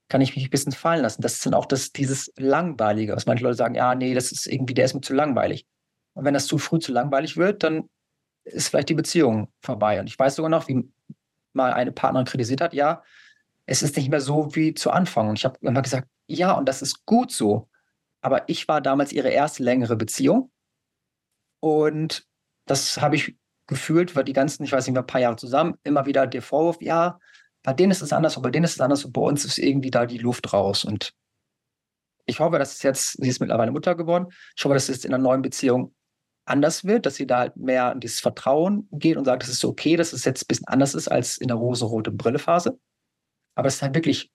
kann 0.10 0.22
ich 0.22 0.36
mich 0.36 0.46
ein 0.46 0.50
bisschen 0.50 0.72
fallen 0.72 1.02
lassen. 1.02 1.22
Das 1.22 1.34
ist 1.34 1.46
dann 1.46 1.54
auch 1.54 1.66
das, 1.66 1.92
dieses 1.92 2.32
Langweilige, 2.38 3.16
was 3.16 3.26
manche 3.26 3.44
Leute 3.44 3.58
sagen, 3.58 3.76
ja, 3.76 3.94
nee, 3.96 4.14
das 4.14 4.32
ist 4.32 4.48
irgendwie, 4.48 4.74
der 4.74 4.86
ist 4.86 4.94
mir 4.94 5.02
zu 5.02 5.14
langweilig. 5.14 5.66
Und 6.14 6.26
wenn 6.26 6.34
das 6.34 6.48
zu 6.48 6.58
früh 6.58 6.80
zu 6.80 6.92
langweilig 6.92 7.38
wird, 7.38 7.64
dann 7.64 7.90
ist 8.44 8.70
vielleicht 8.70 8.90
die 8.90 8.94
Beziehung 8.94 9.52
vorbei. 9.62 10.00
Und 10.00 10.08
ich 10.08 10.18
weiß 10.18 10.36
sogar 10.36 10.50
noch, 10.50 10.68
wie 10.68 10.90
mal 11.54 11.74
eine 11.74 11.92
Partnerin 11.92 12.26
kritisiert 12.26 12.62
hat, 12.62 12.74
ja, 12.74 13.04
es 13.66 13.84
ist 13.84 13.98
nicht 13.98 14.10
mehr 14.10 14.22
so 14.22 14.56
wie 14.56 14.74
zu 14.74 14.92
Anfang. 14.92 15.30
Und 15.30 15.38
ich 15.38 15.46
habe 15.46 15.58
immer 15.62 15.82
gesagt, 15.82 16.08
ja, 16.28 16.54
und 16.54 16.68
das 16.68 16.82
ist 16.82 17.06
gut 17.06 17.32
so. 17.32 17.70
Aber 18.22 18.48
ich 18.50 18.68
war 18.68 18.82
damals 18.82 19.12
ihre 19.12 19.30
erste 19.30 19.64
längere 19.64 19.96
Beziehung. 19.96 20.52
Und 21.60 22.27
das 22.68 23.02
habe 23.02 23.16
ich 23.16 23.36
gefühlt, 23.68 24.16
weil 24.16 24.24
die 24.24 24.34
ganzen, 24.34 24.64
ich 24.64 24.72
weiß 24.72 24.86
nicht 24.86 24.94
mehr, 24.94 25.04
ein 25.04 25.08
paar 25.08 25.22
Jahre 25.22 25.36
zusammen, 25.36 25.76
immer 25.84 26.06
wieder 26.06 26.28
der 26.28 26.42
Vorwurf, 26.42 26.78
ja, 26.82 27.20
bei 27.64 27.74
denen 27.74 27.92
ist 27.92 28.02
es 28.02 28.14
anders, 28.14 28.38
aber 28.38 28.44
bei 28.44 28.52
denen 28.52 28.66
ist 28.66 28.76
es 28.76 28.82
anders 28.82 29.04
und 29.04 29.12
bei 29.12 29.22
uns 29.22 29.44
ist 29.44 29.58
irgendwie 29.58 29.92
da 29.92 30.06
die 30.06 30.20
Luft 30.20 30.54
raus. 30.54 30.86
Und 30.86 31.14
ich 32.26 32.40
hoffe, 32.40 32.60
dass 32.60 32.76
es 32.76 32.84
jetzt, 32.84 33.22
sie 33.22 33.28
ist 33.28 33.40
mittlerweile 33.40 33.72
Mutter 33.72 33.96
geworden, 33.96 34.28
ich 34.56 34.64
hoffe, 34.64 34.74
dass 34.74 34.90
es 34.90 35.04
in 35.04 35.14
einer 35.14 35.22
neuen 35.22 35.42
Beziehung 35.42 35.94
anders 36.46 36.86
wird, 36.86 37.06
dass 37.06 37.16
sie 37.16 37.28
da 37.28 37.40
halt 37.40 37.58
mehr 37.58 37.92
in 37.92 38.00
dieses 38.00 38.22
Vertrauen 38.22 38.88
geht 38.92 39.18
und 39.18 39.26
sagt, 39.26 39.44
es 39.44 39.50
ist 39.50 39.66
okay, 39.66 39.98
dass 39.98 40.14
es 40.14 40.24
jetzt 40.24 40.44
ein 40.44 40.48
bisschen 40.48 40.68
anders 40.68 40.94
ist 40.94 41.10
als 41.10 41.38
in 41.38 41.50
der 41.50 41.58
rosa-rote 41.58 42.12
Brille-Phase. 42.12 42.80
Aber 43.56 43.68
es 43.68 43.76
ist 43.76 43.82
halt 43.82 43.96
wirklich 43.96 44.32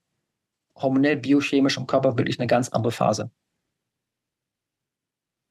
hormonell, 0.77 1.17
biochemisch 1.17 1.77
im 1.79 1.87
Körper 1.87 2.19
wirklich 2.19 2.39
eine 2.39 2.47
ganz 2.47 2.69
andere 2.69 2.93
Phase. 2.93 3.31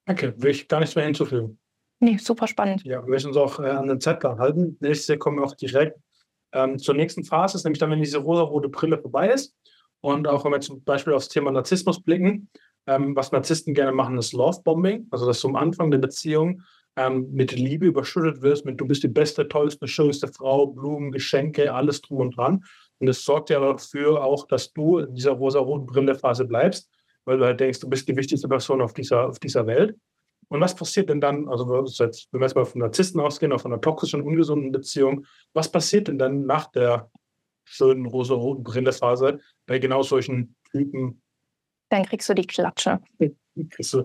Okay, 0.08 0.34
will 0.36 0.52
ich 0.52 0.68
gar 0.68 0.80
nichts 0.80 0.96
mehr 0.96 1.06
hinzufügen. 1.06 1.61
Nee, 2.04 2.18
super 2.18 2.48
spannend. 2.48 2.84
Ja, 2.84 3.04
wir 3.04 3.10
müssen 3.10 3.28
uns 3.28 3.38
auch 3.38 3.60
äh, 3.60 3.70
an 3.70 3.88
den 3.88 4.02
Zeitplan 4.02 4.40
halten. 4.40 4.76
Nächstes 4.80 5.20
kommen 5.20 5.38
wir 5.38 5.46
auch 5.46 5.56
direkt 5.56 6.00
ähm, 6.52 6.80
zur 6.80 6.96
nächsten 6.96 7.24
Phase, 7.24 7.58
ist 7.58 7.64
nämlich 7.64 7.80
dann, 7.80 7.92
wenn 7.92 8.02
diese 8.02 8.18
rosa-rote 8.18 8.70
Brille 8.70 8.98
vorbei 8.98 9.30
ist. 9.30 9.56
Und 10.02 10.28
auch 10.28 10.44
wenn 10.44 10.52
wir 10.52 10.62
zum 10.62 10.84
Beispiel 10.84 11.14
aufs 11.14 11.30
Thema 11.30 11.52
Narzissmus 11.52 12.02
blicken, 12.02 12.50
ähm, 12.88 13.16
was 13.16 13.32
Narzissten 13.32 13.76
gerne 13.76 13.92
machen, 13.92 14.18
ist 14.18 14.34
Love-Bombing. 14.34 15.10
Also, 15.12 15.28
dass 15.28 15.42
du 15.42 15.50
am 15.50 15.56
Anfang 15.56 15.92
der 15.92 16.00
Beziehung 16.00 16.64
ähm, 16.96 17.30
mit 17.32 17.52
Liebe 17.52 17.86
überschüttet 17.86 18.42
wirst, 18.42 18.66
mit 18.66 18.82
du 18.82 18.88
bist 18.88 19.04
die 19.04 19.08
beste, 19.08 19.48
tollste, 19.48 19.88
schönste 19.88 20.28
Frau, 20.28 20.66
Blumen, 20.66 21.12
Geschenke, 21.12 21.72
alles 21.72 22.02
drum 22.02 22.18
und 22.18 22.36
dran. 22.36 22.64
Und 22.98 23.08
das 23.08 23.24
sorgt 23.24 23.52
ja 23.52 23.60
dafür 23.60 24.24
auch, 24.24 24.48
dass 24.48 24.74
du 24.74 24.98
in 24.98 25.14
dieser 25.14 25.34
rosa-roten 25.34 25.86
Brille-Phase 25.86 26.46
bleibst, 26.46 26.90
weil 27.26 27.38
du 27.38 27.46
halt 27.46 27.60
denkst, 27.60 27.80
du 27.80 27.88
bist 27.88 28.08
die 28.08 28.16
wichtigste 28.16 28.48
Person 28.48 28.82
auf 28.82 28.94
dieser, 28.94 29.30
auf 29.30 29.38
dieser 29.38 29.68
Welt. 29.68 29.96
Und 30.52 30.60
was 30.60 30.76
passiert 30.76 31.08
denn 31.08 31.22
dann, 31.22 31.48
also 31.48 31.70
wenn 31.70 31.86
wir 31.86 32.42
jetzt 32.42 32.56
mal 32.56 32.66
von 32.66 32.82
Narzissten 32.82 33.22
ausgehen, 33.22 33.54
auch 33.54 33.62
von 33.62 33.72
einer 33.72 33.80
toxischen, 33.80 34.22
ungesunden 34.22 34.74
Beziehung, 34.74 35.26
was 35.54 35.72
passiert 35.72 36.10
denn 36.10 36.20
dann 36.20 36.46
nach 36.46 36.70
der 36.70 37.10
schönen 37.64 38.06
rosa-roten 38.06 38.62
Brillephase 38.62 39.40
bei 39.66 39.80
genau 39.80 40.04
solchen 40.04 40.58
Typen? 40.70 41.22
Dann 41.88 42.04
kriegst 42.04 42.28
du 42.28 42.34
die 42.34 42.46
Klatsche. 42.46 43.00
kriegst 43.70 43.94
du 43.94 44.04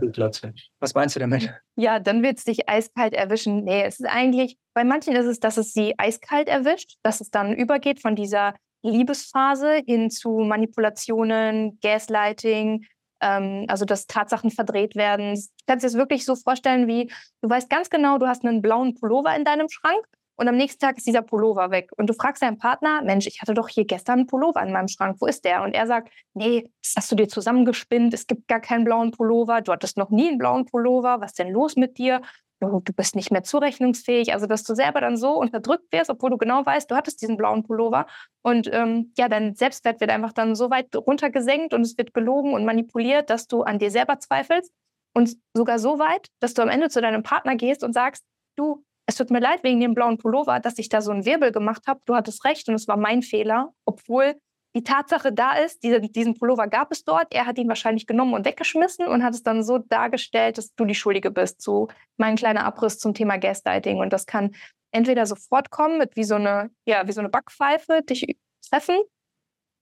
die 0.00 0.08
Klatsche. 0.08 0.54
Was 0.80 0.94
meinst 0.94 1.14
du 1.14 1.20
damit? 1.20 1.52
Ja, 1.76 2.00
dann 2.00 2.22
wird 2.22 2.38
es 2.38 2.44
dich 2.44 2.70
eiskalt 2.70 3.12
erwischen. 3.12 3.64
Nee, 3.64 3.82
es 3.82 4.00
ist 4.00 4.06
eigentlich, 4.06 4.56
bei 4.72 4.84
manchen 4.84 5.14
ist 5.14 5.26
es, 5.26 5.40
dass 5.40 5.58
es 5.58 5.74
sie 5.74 5.92
eiskalt 5.98 6.48
erwischt, 6.48 6.96
dass 7.02 7.20
es 7.20 7.30
dann 7.30 7.54
übergeht 7.54 8.00
von 8.00 8.16
dieser 8.16 8.54
Liebesphase 8.82 9.82
hin 9.86 10.10
zu 10.10 10.38
Manipulationen, 10.38 11.78
Gaslighting, 11.82 12.86
ähm, 13.22 13.64
also 13.68 13.84
dass 13.84 14.06
Tatsachen 14.06 14.50
verdreht 14.50 14.96
werden. 14.96 15.34
Du 15.34 15.64
kannst 15.66 15.84
dir 15.84 15.88
das 15.88 15.94
wirklich 15.94 16.24
so 16.24 16.36
vorstellen, 16.36 16.86
wie 16.86 17.10
du 17.40 17.48
weißt 17.48 17.70
ganz 17.70 17.88
genau, 17.88 18.18
du 18.18 18.26
hast 18.26 18.44
einen 18.44 18.60
blauen 18.60 18.94
Pullover 18.94 19.34
in 19.34 19.44
deinem 19.44 19.68
Schrank 19.68 20.04
und 20.36 20.48
am 20.48 20.56
nächsten 20.56 20.80
Tag 20.80 20.98
ist 20.98 21.06
dieser 21.06 21.22
Pullover 21.22 21.70
weg. 21.70 21.90
Und 21.96 22.08
du 22.08 22.14
fragst 22.14 22.42
deinen 22.42 22.58
Partner, 22.58 23.02
Mensch, 23.02 23.26
ich 23.26 23.40
hatte 23.40 23.54
doch 23.54 23.68
hier 23.68 23.84
gestern 23.84 24.20
einen 24.20 24.26
Pullover 24.26 24.62
in 24.62 24.72
meinem 24.72 24.88
Schrank, 24.88 25.16
wo 25.20 25.26
ist 25.26 25.44
der? 25.44 25.62
Und 25.62 25.72
er 25.72 25.86
sagt, 25.86 26.12
nee, 26.34 26.68
das 26.82 26.94
hast 26.96 27.12
du 27.12 27.16
dir 27.16 27.28
zusammengespinnt, 27.28 28.12
es 28.14 28.26
gibt 28.26 28.48
gar 28.48 28.60
keinen 28.60 28.84
blauen 28.84 29.10
Pullover, 29.12 29.60
du 29.60 29.72
hattest 29.72 29.96
noch 29.96 30.10
nie 30.10 30.28
einen 30.28 30.38
blauen 30.38 30.66
Pullover, 30.66 31.20
was 31.20 31.34
denn 31.34 31.50
los 31.52 31.76
mit 31.76 31.98
dir? 31.98 32.22
Du 32.68 32.92
bist 32.92 33.16
nicht 33.16 33.30
mehr 33.30 33.42
zurechnungsfähig. 33.42 34.32
Also, 34.32 34.46
dass 34.46 34.64
du 34.64 34.74
selber 34.74 35.00
dann 35.00 35.16
so 35.16 35.34
unterdrückt 35.38 35.92
wirst, 35.92 36.10
obwohl 36.10 36.30
du 36.30 36.38
genau 36.38 36.64
weißt, 36.64 36.90
du 36.90 36.94
hattest 36.94 37.20
diesen 37.22 37.36
blauen 37.36 37.62
Pullover. 37.62 38.06
Und 38.42 38.68
ähm, 38.72 39.12
ja, 39.16 39.28
dein 39.28 39.54
Selbstwert 39.54 40.00
wird 40.00 40.10
einfach 40.10 40.32
dann 40.32 40.54
so 40.54 40.70
weit 40.70 40.94
runtergesenkt 40.94 41.74
und 41.74 41.82
es 41.82 41.98
wird 41.98 42.14
gelogen 42.14 42.54
und 42.54 42.64
manipuliert, 42.64 43.30
dass 43.30 43.46
du 43.46 43.62
an 43.62 43.78
dir 43.78 43.90
selber 43.90 44.18
zweifelst. 44.18 44.72
Und 45.14 45.36
sogar 45.54 45.78
so 45.78 45.98
weit, 45.98 46.28
dass 46.40 46.54
du 46.54 46.62
am 46.62 46.68
Ende 46.68 46.88
zu 46.88 47.00
deinem 47.00 47.22
Partner 47.22 47.56
gehst 47.56 47.84
und 47.84 47.92
sagst, 47.92 48.24
du, 48.56 48.84
es 49.06 49.16
tut 49.16 49.30
mir 49.30 49.40
leid 49.40 49.62
wegen 49.62 49.80
dem 49.80 49.94
blauen 49.94 50.16
Pullover, 50.16 50.60
dass 50.60 50.78
ich 50.78 50.88
da 50.88 51.02
so 51.02 51.10
einen 51.10 51.26
Wirbel 51.26 51.52
gemacht 51.52 51.86
habe. 51.86 52.00
Du 52.06 52.14
hattest 52.14 52.44
recht 52.44 52.68
und 52.68 52.74
es 52.74 52.88
war 52.88 52.96
mein 52.96 53.22
Fehler, 53.22 53.72
obwohl 53.84 54.36
die 54.74 54.82
Tatsache 54.82 55.32
da 55.32 55.56
ist, 55.56 55.82
diese, 55.82 56.00
diesen 56.00 56.34
Pullover 56.34 56.66
gab 56.66 56.92
es 56.92 57.04
dort, 57.04 57.34
er 57.34 57.46
hat 57.46 57.58
ihn 57.58 57.68
wahrscheinlich 57.68 58.06
genommen 58.06 58.32
und 58.32 58.46
weggeschmissen 58.46 59.06
und 59.06 59.22
hat 59.22 59.34
es 59.34 59.42
dann 59.42 59.62
so 59.62 59.78
dargestellt, 59.78 60.56
dass 60.56 60.74
du 60.74 60.84
die 60.84 60.94
Schuldige 60.94 61.30
bist. 61.30 61.60
So 61.60 61.88
mein 62.16 62.36
kleiner 62.36 62.64
Abriss 62.64 62.98
zum 62.98 63.12
Thema 63.12 63.36
Gaslighting. 63.36 63.98
Und 63.98 64.12
das 64.12 64.24
kann 64.24 64.54
entweder 64.90 65.26
sofort 65.26 65.70
kommen 65.70 65.98
mit 65.98 66.16
wie 66.16 66.24
so 66.24 66.36
eine, 66.36 66.70
ja, 66.86 67.06
wie 67.06 67.12
so 67.12 67.20
eine 67.20 67.28
Backpfeife, 67.28 68.02
dich 68.02 68.36
treffen. 68.68 68.96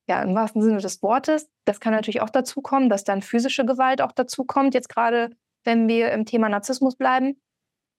Ja, 0.09 0.22
im 0.22 0.35
wahrsten 0.35 0.62
Sinne 0.62 0.79
des 0.79 1.03
Wortes. 1.03 1.48
Das 1.66 1.79
kann 1.79 1.92
natürlich 1.92 2.20
auch 2.20 2.31
dazu 2.31 2.61
kommen, 2.61 2.88
dass 2.88 3.05
dann 3.05 3.22
physische 3.22 3.64
Gewalt 3.64 4.03
auch 4.03 4.12
dazu 4.12 4.44
kommt. 4.44 4.74
Jetzt 4.74 4.88
gerade, 4.88 5.31
wenn 5.62 5.87
wir 5.87 6.11
im 6.11 6.24
Thema 6.24 6.48
Narzissmus 6.48 6.96
bleiben. 6.96 7.40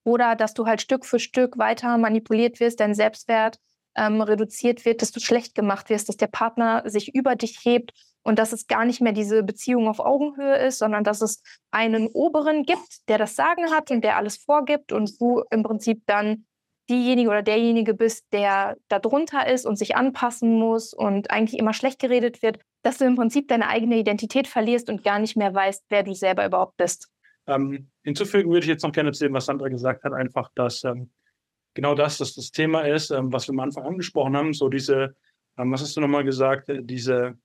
Oder 0.04 0.36
dass 0.36 0.54
du 0.54 0.66
halt 0.66 0.82
Stück 0.82 1.06
für 1.06 1.20
Stück 1.20 1.58
weiter 1.58 1.98
manipuliert 1.98 2.60
wirst, 2.60 2.80
dein 2.82 2.96
Selbstwert 2.96 3.60
ähm, 3.96 4.22
reduziert 4.22 4.86
wird, 4.86 5.02
dass 5.02 5.12
du 5.12 5.20
schlecht 5.20 5.56
gemacht 5.56 5.90
wirst, 5.90 6.10
dass 6.10 6.18
der 6.18 6.28
Partner 6.28 6.84
sich 6.90 7.14
über 7.14 7.36
dich 7.36 7.60
hebt 7.64 7.92
und 8.24 8.40
dass 8.40 8.54
es 8.54 8.68
gar 8.68 8.86
nicht 8.86 9.02
mehr 9.02 9.14
diese 9.14 9.44
Beziehung 9.44 9.88
auf 9.88 10.00
Augenhöhe 10.00 10.58
ist, 10.58 10.80
sondern 10.80 11.04
dass 11.04 11.22
es 11.22 11.42
einen 11.72 12.08
Oberen 12.08 12.64
gibt, 12.64 13.10
der 13.10 13.18
das 13.18 13.36
Sagen 13.36 13.72
hat 13.72 13.92
und 13.92 14.04
der 14.04 14.18
alles 14.18 14.38
vorgibt 14.38 14.92
und 14.92 15.20
du 15.20 15.44
im 15.50 15.64
Prinzip 15.64 16.04
dann 16.06 16.46
diejenige 16.90 17.30
oder 17.30 17.42
derjenige 17.42 17.94
bist, 17.94 18.26
der 18.34 18.78
da 18.90 19.00
drunter 19.00 19.48
ist 19.48 19.66
und 19.66 19.78
sich 19.78 19.96
anpassen 19.96 20.58
muss 20.58 20.94
und 20.94 21.32
eigentlich 21.32 21.60
immer 21.60 21.74
schlecht 21.74 22.00
geredet 22.00 22.42
wird, 22.42 22.60
dass 22.84 22.98
du 22.98 23.06
im 23.06 23.16
Prinzip 23.16 23.48
deine 23.48 23.68
eigene 23.68 23.98
Identität 23.98 24.48
verlierst 24.48 24.90
und 24.90 25.04
gar 25.04 25.20
nicht 25.20 25.38
mehr 25.38 25.54
weißt, 25.54 25.86
wer 25.90 26.04
du 26.04 26.14
selber 26.14 26.46
überhaupt 26.46 26.78
bist. 26.78 27.10
Ähm, 27.48 27.90
hinzufügen 28.04 28.52
würde 28.52 28.66
ich 28.66 28.70
jetzt 28.70 28.84
noch 28.84 28.92
gerne 28.92 29.10
erzählen, 29.10 29.34
was 29.34 29.46
Sandra 29.46 29.70
gesagt 29.70 30.04
hat, 30.04 30.14
einfach, 30.14 30.50
dass 30.56 30.84
ähm, 30.84 31.12
genau 31.74 31.96
das, 31.96 32.18
dass 32.18 32.34
das 32.34 32.52
Thema 32.52 32.82
ist, 32.82 33.12
ähm, 33.12 33.32
was 33.32 33.48
wir 33.48 33.54
am 33.54 33.60
Anfang 33.60 33.86
angesprochen 33.86 34.36
haben, 34.36 34.54
so 34.54 34.70
diese, 34.70 35.16
ähm, 35.58 35.72
was 35.72 35.82
hast 35.82 35.96
du 35.96 36.02
nochmal 36.02 36.24
gesagt, 36.24 36.70
äh, 36.70 36.84
diese, 36.84 37.38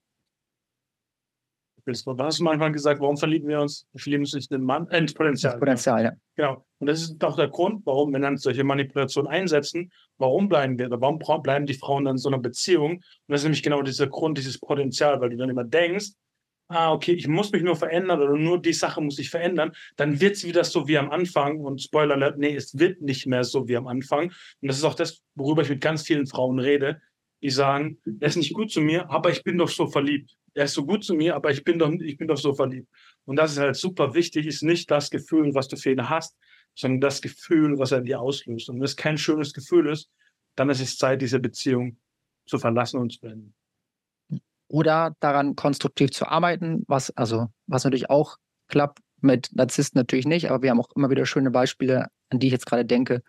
was 1.87 2.05
hast 2.05 2.41
du 2.41 2.45
manchmal 2.45 2.73
gesagt, 2.73 3.01
warum 3.01 3.17
verlieben 3.17 3.49
wir 3.49 3.61
uns? 3.61 3.87
Wir 3.93 4.01
verlieben 4.01 4.23
uns 4.25 4.35
nicht 4.35 4.51
in 4.51 4.59
den 4.59 4.67
Mann, 4.67 4.89
äh, 4.89 4.99
ins 4.99 5.15
Potenzial. 5.15 5.53
Das 5.53 5.61
Potenzial, 5.61 6.05
ja. 6.05 6.13
Genau. 6.35 6.67
Und 6.79 6.89
das 6.89 7.03
ist 7.03 7.23
auch 7.23 7.37
der 7.37 7.49
Grund, 7.49 7.87
warum 7.87 8.13
wir 8.13 8.19
dann 8.19 8.37
solche 8.37 8.65
Manipulationen 8.65 9.31
einsetzen. 9.31 9.93
Warum 10.19 10.49
bleiben 10.49 10.79
wir, 10.79 10.87
oder 10.87 11.01
warum 11.01 11.19
bleiben 11.43 11.67
die 11.67 11.75
Frauen 11.75 12.05
dann 12.05 12.15
in 12.15 12.19
so 12.19 12.29
einer 12.29 12.39
Beziehung? 12.39 12.97
Und 12.97 13.03
das 13.29 13.41
ist 13.41 13.45
nämlich 13.45 13.63
genau 13.63 13.83
dieser 13.83 14.09
Grund, 14.09 14.37
dieses 14.37 14.59
Potenzial, 14.59 15.21
weil 15.21 15.31
du 15.31 15.37
dann 15.37 15.49
immer 15.49 15.65
denkst, 15.65 16.11
ah, 16.69 16.93
okay, 16.93 17.13
ich 17.13 17.29
muss 17.29 17.53
mich 17.53 17.63
nur 17.63 17.77
verändern 17.77 18.21
oder 18.21 18.37
nur 18.37 18.61
die 18.61 18.73
Sache 18.73 19.01
muss 19.01 19.19
ich 19.19 19.31
verändern, 19.31 19.73
dann 19.97 20.21
wird 20.21 20.37
es 20.37 20.45
wieder 20.45 20.65
so 20.65 20.89
wie 20.89 20.99
am 20.99 21.11
Anfang. 21.11 21.61
Und 21.61 21.83
Spoiler 21.83 22.15
alert, 22.15 22.39
nee, 22.39 22.55
es 22.55 22.79
wird 22.79 23.01
nicht 23.01 23.27
mehr 23.27 23.45
so 23.45 23.69
wie 23.69 23.77
am 23.77 23.87
Anfang. 23.87 24.33
Und 24.61 24.69
das 24.69 24.79
ist 24.79 24.85
auch 24.85 24.95
das, 24.95 25.23
worüber 25.35 25.63
ich 25.63 25.69
mit 25.69 25.81
ganz 25.81 26.03
vielen 26.03 26.27
Frauen 26.27 26.59
rede, 26.59 27.01
die 27.43 27.51
sagen, 27.51 27.99
er 28.21 28.29
ist 28.29 28.37
nicht 28.37 28.55
gut 28.55 28.71
zu 28.71 28.81
mir, 28.81 29.09
aber 29.11 29.31
ich 29.31 29.45
bin 29.45 29.59
doch 29.59 29.69
so 29.69 29.87
verliebt. 29.87 30.37
Er 30.55 30.65
ist 30.65 30.75
so 30.75 30.87
gut 30.87 31.05
zu 31.05 31.15
mir, 31.15 31.37
aber 31.37 31.51
ich 31.51 31.65
bin 31.65 31.79
doch, 31.79 31.93
ich 31.93 32.17
bin 32.17 32.29
doch 32.29 32.39
so 32.39 32.55
verliebt. 32.55 32.89
Und 33.27 33.37
das 33.37 33.53
ist 33.53 33.59
halt 33.59 33.77
super 33.77 34.15
wichtig, 34.15 34.47
ist 34.47 34.63
nicht 34.63 34.91
das 34.91 35.11
Gefühl, 35.11 35.55
was 35.55 35.69
du 35.69 35.77
für 35.77 35.91
ihn 35.91 36.09
hast, 36.09 36.37
sondern 36.75 37.01
das 37.01 37.21
Gefühl, 37.21 37.79
was 37.79 37.93
er 37.93 38.01
dir 38.01 38.21
auslöst. 38.21 38.71
Und 38.71 38.77
wenn 38.77 38.85
es 38.85 38.97
kein 38.97 39.19
schönes 39.19 39.53
Gefühl 39.53 39.89
ist, 39.89 40.11
dann 40.57 40.71
ist 40.71 40.81
es 40.81 40.97
Zeit, 40.97 41.21
diese 41.21 41.39
Beziehung 41.39 41.99
zu 42.47 42.59
verlassen 42.59 42.99
und 42.99 43.13
zu 43.13 43.21
beenden 43.21 43.55
oder 44.69 45.15
daran 45.21 45.57
konstruktiv 45.57 46.11
zu 46.11 46.27
arbeiten, 46.27 46.85
was 46.89 47.11
also 47.11 47.49
was 47.67 47.85
natürlich 47.85 48.11
auch 48.11 48.37
klappt 48.69 49.01
mit 49.21 49.51
Narzissten 49.55 49.99
natürlich 49.99 50.27
nicht, 50.27 50.51
aber 50.51 50.63
wir 50.63 50.71
haben 50.71 50.81
auch 50.81 50.91
immer 50.95 51.11
wieder 51.11 51.27
schöne 51.27 51.51
Beispiele, 51.51 52.09
an 52.31 52.39
die 52.39 52.47
ich 52.47 52.53
jetzt 52.53 52.67
gerade 52.67 52.85
denke, 52.85 53.23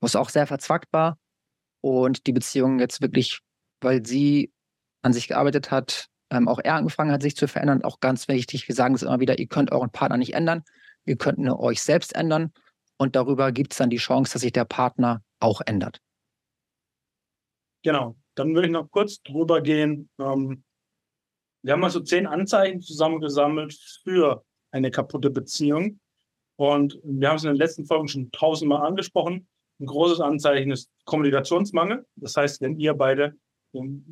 wo 0.00 0.06
es 0.06 0.16
auch 0.16 0.28
sehr 0.28 0.46
verzwackt 0.46 0.92
war 0.92 1.18
und 1.80 2.26
die 2.26 2.32
Beziehung 2.32 2.78
jetzt 2.78 3.00
wirklich, 3.00 3.40
weil 3.80 4.04
sie 4.04 4.52
an 5.02 5.12
sich 5.12 5.28
gearbeitet 5.28 5.70
hat, 5.70 6.08
ähm, 6.30 6.48
auch 6.48 6.60
er 6.62 6.74
angefangen 6.74 7.10
hat, 7.10 7.22
sich 7.22 7.36
zu 7.36 7.48
verändern. 7.48 7.82
Auch 7.82 8.00
ganz 8.00 8.28
wichtig, 8.28 8.68
wir 8.68 8.74
sagen 8.74 8.94
es 8.94 9.02
immer 9.02 9.20
wieder, 9.20 9.38
ihr 9.38 9.48
könnt 9.48 9.72
euren 9.72 9.90
Partner 9.90 10.16
nicht 10.16 10.34
ändern, 10.34 10.62
ihr 11.04 11.16
könnt 11.16 11.38
nur 11.38 11.60
euch 11.60 11.82
selbst 11.82 12.14
ändern 12.14 12.52
und 12.98 13.16
darüber 13.16 13.52
gibt 13.52 13.72
es 13.72 13.78
dann 13.78 13.90
die 13.90 13.96
Chance, 13.96 14.32
dass 14.32 14.42
sich 14.42 14.52
der 14.52 14.64
Partner 14.64 15.22
auch 15.40 15.60
ändert. 15.66 16.00
Genau, 17.82 18.16
dann 18.36 18.54
würde 18.54 18.68
ich 18.68 18.72
noch 18.72 18.88
kurz 18.90 19.20
drüber 19.22 19.60
gehen, 19.60 20.08
ähm, 20.20 20.62
wir 21.62 21.72
haben 21.72 21.84
also 21.84 22.00
zehn 22.00 22.26
Anzeichen 22.26 22.80
zusammengesammelt 22.80 23.74
für 24.02 24.44
eine 24.70 24.90
kaputte 24.90 25.30
Beziehung. 25.30 26.00
Und 26.56 26.98
wir 27.04 27.28
haben 27.28 27.36
es 27.36 27.44
in 27.44 27.50
den 27.50 27.56
letzten 27.56 27.86
Folgen 27.86 28.08
schon 28.08 28.30
tausendmal 28.32 28.86
angesprochen. 28.86 29.48
Ein 29.80 29.86
großes 29.86 30.20
Anzeichen 30.20 30.70
ist 30.70 30.90
Kommunikationsmangel. 31.04 32.04
Das 32.16 32.36
heißt, 32.36 32.60
wenn 32.60 32.78
ihr 32.78 32.94
beide 32.94 33.36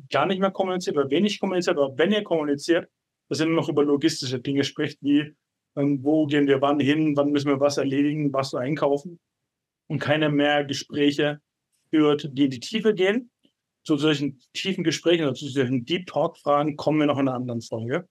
gar 0.09 0.25
nicht 0.25 0.39
mehr 0.39 0.51
kommuniziert 0.51 0.97
oder 0.97 1.09
wenig 1.09 1.39
kommuniziert 1.39 1.77
oder 1.77 1.97
wenn 1.97 2.11
ihr 2.11 2.23
kommuniziert, 2.23 2.89
dass 3.29 3.39
ihr 3.39 3.45
nur 3.45 3.55
noch 3.55 3.69
über 3.69 3.83
logistische 3.83 4.39
Dinge 4.39 4.63
spricht, 4.63 4.97
wie 5.01 5.35
ähm, 5.75 6.03
wo 6.03 6.25
gehen 6.25 6.47
wir 6.47 6.61
wann 6.61 6.79
hin, 6.79 7.15
wann 7.15 7.31
müssen 7.31 7.49
wir 7.49 7.59
was 7.59 7.77
erledigen, 7.77 8.33
was 8.33 8.53
einkaufen 8.53 9.19
und 9.87 9.99
keine 9.99 10.29
mehr 10.29 10.65
Gespräche 10.65 11.39
führt, 11.89 12.29
die 12.33 12.45
in 12.45 12.51
die 12.51 12.59
Tiefe 12.59 12.93
gehen 12.93 13.31
zu 13.83 13.97
solchen 13.97 14.39
tiefen 14.53 14.83
Gesprächen 14.83 15.23
oder 15.23 15.33
zu 15.33 15.47
solchen 15.47 15.85
Deep 15.85 16.07
Talk-Fragen 16.07 16.75
kommen 16.77 16.99
wir 16.99 17.07
noch 17.07 17.17
in 17.17 17.27
einer 17.27 17.35
anderen 17.35 17.61
Folge. 17.61 18.07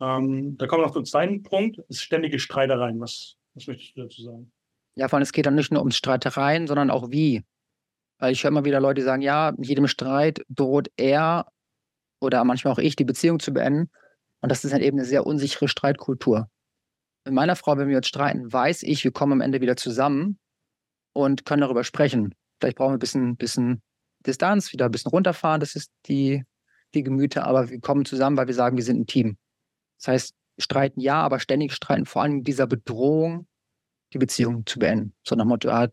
Ähm, 0.00 0.56
da 0.58 0.66
kommen 0.66 0.82
wir 0.82 0.86
noch 0.86 0.94
zum 0.94 1.04
zweiten 1.04 1.42
Punkt, 1.42 1.78
ist 1.88 2.02
ständige 2.02 2.38
Streitereien. 2.38 3.00
Was, 3.00 3.36
was 3.54 3.66
möchtest 3.66 3.96
du 3.96 4.02
dazu 4.02 4.22
sagen? 4.22 4.52
Ja, 4.94 5.08
vor 5.08 5.16
allem, 5.16 5.22
es 5.22 5.32
geht 5.32 5.46
dann 5.46 5.54
nicht 5.54 5.72
nur 5.72 5.82
um 5.82 5.90
Streitereien, 5.90 6.66
sondern 6.66 6.90
auch 6.90 7.10
wie. 7.10 7.44
Weil 8.18 8.32
ich 8.32 8.42
höre 8.44 8.50
immer 8.50 8.64
wieder 8.64 8.80
Leute, 8.80 9.00
die 9.00 9.04
sagen, 9.04 9.22
ja, 9.22 9.52
jedem 9.58 9.86
Streit 9.86 10.44
droht 10.48 10.90
er 10.96 11.46
oder 12.20 12.44
manchmal 12.44 12.72
auch 12.72 12.78
ich, 12.78 12.96
die 12.96 13.04
Beziehung 13.04 13.40
zu 13.40 13.52
beenden. 13.52 13.90
Und 14.40 14.50
das 14.50 14.64
ist 14.64 14.72
halt 14.72 14.82
eben 14.82 14.98
eine 14.98 15.06
sehr 15.06 15.26
unsichere 15.26 15.68
Streitkultur. 15.68 16.48
Mit 17.24 17.34
meiner 17.34 17.56
Frau, 17.56 17.76
wenn 17.76 17.88
wir 17.88 17.96
uns 17.96 18.08
streiten, 18.08 18.52
weiß 18.52 18.82
ich, 18.82 19.04
wir 19.04 19.12
kommen 19.12 19.32
am 19.32 19.40
Ende 19.40 19.60
wieder 19.60 19.76
zusammen 19.76 20.38
und 21.12 21.44
können 21.44 21.62
darüber 21.62 21.84
sprechen. 21.84 22.34
Vielleicht 22.60 22.76
brauchen 22.76 22.90
wir 22.90 22.96
ein 22.96 23.00
bisschen, 23.00 23.36
bisschen 23.36 23.82
Distanz, 24.26 24.72
wieder 24.72 24.86
ein 24.86 24.90
bisschen 24.90 25.10
runterfahren, 25.10 25.60
das 25.60 25.74
ist 25.74 25.90
die, 26.06 26.44
die 26.94 27.02
Gemüter, 27.02 27.44
aber 27.46 27.70
wir 27.70 27.80
kommen 27.80 28.04
zusammen, 28.04 28.36
weil 28.36 28.46
wir 28.46 28.54
sagen, 28.54 28.76
wir 28.76 28.84
sind 28.84 29.00
ein 29.00 29.06
Team. 29.06 29.38
Das 29.98 30.08
heißt, 30.08 30.34
streiten 30.58 31.00
ja, 31.00 31.22
aber 31.22 31.40
ständig 31.40 31.72
streiten, 31.72 32.06
vor 32.06 32.22
allem 32.22 32.44
dieser 32.44 32.66
Bedrohung, 32.66 33.46
die 34.12 34.18
Beziehung 34.18 34.66
zu 34.66 34.78
beenden. 34.78 35.14
So 35.26 35.34
nach 35.34 35.44
Motto, 35.44 35.70
ah, 35.70 35.88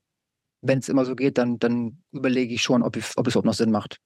wenn 0.61 0.79
es 0.79 0.89
immer 0.89 1.05
so 1.05 1.15
geht, 1.15 1.37
dann, 1.37 1.57
dann 1.59 2.03
überlege 2.11 2.53
ich 2.53 2.61
schon, 2.61 2.83
ob, 2.83 2.95
ich, 2.97 3.05
ob 3.17 3.27
es 3.27 3.33
überhaupt 3.33 3.45
noch 3.45 3.53
Sinn 3.53 3.71
macht. 3.71 3.99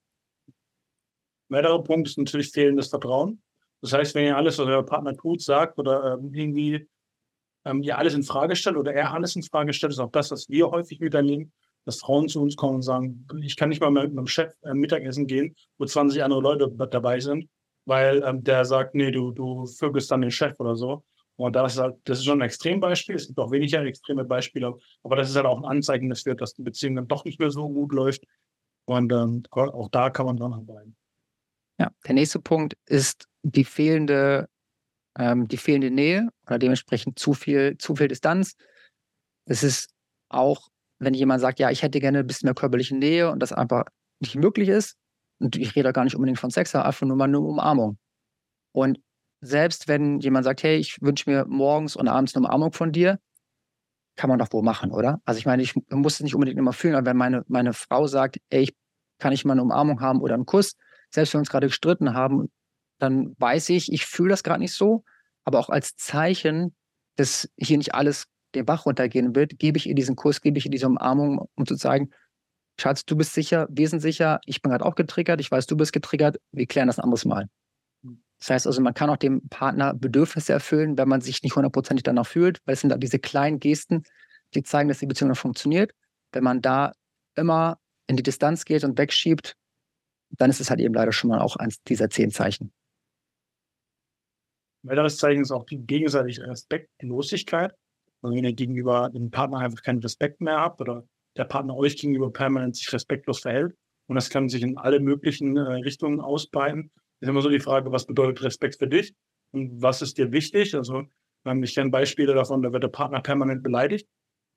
Weiterer 1.50 1.84
Punkt 1.84 2.08
ist 2.08 2.18
natürlich 2.18 2.52
fehlendes 2.52 2.90
Vertrauen. 2.90 3.42
Das 3.82 3.94
heißt, 3.94 4.16
wenn 4.16 4.26
ihr 4.26 4.38
alles, 4.38 4.58
was 4.60 4.68
euer 4.68 4.86
Partner 4.86 5.16
tut, 5.16 5.42
sagt 5.42 5.78
oder 5.78 6.14
ähm, 6.14 6.34
irgendwie 6.34 6.88
ähm, 7.66 7.84
ihr 7.84 7.98
alles 7.98 8.14
in 8.14 8.24
Frage 8.24 8.56
stellt 8.56 8.78
oder 8.78 8.94
er 8.94 9.14
alles 9.14 9.36
in 9.36 9.44
Frage 9.44 9.74
stellt, 9.74 9.94
ist 9.94 10.00
auch 10.00 10.12
das, 10.12 10.32
was 10.32 10.50
wir 10.50 10.70
häufig 10.70 11.00
miterleben, 11.00 11.52
dass 11.86 12.00
Frauen 12.00 12.28
zu 12.30 12.42
uns 12.42 12.56
kommen 12.56 12.76
und 12.76 12.82
sagen, 12.82 13.28
ich 13.42 13.56
kann 13.56 13.70
nicht 13.70 13.82
mal 13.82 13.92
mit 13.92 14.14
meinem 14.14 14.28
Chef 14.28 14.54
äh, 14.64 14.74
Mittagessen 14.74 15.28
gehen, 15.28 15.56
wo 15.78 15.86
20 15.86 16.24
andere 16.24 16.42
Leute 16.42 16.70
dabei 16.88 17.20
sind, 17.20 17.50
weil 17.86 18.24
ähm, 18.24 18.44
der 18.44 18.66
sagt, 18.66 18.96
nee, 18.96 19.12
du, 19.12 19.32
du 19.32 19.66
vögelst 19.66 20.12
dann 20.12 20.22
den 20.22 20.32
Chef 20.32 20.60
oder 20.60 20.76
so. 20.76 21.04
Und 21.36 21.56
das 21.56 21.74
ist 21.74 21.80
halt, 21.80 21.96
das 22.04 22.20
ist 22.20 22.26
schon 22.26 22.42
ein 22.42 22.46
Extrembeispiel. 22.46 23.16
Es 23.16 23.28
gibt 23.28 23.40
auch 23.40 23.52
weniger 23.52 23.84
extreme 23.84 24.24
Beispiele, 24.24 24.78
aber 25.02 25.16
das 25.16 25.30
ist 25.30 25.36
halt 25.36 25.46
auch 25.46 25.58
ein 25.58 25.66
Anzeichen 25.66 26.10
dafür, 26.10 26.36
dass 26.36 26.54
die 26.54 26.62
Beziehung 26.62 26.96
dann 26.96 27.08
doch 27.08 27.26
nicht 27.26 27.40
mehr 27.40 27.50
so 27.50 27.68
gut 27.68 27.92
läuft. 27.92 28.24
Und 28.86 29.12
ähm, 29.12 29.44
auch 29.52 29.90
da 29.90 30.10
kann 30.10 30.26
man 30.26 30.38
dran 30.38 30.54
arbeiten. 30.54 30.96
Ja, 31.80 31.92
der 32.06 32.14
nächste 32.14 32.40
Punkt 32.40 32.76
ist 32.86 33.28
die 33.42 33.64
fehlende, 33.64 34.48
ähm, 35.18 35.48
die 35.48 35.58
fehlende 35.58 35.90
Nähe 35.90 36.30
oder 36.46 36.60
dementsprechend 36.60 37.18
zu 37.18 37.34
viel, 37.34 37.78
zu 37.78 37.96
viel 37.96 38.08
Distanz. 38.08 38.56
Es 39.46 39.64
ist 39.64 39.90
auch, 40.30 40.70
wenn 41.04 41.14
jemand 41.14 41.42
sagt, 41.42 41.60
ja, 41.60 41.70
ich 41.70 41.82
hätte 41.84 42.00
gerne 42.00 42.20
ein 42.20 42.28
bisschen 42.28 42.48
mehr 42.48 42.56
körperliche 42.56 42.96
Nähe 42.96 43.32
und 43.32 43.40
das 43.40 43.54
einfach 43.54 43.86
nicht 44.20 44.36
möglich 44.36 44.70
ist. 44.70 44.98
Und 45.40 45.56
ich 45.56 45.76
rede 45.76 45.92
gar 45.94 46.04
nicht 46.04 46.16
unbedingt 46.16 46.40
von 46.40 46.52
Sex, 46.52 46.74
einfach 46.76 47.06
nur 47.06 47.18
mal 47.18 47.26
eine 47.26 47.40
Umarmung. 47.40 47.98
Und 48.72 49.00
selbst 49.42 49.88
wenn 49.88 50.20
jemand 50.20 50.46
sagt, 50.46 50.64
hey, 50.64 50.78
ich 50.78 51.02
wünsche 51.02 51.30
mir 51.30 51.46
morgens 51.46 51.96
und 51.96 52.08
abends 52.08 52.36
eine 52.36 52.46
Umarmung 52.46 52.72
von 52.72 52.92
dir, 52.92 53.20
kann 54.16 54.30
man 54.30 54.40
doch 54.40 54.52
wohl 54.54 54.64
machen, 54.64 54.92
oder? 54.92 55.22
Also 55.26 55.40
ich 55.40 55.46
meine, 55.46 55.64
ich 55.64 55.76
muss 55.90 56.16
es 56.16 56.20
nicht 56.22 56.36
unbedingt 56.36 56.58
immer 56.58 56.74
fühlen, 56.74 56.96
aber 56.96 57.08
wenn 57.08 57.18
meine, 57.18 57.44
meine 57.48 57.74
Frau 57.74 58.08
sagt, 58.08 58.38
ey, 58.50 58.64
ich 58.64 58.76
kann 59.20 59.34
ich 59.34 59.44
mal 59.44 59.54
eine 59.54 59.64
Umarmung 59.64 60.02
haben 60.02 60.22
oder 60.22 60.36
einen 60.36 60.46
Kuss, 60.46 60.76
selbst 61.10 61.34
wenn 61.34 61.40
wir 61.40 61.42
uns 61.42 61.50
gerade 61.50 61.68
gestritten 61.68 62.14
haben, 62.14 62.52
dann 63.00 63.36
weiß 63.38 63.70
ich, 63.70 63.92
ich 63.92 64.06
fühle 64.06 64.30
das 64.30 64.44
gerade 64.44 64.60
nicht 64.60 64.74
so, 64.74 65.04
aber 65.44 65.60
auch 65.60 65.70
als 65.70 65.96
Zeichen, 65.96 66.76
dass 67.16 67.50
hier 67.58 67.78
nicht 67.78 67.96
alles 67.96 68.26
den 68.56 68.66
Bach 68.66 68.86
runtergehen 68.86 69.36
wird, 69.36 69.60
gebe 69.60 69.78
ich 69.78 69.88
ihr 69.88 69.96
diesen 69.96 70.16
Kuss, 70.16 70.42
gebe 70.42 70.58
ich 70.58 70.66
ihr 70.66 70.72
diese 70.72 70.88
Umarmung, 70.88 71.48
um 71.56 71.66
zu 71.66 71.76
zeigen, 71.76 72.12
Schatz, 72.80 73.06
du 73.06 73.16
bist 73.16 73.34
sicher, 73.34 73.68
wir 73.70 73.88
sind 73.88 74.00
sicher, 74.00 74.40
ich 74.46 74.62
bin 74.62 74.72
gerade 74.72 74.86
auch 74.86 74.96
getriggert, 74.96 75.40
ich 75.40 75.52
weiß, 75.52 75.68
du 75.68 75.78
bist 75.78 75.94
getriggert, 75.94 76.40
wir 76.52 76.66
klären 76.66 76.88
das 76.88 77.00
ein 77.00 77.04
anderes 77.04 77.26
Mal. 77.26 77.48
Das 78.40 78.50
heißt 78.50 78.68
also, 78.68 78.82
man 78.82 78.94
kann 78.94 79.10
auch 79.10 79.18
dem 79.18 79.48
Partner 79.48 79.94
Bedürfnisse 79.94 80.52
erfüllen, 80.52 80.98
wenn 80.98 81.08
man 81.08 81.22
sich 81.22 81.44
nicht 81.44 81.56
hundertprozentig 81.56 82.04
danach 82.04 82.28
fühlt, 82.28 82.60
weil 82.66 82.74
es 82.74 82.82
sind 82.82 82.90
da 82.90 82.98
diese 82.98 83.20
kleinen 83.20 83.60
Gesten, 83.60 84.04
die 84.54 84.64
zeigen, 84.64 84.90
dass 84.90 85.00
die 85.00 85.06
Beziehung 85.06 85.30
noch 85.30 85.38
funktioniert. 85.38 85.92
Wenn 86.34 86.44
man 86.44 86.62
da 86.62 86.92
immer 87.36 87.80
in 88.08 88.18
die 88.18 88.24
Distanz 88.24 88.66
geht 88.66 88.84
und 88.84 88.98
wegschiebt, 88.98 89.56
dann 90.32 90.50
ist 90.50 90.60
es 90.60 90.70
halt 90.70 90.82
eben 90.82 90.94
leider 90.94 91.12
schon 91.12 91.30
mal 91.30 91.40
auch 91.40 91.56
eins 91.56 91.82
dieser 91.84 92.10
zehn 92.10 92.32
Zeichen. 92.32 92.74
Ein 94.84 94.90
weiteres 94.90 95.18
Zeichen 95.18 95.44
ist 95.44 95.52
auch 95.52 95.66
die 95.66 95.78
gegenseitige 95.78 96.46
Respektlosigkeit. 96.48 97.74
Wenn 98.24 98.44
ihr 98.44 98.54
gegenüber 98.54 99.10
dem 99.10 99.32
Partner 99.32 99.60
einfach 99.60 99.82
keinen 99.82 100.00
Respekt 100.00 100.42
mehr 100.42 100.60
habt 100.60 100.82
oder 100.82 101.06
der 101.38 101.46
Partner 101.46 101.76
euch 101.76 101.98
gegenüber 101.98 102.32
permanent 102.32 102.76
sich 102.76 102.92
respektlos 102.94 103.42
verhält. 103.42 103.76
Und 104.08 104.16
das 104.16 104.30
kann 104.30 104.50
sich 104.50 104.62
in 104.62 104.78
alle 104.78 105.00
möglichen 105.00 105.58
äh, 105.58 105.62
Richtungen 105.62 106.20
ausbreiten 106.20 106.92
ist 107.24 107.30
immer 107.30 107.42
so 107.42 107.50
die 107.50 107.62
Frage, 107.62 107.92
was 107.92 108.06
bedeutet 108.06 108.44
Respekt 108.44 108.76
für 108.76 108.88
dich 108.88 109.16
und 109.52 109.82
was 109.82 110.02
ist 110.02 110.18
dir 110.18 110.32
wichtig? 110.34 110.76
Also 110.76 111.04
ich 111.62 111.74
kenne 111.74 111.90
Beispiele 111.90 112.34
davon, 112.34 112.62
da 112.62 112.74
wird 112.74 112.84
der 112.84 112.90
Partner 112.90 113.22
permanent 113.22 113.64
beleidigt 113.64 114.08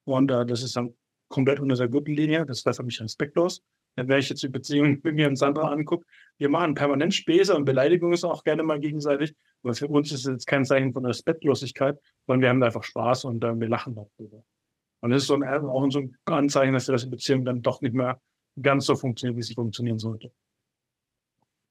und 0.05 0.31
äh, 0.33 0.45
das 0.45 0.63
ist 0.63 0.77
dann 0.77 0.95
komplett 1.29 1.61
unter 1.61 1.77
der 1.77 1.89
Gürtellinie, 1.89 2.45
das 2.45 2.65
wäre 2.65 2.75
für 2.75 2.83
mich 2.83 3.01
respektlos. 3.01 3.63
Wenn 3.95 4.11
ich 4.19 4.29
jetzt 4.29 4.43
die 4.43 4.49
Beziehung 4.49 5.01
mit 5.05 5.15
mir 5.15 5.29
und 5.29 5.37
Sandra 5.37 5.71
angucke, 5.71 6.07
wir 6.39 6.49
machen 6.49 6.75
permanent 6.75 7.15
Späße 7.15 7.55
und 7.55 7.65
Beleidigung 7.65 8.13
ist 8.13 8.25
auch 8.25 8.43
gerne 8.43 8.65
mal 8.65 8.81
gegenseitig, 8.81 9.33
aber 9.67 9.75
für 9.75 9.89
uns 9.89 10.13
ist 10.13 10.21
es 10.21 10.27
jetzt 10.27 10.47
kein 10.47 10.65
Zeichen 10.65 10.93
von 10.93 11.05
Respektlosigkeit, 11.05 11.99
sondern 12.25 12.41
wir 12.41 12.49
haben 12.51 12.63
einfach 12.63 12.85
Spaß 12.85 13.25
und 13.25 13.43
äh, 13.43 13.59
wir 13.59 13.69
lachen 13.69 13.97
darüber. 13.97 14.45
Und 15.01 15.11
das 15.11 15.23
ist 15.23 15.27
so 15.27 15.35
ein, 15.35 15.43
auch 15.43 15.91
so 15.91 15.99
ein 15.99 16.17
Anzeichen, 16.25 16.73
dass 16.73 16.87
die 16.87 17.09
Beziehung 17.09 17.45
dann 17.45 17.63
doch 17.63 17.81
nicht 17.81 17.93
mehr 17.93 18.21
ganz 18.63 18.87
so 18.87 18.95
funktioniert, 18.95 19.37
wie 19.37 19.43
sie 19.43 19.55
funktionieren 19.55 19.99
sollte. 19.99 20.31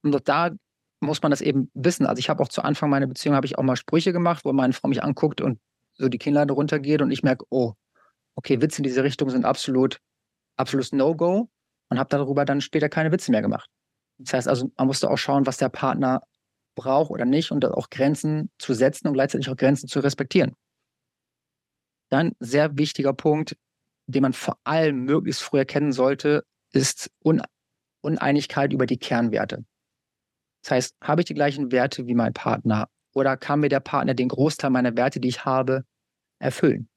Und 0.04 0.28
da 0.28 0.52
muss 1.00 1.22
man 1.22 1.32
das 1.32 1.40
eben 1.40 1.72
wissen. 1.74 2.06
Also 2.06 2.20
ich 2.20 2.30
habe 2.30 2.44
auch 2.44 2.50
zu 2.50 2.64
Anfang 2.64 2.90
meiner 2.90 3.08
Beziehung 3.08 3.34
habe 3.34 3.46
ich 3.46 3.58
auch 3.58 3.64
mal 3.64 3.78
Sprüche 3.78 4.12
gemacht, 4.12 4.44
wo 4.44 4.52
meine 4.52 4.74
Frau 4.74 4.90
mich 4.90 5.02
anguckt 5.02 5.40
und 5.40 5.60
so 5.94 6.10
die 6.10 6.18
Kinnlade 6.18 6.54
runtergeht 6.54 7.02
und 7.02 7.12
ich 7.12 7.24
merke, 7.24 7.46
oh, 7.50 7.76
okay, 8.36 8.62
Witze 8.62 8.80
in 8.80 8.84
diese 8.84 9.06
Richtung 9.06 9.30
sind 9.30 9.46
absolut, 9.46 10.02
absolutes 10.58 10.92
No-Go 10.92 11.50
und 11.88 11.98
habe 11.98 12.10
darüber 12.10 12.44
dann 12.44 12.60
später 12.60 12.90
keine 12.90 13.14
Witze 13.14 13.32
mehr 13.32 13.42
gemacht. 13.42 13.70
Das 14.18 14.34
heißt 14.34 14.48
also, 14.50 14.70
man 14.78 14.88
musste 14.88 15.10
auch 15.10 15.18
schauen, 15.18 15.46
was 15.46 15.56
der 15.56 15.70
Partner 15.70 16.22
braucht 16.76 17.10
oder 17.12 17.26
nicht 17.26 17.52
und 17.52 17.66
auch 17.66 17.90
Grenzen 17.90 18.52
zu 18.60 18.74
setzen 18.74 19.08
und 19.08 19.14
gleichzeitig 19.14 19.50
auch 19.50 19.56
Grenzen 19.56 19.88
zu 19.88 20.00
respektieren. 20.00 20.56
Dann 22.10 22.34
sehr 22.40 22.78
wichtiger 22.78 23.14
Punkt, 23.14 23.58
den 24.08 24.22
man 24.22 24.34
vor 24.34 24.60
allem 24.64 25.06
möglichst 25.06 25.42
früh 25.42 25.58
erkennen 25.58 25.92
sollte, 25.92 26.46
ist 26.72 27.10
Uneinigkeit 28.02 28.74
über 28.74 28.86
die 28.86 28.98
Kernwerte. 28.98 29.66
Das 30.64 30.72
heißt, 30.72 30.96
habe 31.02 31.22
ich 31.22 31.26
die 31.26 31.34
gleichen 31.34 31.72
Werte 31.72 32.06
wie 32.08 32.16
mein 32.16 32.34
Partner 32.34 32.90
oder 33.14 33.38
kann 33.38 33.62
mir 33.62 33.70
der 33.70 33.80
Partner 33.80 34.14
den 34.14 34.30
Großteil 34.30 34.70
meiner 34.70 34.96
Werte, 34.96 35.20
die 35.20 35.30
ich 35.30 35.46
habe, 35.46 35.86
erfüllen? 36.40 36.90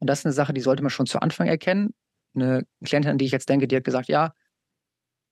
Und 0.00 0.08
das 0.08 0.20
ist 0.20 0.26
eine 0.26 0.32
Sache, 0.32 0.52
die 0.52 0.60
sollte 0.60 0.82
man 0.82 0.90
schon 0.90 1.06
zu 1.06 1.20
Anfang 1.20 1.46
erkennen. 1.46 1.94
Eine 2.34 2.64
Klientin, 2.84 3.10
an 3.10 3.18
die 3.18 3.24
ich 3.24 3.32
jetzt 3.32 3.48
denke, 3.48 3.68
die 3.68 3.76
hat 3.76 3.84
gesagt, 3.84 4.08
ja, 4.08 4.32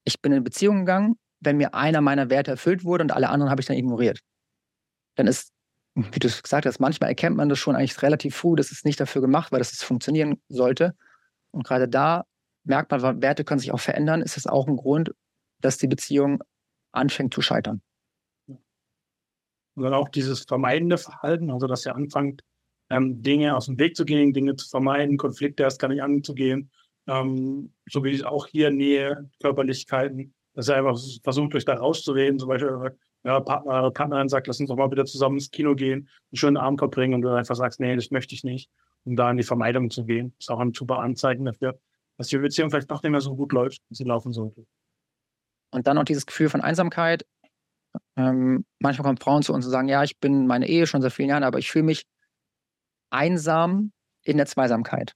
ich 0.04 0.20
bin 0.20 0.32
in 0.32 0.44
Beziehung 0.44 0.80
gegangen, 0.80 1.16
wenn 1.40 1.56
mir 1.56 1.74
einer 1.74 2.00
meiner 2.00 2.30
Werte 2.30 2.52
erfüllt 2.52 2.84
wurde 2.84 3.04
und 3.04 3.12
alle 3.12 3.28
anderen 3.28 3.50
habe 3.50 3.60
ich 3.60 3.66
dann 3.66 3.76
ignoriert. 3.76 4.20
Dann 5.16 5.26
ist, 5.26 5.52
wie 5.94 6.18
du 6.18 6.28
gesagt 6.28 6.66
hast, 6.66 6.78
manchmal 6.78 7.10
erkennt 7.10 7.36
man 7.36 7.48
das 7.48 7.58
schon 7.58 7.76
eigentlich 7.76 8.00
relativ 8.02 8.36
früh, 8.36 8.56
das 8.56 8.70
ist 8.70 8.84
nicht 8.84 9.00
dafür 9.00 9.22
gemacht, 9.22 9.52
weil 9.52 9.58
das 9.58 9.72
es 9.72 9.82
funktionieren 9.82 10.40
sollte. 10.48 10.94
Und 11.50 11.64
gerade 11.64 11.88
da 11.88 12.24
merkt 12.64 12.90
man, 12.90 13.22
Werte 13.22 13.44
können 13.44 13.60
sich 13.60 13.72
auch 13.72 13.80
verändern, 13.80 14.22
ist 14.22 14.36
es 14.36 14.46
auch 14.46 14.66
ein 14.66 14.76
Grund, 14.76 15.14
dass 15.60 15.78
die 15.78 15.86
Beziehung 15.86 16.42
anfängt 16.92 17.32
zu 17.32 17.42
scheitern. 17.42 17.80
Und 18.48 19.82
dann 19.82 19.94
auch 19.94 20.08
dieses 20.08 20.44
vermeidende 20.44 20.98
Verhalten, 20.98 21.50
also 21.50 21.66
dass 21.66 21.84
ihr 21.84 21.94
anfangt, 21.94 22.42
ähm, 22.88 23.22
Dinge 23.22 23.56
aus 23.56 23.66
dem 23.66 23.78
Weg 23.78 23.96
zu 23.96 24.04
gehen, 24.04 24.32
Dinge 24.32 24.56
zu 24.56 24.68
vermeiden, 24.68 25.16
Konflikte 25.16 25.64
erst 25.64 25.80
gar 25.80 25.88
nicht 25.88 26.02
anzugehen, 26.02 26.70
ähm, 27.06 27.72
so 27.90 28.02
wie 28.04 28.24
auch 28.24 28.46
hier 28.46 28.70
Nähe, 28.70 29.28
Körperlichkeiten, 29.40 30.34
dass 30.56 30.68
ihr 30.68 30.76
einfach 30.76 30.98
versucht, 31.22 31.54
euch 31.54 31.64
da 31.64 31.74
rauszureden, 31.74 32.38
zum 32.38 32.48
Beispiel 32.48 32.96
ja, 33.24 33.40
Partner, 33.40 33.90
Partnerin 33.90 34.28
sagt, 34.28 34.46
lass 34.46 34.58
uns 34.58 34.68
doch 34.68 34.76
mal 34.76 34.90
wieder 34.90 35.04
zusammen 35.04 35.36
ins 35.36 35.50
Kino 35.50 35.74
gehen, 35.74 36.08
einen 36.30 36.36
schönen 36.36 36.56
Abend 36.56 36.80
verbringen 36.80 37.14
und 37.14 37.22
du 37.22 37.28
einfach 37.28 37.54
sagst, 37.54 37.78
nee, 37.78 37.94
das 37.94 38.10
möchte 38.10 38.34
ich 38.34 38.42
nicht, 38.42 38.70
um 39.04 39.16
da 39.16 39.30
in 39.30 39.36
die 39.36 39.42
Vermeidung 39.42 39.90
zu 39.90 40.04
gehen. 40.04 40.32
Das 40.38 40.46
ist 40.46 40.50
auch 40.50 40.60
ein 40.60 40.72
super 40.72 40.98
Anzeichen 41.00 41.44
dafür, 41.44 41.78
dass 42.16 42.28
die 42.28 42.38
Beziehung 42.38 42.70
vielleicht 42.70 42.88
noch 42.88 43.02
nicht 43.02 43.12
mehr 43.12 43.20
so 43.20 43.36
gut 43.36 43.52
läuft, 43.52 43.82
wie 43.90 43.94
sie 43.94 44.04
laufen 44.04 44.32
sollte. 44.32 44.64
Und 45.72 45.86
dann 45.86 45.96
noch 45.96 46.04
dieses 46.04 46.24
Gefühl 46.24 46.48
von 46.48 46.62
Einsamkeit. 46.62 47.26
Ähm, 48.16 48.64
manchmal 48.78 49.04
kommen 49.04 49.18
Frauen 49.18 49.42
zu 49.42 49.52
uns 49.52 49.66
und 49.66 49.72
sagen, 49.72 49.88
ja, 49.88 50.02
ich 50.04 50.18
bin 50.18 50.42
in 50.42 50.46
meiner 50.46 50.66
Ehe 50.66 50.86
schon 50.86 51.02
seit 51.02 51.12
vielen 51.12 51.28
Jahren, 51.28 51.44
aber 51.44 51.58
ich 51.58 51.70
fühle 51.70 51.84
mich 51.84 52.06
einsam 53.10 53.92
in 54.22 54.38
der 54.38 54.46
Zweisamkeit. 54.46 55.14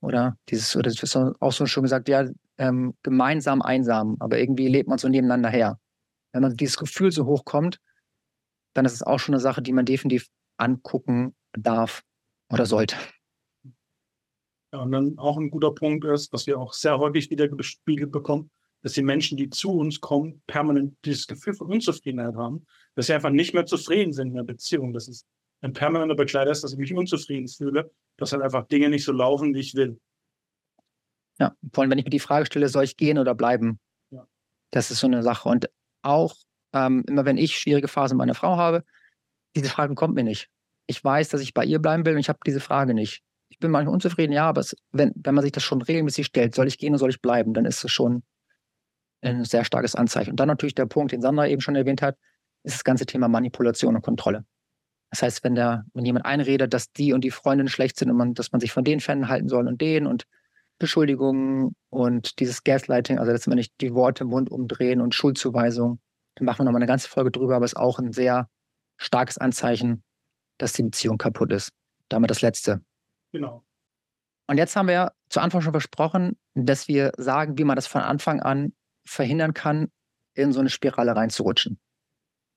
Oder 0.00 0.36
dieses, 0.48 0.74
oder 0.74 0.90
das 0.90 1.02
ist 1.02 1.16
auch 1.16 1.52
so 1.52 1.66
schon 1.66 1.82
gesagt, 1.82 2.08
ja, 2.08 2.26
ähm, 2.60 2.94
gemeinsam 3.02 3.62
einsam, 3.62 4.16
aber 4.20 4.38
irgendwie 4.38 4.68
lebt 4.68 4.88
man 4.88 4.98
so 4.98 5.08
nebeneinander 5.08 5.48
her. 5.48 5.80
Wenn 6.32 6.42
man 6.42 6.56
dieses 6.56 6.76
Gefühl 6.76 7.10
so 7.10 7.24
hochkommt, 7.24 7.80
dann 8.74 8.84
ist 8.84 8.92
es 8.92 9.02
auch 9.02 9.18
schon 9.18 9.34
eine 9.34 9.40
Sache, 9.40 9.62
die 9.62 9.72
man 9.72 9.86
definitiv 9.86 10.28
angucken 10.58 11.34
darf 11.52 12.02
oder 12.52 12.66
sollte. 12.66 12.96
Ja, 14.72 14.82
und 14.82 14.92
dann 14.92 15.18
auch 15.18 15.38
ein 15.38 15.50
guter 15.50 15.72
Punkt 15.72 16.04
ist, 16.04 16.32
was 16.32 16.46
wir 16.46 16.60
auch 16.60 16.74
sehr 16.74 16.98
häufig 16.98 17.30
wieder 17.30 17.48
gespiegelt 17.48 18.12
bekommen, 18.12 18.50
dass 18.82 18.92
die 18.92 19.02
Menschen, 19.02 19.38
die 19.38 19.48
zu 19.48 19.72
uns 19.72 20.00
kommen, 20.00 20.42
permanent 20.46 20.96
dieses 21.04 21.26
Gefühl 21.26 21.54
von 21.54 21.72
Unzufriedenheit 21.72 22.36
haben, 22.36 22.66
dass 22.94 23.06
sie 23.06 23.14
einfach 23.14 23.30
nicht 23.30 23.54
mehr 23.54 23.66
zufrieden 23.66 24.12
sind 24.12 24.28
in 24.28 24.34
der 24.34 24.44
Beziehung. 24.44 24.92
Das 24.92 25.08
ist 25.08 25.26
ein 25.62 25.72
permanenter 25.72 26.14
Begleiter 26.14 26.50
ist, 26.50 26.62
dass 26.62 26.72
ich 26.72 26.78
mich 26.78 26.94
unzufrieden 26.94 27.48
fühle, 27.48 27.90
dass 28.18 28.32
halt 28.32 28.42
einfach 28.42 28.66
Dinge 28.68 28.90
nicht 28.90 29.04
so 29.04 29.12
laufen, 29.12 29.54
wie 29.54 29.60
ich 29.60 29.74
will. 29.74 29.98
Ja, 31.40 31.54
vor 31.72 31.82
allem, 31.82 31.90
wenn 31.90 31.98
ich 31.98 32.04
mir 32.04 32.10
die 32.10 32.20
Frage 32.20 32.46
stelle, 32.46 32.68
soll 32.68 32.84
ich 32.84 32.96
gehen 32.96 33.18
oder 33.18 33.34
bleiben? 33.34 33.80
Ja. 34.10 34.26
Das 34.70 34.90
ist 34.90 35.00
so 35.00 35.06
eine 35.06 35.22
Sache. 35.22 35.48
Und 35.48 35.70
auch 36.02 36.36
ähm, 36.72 37.04
immer 37.08 37.24
wenn 37.24 37.38
ich 37.38 37.58
schwierige 37.58 37.88
Phasen 37.88 38.16
mit 38.16 38.26
meiner 38.26 38.34
Frau 38.34 38.56
habe, 38.56 38.84
diese 39.56 39.68
Frage 39.68 39.94
kommt 39.94 40.14
mir 40.14 40.24
nicht. 40.24 40.48
Ich 40.86 41.02
weiß, 41.02 41.28
dass 41.28 41.40
ich 41.40 41.54
bei 41.54 41.64
ihr 41.64 41.78
bleiben 41.78 42.04
will 42.04 42.14
und 42.14 42.20
ich 42.20 42.28
habe 42.28 42.38
diese 42.46 42.60
Frage 42.60 42.94
nicht. 42.94 43.22
Ich 43.48 43.58
bin 43.58 43.70
manchmal 43.70 43.94
unzufrieden, 43.94 44.32
ja, 44.32 44.48
aber 44.48 44.60
es, 44.60 44.76
wenn, 44.92 45.12
wenn 45.16 45.34
man 45.34 45.42
sich 45.42 45.52
das 45.52 45.62
schon 45.62 45.82
regelmäßig 45.82 46.26
stellt, 46.26 46.54
soll 46.54 46.68
ich 46.68 46.78
gehen 46.78 46.92
oder 46.92 46.98
soll 46.98 47.10
ich 47.10 47.20
bleiben, 47.20 47.52
dann 47.54 47.64
ist 47.64 47.84
es 47.84 47.90
schon 47.90 48.22
ein 49.22 49.44
sehr 49.44 49.64
starkes 49.64 49.94
Anzeichen. 49.94 50.30
Und 50.30 50.40
dann 50.40 50.48
natürlich 50.48 50.74
der 50.74 50.86
Punkt, 50.86 51.12
den 51.12 51.20
Sandra 51.20 51.46
eben 51.46 51.60
schon 51.60 51.76
erwähnt 51.76 52.02
hat, 52.02 52.16
ist 52.62 52.76
das 52.76 52.84
ganze 52.84 53.06
Thema 53.06 53.28
Manipulation 53.28 53.96
und 53.96 54.02
Kontrolle. 54.02 54.44
Das 55.10 55.22
heißt, 55.22 55.44
wenn, 55.44 55.54
der, 55.56 55.84
wenn 55.92 56.04
jemand 56.04 56.24
einredet, 56.24 56.72
dass 56.72 56.92
die 56.92 57.12
und 57.12 57.22
die 57.22 57.30
Freundinnen 57.30 57.68
schlecht 57.68 57.98
sind 57.98 58.10
und 58.10 58.16
man, 58.16 58.34
dass 58.34 58.52
man 58.52 58.60
sich 58.60 58.72
von 58.72 58.84
denen 58.84 59.00
fernhalten 59.00 59.48
soll 59.48 59.66
und 59.66 59.80
denen 59.80 60.06
und 60.06 60.26
Beschuldigungen 60.80 61.76
und 61.90 62.40
dieses 62.40 62.64
Gaslighting, 62.64 63.18
also 63.18 63.30
dass 63.30 63.46
man 63.46 63.56
nicht 63.56 63.72
die 63.80 63.94
Worte 63.94 64.24
im 64.24 64.30
Mund 64.30 64.50
umdrehen 64.50 65.00
und 65.00 65.14
Schuldzuweisung, 65.14 66.00
da 66.34 66.44
machen 66.44 66.60
wir 66.60 66.64
nochmal 66.64 66.80
eine 66.80 66.88
ganze 66.88 67.08
Folge 67.08 67.30
drüber, 67.30 67.56
aber 67.56 67.64
es 67.64 67.72
ist 67.72 67.78
auch 67.78 68.00
ein 68.00 68.12
sehr 68.12 68.48
starkes 68.96 69.38
Anzeichen, 69.38 70.02
dass 70.58 70.72
die 70.72 70.82
Beziehung 70.82 71.18
kaputt 71.18 71.52
ist. 71.52 71.70
Damit 72.08 72.30
das 72.30 72.42
Letzte. 72.42 72.82
Genau. 73.30 73.64
Und 74.48 74.58
jetzt 74.58 74.74
haben 74.74 74.88
wir 74.88 75.12
zu 75.28 75.40
Anfang 75.40 75.60
schon 75.60 75.72
versprochen, 75.72 76.36
dass 76.54 76.88
wir 76.88 77.12
sagen, 77.16 77.56
wie 77.56 77.62
man 77.62 77.76
das 77.76 77.86
von 77.86 78.00
Anfang 78.00 78.40
an 78.40 78.72
verhindern 79.06 79.54
kann, 79.54 79.92
in 80.34 80.52
so 80.52 80.58
eine 80.58 80.70
Spirale 80.70 81.14
reinzurutschen. 81.14 81.78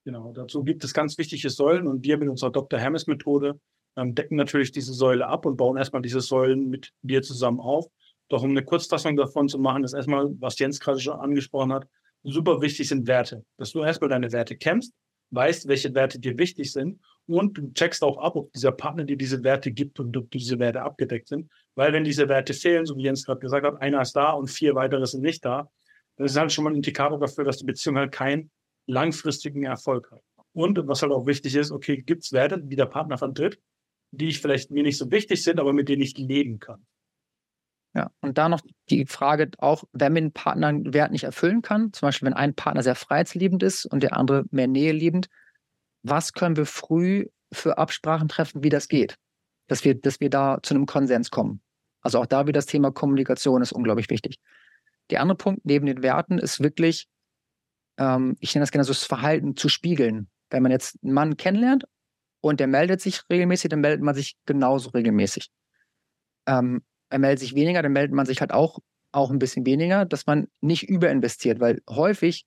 Genau, 0.05 0.31
dazu 0.33 0.63
gibt 0.63 0.83
es 0.83 0.93
ganz 0.93 1.17
wichtige 1.17 1.49
Säulen 1.49 1.87
und 1.87 2.03
wir 2.03 2.17
mit 2.17 2.29
unserer 2.29 2.51
Dr. 2.51 2.79
Hermes 2.79 3.05
Methode 3.05 3.59
ähm, 3.95 4.15
decken 4.15 4.35
natürlich 4.35 4.71
diese 4.71 4.93
Säule 4.93 5.27
ab 5.27 5.45
und 5.45 5.55
bauen 5.55 5.77
erstmal 5.77 6.01
diese 6.01 6.21
Säulen 6.21 6.69
mit 6.69 6.91
dir 7.03 7.21
zusammen 7.21 7.59
auf. 7.59 7.87
Doch 8.33 8.41
um 8.41 8.49
eine 8.49 8.63
Kurzfassung 8.63 9.15
davon 9.15 9.47
zu 9.47 9.59
machen, 9.59 9.83
ist 9.83 9.93
erstmal, 9.93 10.27
was 10.39 10.57
Jens 10.57 10.79
gerade 10.79 10.99
schon 10.99 11.19
angesprochen 11.19 11.71
hat, 11.71 11.87
super 12.23 12.63
wichtig 12.63 12.87
sind 12.87 13.05
Werte. 13.05 13.45
Dass 13.57 13.73
du 13.73 13.83
erstmal 13.83 14.09
deine 14.09 14.31
Werte 14.31 14.57
kennst, 14.57 14.91
weißt, 15.29 15.67
welche 15.67 15.93
Werte 15.93 16.17
dir 16.17 16.35
wichtig 16.39 16.71
sind 16.71 16.99
und 17.27 17.55
du 17.55 17.71
checkst 17.73 18.01
auch 18.01 18.17
ab, 18.17 18.35
ob 18.35 18.51
dieser 18.51 18.71
Partner 18.71 19.03
dir 19.03 19.17
diese 19.17 19.43
Werte 19.43 19.71
gibt 19.71 19.99
und 19.99 20.17
ob 20.17 20.31
diese 20.31 20.57
Werte 20.57 20.81
abgedeckt 20.81 21.27
sind. 21.27 21.47
Weil 21.75 21.93
wenn 21.93 22.03
diese 22.03 22.27
Werte 22.27 22.55
fehlen, 22.55 22.87
so 22.87 22.97
wie 22.97 23.03
Jens 23.03 23.23
gerade 23.23 23.39
gesagt 23.39 23.67
hat, 23.67 23.79
einer 23.79 24.01
ist 24.01 24.13
da 24.13 24.31
und 24.31 24.47
vier 24.47 24.73
weitere 24.73 25.05
sind 25.05 25.21
nicht 25.21 25.45
da, 25.45 25.69
das 26.17 26.31
ist 26.31 26.37
halt 26.39 26.51
schon 26.51 26.63
mal 26.63 26.71
ein 26.71 26.77
Indikator 26.77 27.19
dafür, 27.19 27.43
dass 27.43 27.57
die 27.57 27.65
Beziehung 27.65 27.99
halt 27.99 28.11
keinen 28.11 28.49
langfristigen 28.87 29.65
Erfolg 29.65 30.09
hat. 30.09 30.23
Und 30.53 30.87
was 30.87 31.03
halt 31.03 31.11
auch 31.11 31.27
wichtig 31.27 31.53
ist, 31.53 31.71
okay, 31.71 32.01
gibt 32.01 32.23
es 32.23 32.31
Werte, 32.31 32.59
die 32.59 32.75
der 32.75 32.87
Partner 32.87 33.19
vertritt, 33.19 33.59
die 34.09 34.29
ich 34.29 34.41
vielleicht 34.41 34.71
mir 34.71 34.81
nicht 34.81 34.97
so 34.97 35.11
wichtig 35.11 35.43
sind, 35.43 35.59
aber 35.59 35.71
mit 35.71 35.87
denen 35.87 36.01
ich 36.01 36.17
leben 36.17 36.57
kann. 36.57 36.83
Ja, 37.95 38.09
und 38.21 38.39
da 38.39 38.49
noch 38.49 38.61
die 38.89 39.05
Frage 39.05 39.51
auch, 39.59 39.83
wenn 39.93 40.13
man 40.13 40.23
einen 40.23 40.31
Partner 40.31 40.67
einen 40.67 40.93
Wert 40.93 41.11
nicht 41.11 41.25
erfüllen 41.25 41.61
kann, 41.61 41.93
zum 41.93 42.07
Beispiel 42.07 42.25
wenn 42.25 42.33
ein 42.33 42.55
Partner 42.55 42.81
sehr 42.81 42.95
freiheitsliebend 42.95 43.61
ist 43.61 43.85
und 43.85 44.01
der 44.01 44.17
andere 44.17 44.45
mehr 44.49 44.67
näheliebend, 44.67 45.29
was 46.01 46.33
können 46.33 46.57
wir 46.57 46.65
früh 46.65 47.27
für 47.51 47.77
Absprachen 47.77 48.27
treffen, 48.27 48.63
wie 48.63 48.69
das 48.69 48.87
geht? 48.87 49.17
Dass 49.67 49.85
wir, 49.85 49.93
dass 49.93 50.19
wir 50.19 50.31
da 50.31 50.57
zu 50.63 50.73
einem 50.73 50.87
Konsens 50.87 51.29
kommen. 51.29 51.61
Also 52.01 52.19
auch 52.19 52.25
da 52.25 52.47
wieder 52.47 52.57
das 52.57 52.65
Thema 52.65 52.91
Kommunikation 52.91 53.61
ist 53.61 53.71
unglaublich 53.71 54.09
wichtig. 54.09 54.39
Der 55.11 55.21
andere 55.21 55.37
Punkt 55.37 55.65
neben 55.65 55.85
den 55.85 56.01
Werten 56.01 56.39
ist 56.39 56.61
wirklich, 56.61 57.07
ähm, 57.97 58.35
ich 58.39 58.55
nenne 58.55 58.63
das 58.63 58.71
gerne 58.71 58.83
so 58.85 58.93
das 58.93 59.05
Verhalten 59.05 59.55
zu 59.55 59.69
spiegeln. 59.69 60.29
Wenn 60.49 60.63
man 60.63 60.71
jetzt 60.71 60.97
einen 61.03 61.13
Mann 61.13 61.37
kennenlernt 61.37 61.85
und 62.41 62.59
der 62.59 62.67
meldet 62.67 63.01
sich 63.01 63.21
regelmäßig, 63.29 63.69
dann 63.69 63.81
meldet 63.81 64.01
man 64.01 64.15
sich 64.15 64.35
genauso 64.45 64.89
regelmäßig. 64.89 65.49
Ähm, 66.47 66.83
er 67.13 67.19
meldet 67.19 67.39
sich 67.39 67.53
weniger, 67.53 67.83
dann 67.83 67.93
meldet 67.93 68.13
man 68.13 68.25
sich 68.25 68.41
halt 68.41 68.51
auch, 68.51 68.79
auch 69.11 69.29
ein 69.29 69.37
bisschen 69.37 69.67
weniger, 69.67 70.03
dass 70.03 70.25
man 70.25 70.47
nicht 70.61 70.89
überinvestiert, 70.89 71.59
weil 71.59 71.81
häufig, 71.87 72.45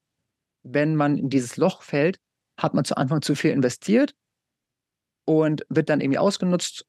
wenn 0.65 0.97
man 0.97 1.17
in 1.17 1.31
dieses 1.31 1.57
Loch 1.57 1.83
fällt, 1.83 2.19
hat 2.59 2.75
man 2.75 2.85
zu 2.85 2.97
Anfang 2.97 3.23
zu 3.23 3.37
viel 3.37 3.53
investiert 3.53 4.15
und 5.25 5.65
wird 5.69 5.89
dann 5.89 6.01
irgendwie 6.01 6.19
ausgenutzt 6.19 6.85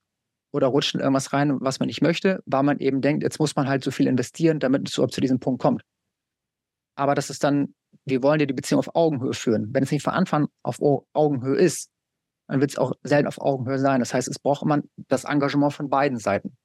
oder 0.52 0.68
rutscht 0.68 0.96
in 0.96 1.02
irgendwas 1.02 1.34
rein, 1.34 1.62
was 1.62 1.80
man 1.80 1.86
nicht 1.86 2.02
möchte, 2.02 2.42
weil 2.48 2.64
man 2.64 2.80
eben 2.80 3.02
denkt, 3.02 3.22
jetzt 3.22 3.40
muss 3.40 3.56
man 3.56 3.68
halt 3.68 3.84
so 3.84 3.92
viel 3.92 4.08
investieren, 4.08 4.60
damit 4.60 4.90
es 4.90 4.96
überhaupt 4.96 5.14
zu 5.14 5.22
diesem 5.22 5.40
Punkt 5.40 5.62
kommt. 5.62 5.84
Aber 6.96 7.14
das 7.14 7.30
ist 7.30 7.44
dann, 7.44 7.76
wir 8.06 8.24
wollen 8.24 8.40
ja 8.40 8.48
die 8.48 8.54
Beziehung 8.54 8.80
auf 8.80 8.96
Augenhöhe 8.96 9.34
führen. 9.34 9.72
Wenn 9.72 9.84
es 9.84 9.92
nicht 9.92 10.02
von 10.02 10.14
Anfang 10.14 10.48
auf 10.64 10.80
Augenhöhe 11.14 11.58
ist, 11.58 11.92
dann 12.48 12.60
wird 12.60 12.72
es 12.72 12.78
auch 12.80 12.94
selten 13.04 13.28
auf 13.28 13.40
Augenhöhe 13.40 13.78
sein. 13.78 14.00
Das 14.00 14.16
heißt, 14.16 14.28
es 14.28 14.40
braucht 14.40 14.64
immer 14.64 14.82
das 15.10 15.26
Engagement 15.26 15.74
von 15.74 15.90
beiden 15.90 16.18
Seiten. 16.18 16.58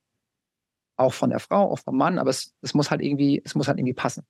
Auch 1.03 1.14
von 1.14 1.30
der 1.30 1.40
Frau, 1.40 1.70
auch 1.70 1.80
vom 1.80 1.96
Mann, 1.96 2.18
aber 2.18 2.30
es, 2.30 2.55
es 2.61 2.74
muss 2.74 2.90
halt 2.90 3.03
irgendwie, 3.03 3.42
es 3.44 3.57
muss 3.57 3.66
halt 3.66 3.78
irgendwie 3.78 3.94
passen. 3.94 4.24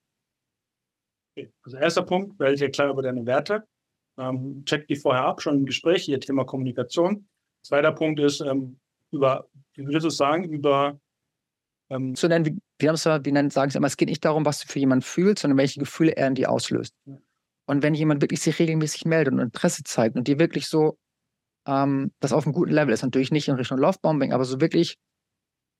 Okay. 1.36 1.52
Also 1.62 1.76
erster 1.76 2.02
Punkt, 2.02 2.38
werde 2.38 2.56
dir 2.56 2.70
klar 2.70 2.90
über 2.90 3.02
deine 3.02 3.26
Werte. 3.26 3.64
Ähm, 4.18 4.64
check 4.64 4.86
die 4.86 4.96
vorher 4.96 5.24
ab, 5.24 5.42
schon 5.42 5.58
im 5.58 5.66
Gespräch, 5.66 6.04
hier 6.04 6.18
Thema 6.18 6.44
Kommunikation. 6.44 7.28
Zweiter 7.62 7.92
Punkt 7.92 8.20
ist, 8.20 8.40
ähm, 8.40 8.78
über, 9.10 9.48
wie 9.74 9.84
würdest 9.84 10.06
du 10.06 10.10
sagen, 10.10 10.44
über 10.44 10.98
ähm, 11.90 12.14
zu 12.14 12.26
nennen, 12.26 12.46
wie, 12.46 12.58
wir, 12.78 12.94
wir 12.94 13.32
nennen, 13.32 13.50
sagen 13.50 13.68
es 13.68 13.74
immer, 13.74 13.86
es 13.86 13.98
geht 13.98 14.08
nicht 14.08 14.24
darum, 14.24 14.46
was 14.46 14.60
du 14.60 14.66
für 14.66 14.78
jemanden 14.78 15.02
fühlst, 15.02 15.42
sondern 15.42 15.58
welche 15.58 15.78
Gefühle 15.78 16.12
er 16.12 16.28
in 16.28 16.34
dir 16.34 16.50
auslöst. 16.50 16.94
Ja. 17.04 17.18
Und 17.66 17.82
wenn 17.82 17.94
jemand 17.94 18.22
wirklich 18.22 18.40
sich 18.40 18.58
regelmäßig 18.58 19.04
meldet 19.04 19.34
und 19.34 19.40
Interesse 19.40 19.82
zeigt 19.84 20.16
und 20.16 20.26
dir 20.26 20.38
wirklich 20.38 20.68
so 20.68 20.96
ähm, 21.66 22.12
das 22.20 22.32
auf 22.32 22.44
einem 22.44 22.54
guten 22.54 22.72
Level 22.72 22.92
ist, 22.92 23.02
natürlich 23.02 23.30
nicht 23.30 23.48
in 23.48 23.54
Richtung 23.54 23.78
Lovebombing, 23.78 24.32
aber 24.32 24.44
so 24.44 24.60
wirklich 24.60 24.96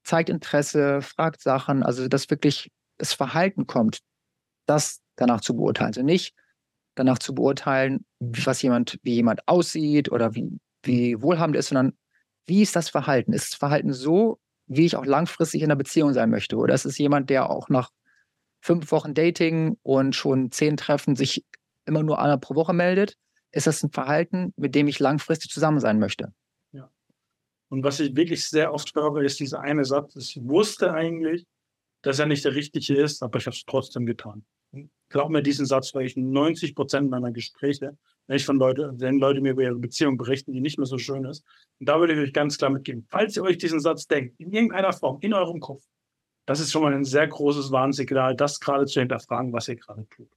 zeigt 0.05 0.29
Interesse, 0.29 1.03
fragt 1.03 1.41
Sachen, 1.41 1.83
also 1.83 2.09
dass 2.09 2.31
wirklich 2.31 2.71
das 2.99 3.13
Verhalten 3.13 3.67
kommt, 3.67 4.01
das 4.67 5.01
danach 5.17 5.41
zu 5.41 5.57
beurteilen. 5.57 5.89
Also 5.89 6.03
nicht 6.03 6.35
danach 6.95 7.19
zu 7.19 7.35
beurteilen, 7.35 8.05
was 8.21 8.63
jemand, 8.63 8.99
wie 9.03 9.15
jemand 9.15 9.47
aussieht 9.49 10.11
oder 10.11 10.35
wie, 10.35 10.59
wie 10.83 11.21
wohlhabend 11.23 11.57
ist, 11.57 11.69
sondern 11.69 11.93
wie 12.47 12.63
ist 12.63 12.77
das 12.77 12.89
Verhalten? 12.89 13.33
Ist 13.33 13.53
das 13.53 13.59
Verhalten 13.59 13.93
so, 13.93 14.39
wie 14.67 14.87
ich 14.87 14.97
auch 14.97 15.07
langfristig 15.07 15.63
in 15.63 15.69
einer 15.69 15.77
Beziehung 15.77 16.13
sein 16.13 16.31
möchte? 16.31 16.57
Oder 16.57 16.75
ist 16.75 16.85
es 16.85 16.99
jemand, 16.99 17.31
der 17.31 17.51
auch 17.51 17.69
nach 17.69 17.91
fünf 18.61 18.91
Wochen 18.93 19.15
Dating 19.15 19.77
und 19.83 20.15
schon 20.15 20.51
zehn 20.51 20.77
Treffen 20.77 21.17
sich 21.17 21.45
immer 21.87 22.03
nur 22.03 22.19
einmal 22.19 22.39
pro 22.39 22.55
Woche 22.55 22.73
meldet? 22.73 23.17
Ist 23.53 23.67
das 23.67 23.83
ein 23.83 23.91
Verhalten, 23.91 24.53
mit 24.57 24.75
dem 24.75 24.89
ich 24.89 24.99
langfristig 24.99 25.51
zusammen 25.51 25.81
sein 25.81 25.99
möchte? 25.99 26.33
Und 27.73 27.85
was 27.85 28.01
ich 28.01 28.15
wirklich 28.15 28.45
sehr 28.47 28.75
oft 28.75 28.95
höre, 28.95 29.23
ist 29.23 29.41
dieser 29.41 29.61
eine 29.61 29.85
Satz, 29.85 30.15
ich 30.17 30.39
wusste 30.43 30.93
eigentlich, 30.93 31.47
dass 32.03 32.19
er 32.19 32.27
nicht 32.27 32.45
der 32.45 32.55
richtige 32.55 32.95
ist, 32.95 33.23
aber 33.23 33.39
ich 33.39 33.47
habe 33.47 33.57
es 33.57 33.65
trotzdem 33.65 34.05
getan. 34.05 34.45
Glaub 35.09 35.31
mir 35.31 35.43
diesen 35.43 35.65
Satz, 35.65 35.95
weil 35.95 36.05
ich 36.05 36.17
90 36.17 36.75
Prozent 36.75 37.11
meiner 37.11 37.33
Gespräche 37.33 37.97
wenn 38.27 38.37
ich 38.37 38.45
von 38.45 38.59
Leute, 38.59 38.93
wenn 38.97 39.19
Leute 39.19 39.41
mir 39.41 39.53
über 39.53 39.63
ihre 39.63 39.79
Beziehung 39.79 40.17
berichten, 40.17 40.53
die 40.53 40.61
nicht 40.61 40.79
mehr 40.79 40.87
so 40.87 40.99
schön 40.99 41.25
ist. 41.25 41.45
Und 41.81 41.89
da 41.89 41.99
würde 41.99 42.15
ich 42.15 42.21
euch 42.21 42.33
ganz 42.33 42.57
klar 42.57 42.71
mitgeben, 42.71 43.07
falls 43.09 43.37
ihr 43.37 43.43
euch 43.43 43.59
diesen 43.59 43.81
Satz 43.81 44.07
denkt, 44.07 44.39
in 44.39 44.53
irgendeiner 44.53 44.93
Form, 44.93 45.19
in 45.21 45.35
eurem 45.35 45.61
Kopf, 45.61 45.83
das 46.47 46.61
ist 46.61 46.73
schon 46.73 46.83
mal 46.83 46.93
ein 46.93 47.05
sehr 47.05 47.27
großes 47.27 47.71
Warnsignal, 47.71 48.37
das 48.37 48.61
gerade 48.61 48.87
zu 48.87 49.01
hinterfragen, 49.01 49.53
was 49.53 49.69
ihr 49.69 49.77
gerade 49.77 50.07
tut. 50.09 50.31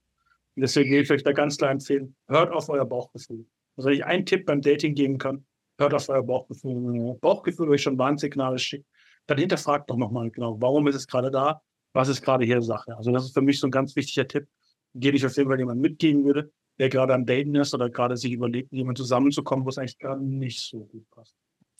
Und 0.55 0.61
deswegen 0.61 0.91
will 0.91 1.01
ich 1.01 1.11
euch 1.11 1.23
da 1.23 1.31
ganz 1.31 1.57
klar 1.57 1.71
empfehlen, 1.71 2.15
hört 2.27 2.51
auf 2.51 2.69
euer 2.69 2.85
Bauchgefühl. 2.85 3.45
Also 3.75 3.89
wenn 3.89 3.95
ich 3.95 4.05
einen 4.05 4.25
Tipp 4.25 4.45
beim 4.45 4.61
Dating 4.61 4.93
geben 4.95 5.17
kann, 5.17 5.45
hört 5.77 5.93
auf 5.93 6.09
euer 6.09 6.23
Bauchgefühl. 6.23 7.17
Bauchgefühl 7.21 7.69
euch 7.69 7.81
schon 7.81 7.97
Warnsignale 7.97 8.59
schickt, 8.59 8.85
dann 9.27 9.37
hinterfragt 9.37 9.89
doch 9.89 9.97
nochmal 9.97 10.29
genau, 10.31 10.59
warum 10.61 10.87
ist 10.87 10.95
es 10.95 11.07
gerade 11.07 11.31
da? 11.31 11.61
Was 11.93 12.09
ist 12.09 12.21
gerade 12.21 12.45
hier 12.45 12.61
Sache? 12.61 12.95
Also 12.97 13.11
das 13.11 13.25
ist 13.25 13.33
für 13.33 13.41
mich 13.41 13.59
so 13.59 13.67
ein 13.67 13.71
ganz 13.71 13.95
wichtiger 13.95 14.27
Tipp, 14.27 14.47
den 14.93 15.15
ich 15.15 15.25
auf 15.25 15.35
jeden 15.37 15.49
Fall 15.49 15.59
jemand 15.59 15.81
mitgeben 15.81 16.25
würde, 16.25 16.51
der 16.77 16.89
gerade 16.89 17.13
am 17.13 17.25
Daten 17.25 17.55
ist 17.55 17.73
oder 17.73 17.89
gerade 17.89 18.17
sich 18.17 18.31
überlegt, 18.31 18.71
mit 18.71 18.79
jemandem 18.79 19.03
zusammenzukommen, 19.03 19.65
wo 19.65 19.69
es 19.69 19.77
eigentlich 19.77 19.97
gerade 19.97 20.23
nicht 20.23 20.59
so 20.59 20.85
gut 20.85 21.09
passt. 21.11 21.33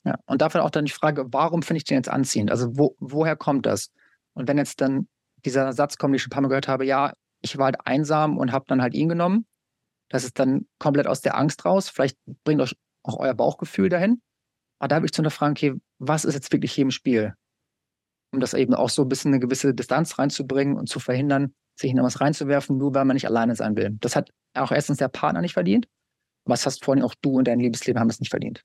Ja, 0.06 0.16
und 0.26 0.42
dafür 0.42 0.64
auch 0.64 0.70
dann 0.70 0.86
die 0.86 0.92
Frage, 0.92 1.26
warum 1.32 1.64
finde 1.64 1.78
ich 1.78 1.84
den 1.84 1.98
jetzt 1.98 2.10
anziehend? 2.10 2.52
Also 2.52 2.78
wo, 2.78 2.96
woher 3.00 3.36
kommt 3.36 3.66
das? 3.66 3.92
Und 4.34 4.48
wenn 4.48 4.58
jetzt 4.58 4.80
dann 4.80 5.08
dieser 5.44 5.74
Satz 5.74 5.98
kommt, 5.98 6.12
den 6.12 6.16
ich 6.16 6.22
schon 6.22 6.30
ein 6.30 6.36
paar 6.36 6.42
Mal 6.42 6.50
gehört 6.50 6.68
habe, 6.68 6.86
ja, 6.86 7.14
ich 7.42 7.58
war 7.58 7.66
halt 7.66 7.78
einsam 7.86 8.38
und 8.38 8.52
habe 8.52 8.66
dann 8.68 8.82
halt 8.82 8.94
ihn 8.94 9.10
genommen, 9.10 9.46
das 10.10 10.24
ist 10.24 10.40
dann 10.40 10.68
komplett 10.80 11.08
aus 11.08 11.22
der 11.22 11.38
Angst 11.38 11.66
raus. 11.66 11.90
Vielleicht 11.90 12.18
bringt 12.44 12.62
euch 12.62 12.76
auch 13.08 13.20
euer 13.20 13.34
Bauchgefühl 13.34 13.90
dahin. 13.90 14.22
Aber 14.80 14.88
da 14.90 14.96
habe 14.96 15.06
ich 15.06 15.14
zu 15.14 15.28
fragen, 15.30 15.52
okay, 15.52 15.74
was 16.00 16.26
ist 16.26 16.34
jetzt 16.34 16.52
wirklich 16.52 16.74
hier 16.74 16.84
im 16.84 16.92
Spiel? 16.92 17.34
Um 18.34 18.40
das 18.40 18.54
eben 18.54 18.74
auch 18.74 18.90
so 18.90 19.04
ein 19.04 19.10
bisschen 19.10 19.32
eine 19.32 19.40
gewisse 19.40 19.74
Distanz 19.74 20.20
reinzubringen 20.20 20.76
und 20.76 20.90
zu 20.90 21.00
verhindern, 21.00 21.54
sich 21.80 21.92
in 21.92 21.98
etwas 21.98 22.20
reinzuwerfen, 22.20 22.78
nur 22.78 22.94
weil 22.94 23.06
man 23.06 23.16
nicht 23.16 23.28
alleine 23.28 23.56
sein 23.56 23.76
will. 23.78 23.98
Das 24.02 24.16
hat 24.16 24.32
auch 24.54 24.72
erstens 24.72 24.98
der 24.98 25.08
Partner 25.08 25.42
nicht 25.42 25.54
verdient. 25.54 25.88
Was 26.46 26.66
hast 26.66 26.84
vorhin 26.84 27.04
auch 27.04 27.16
du 27.22 27.38
und 27.38 27.48
dein 27.48 27.60
Liebesleben 27.60 28.00
haben 28.00 28.10
es 28.10 28.20
nicht 28.20 28.30
verdient. 28.30 28.64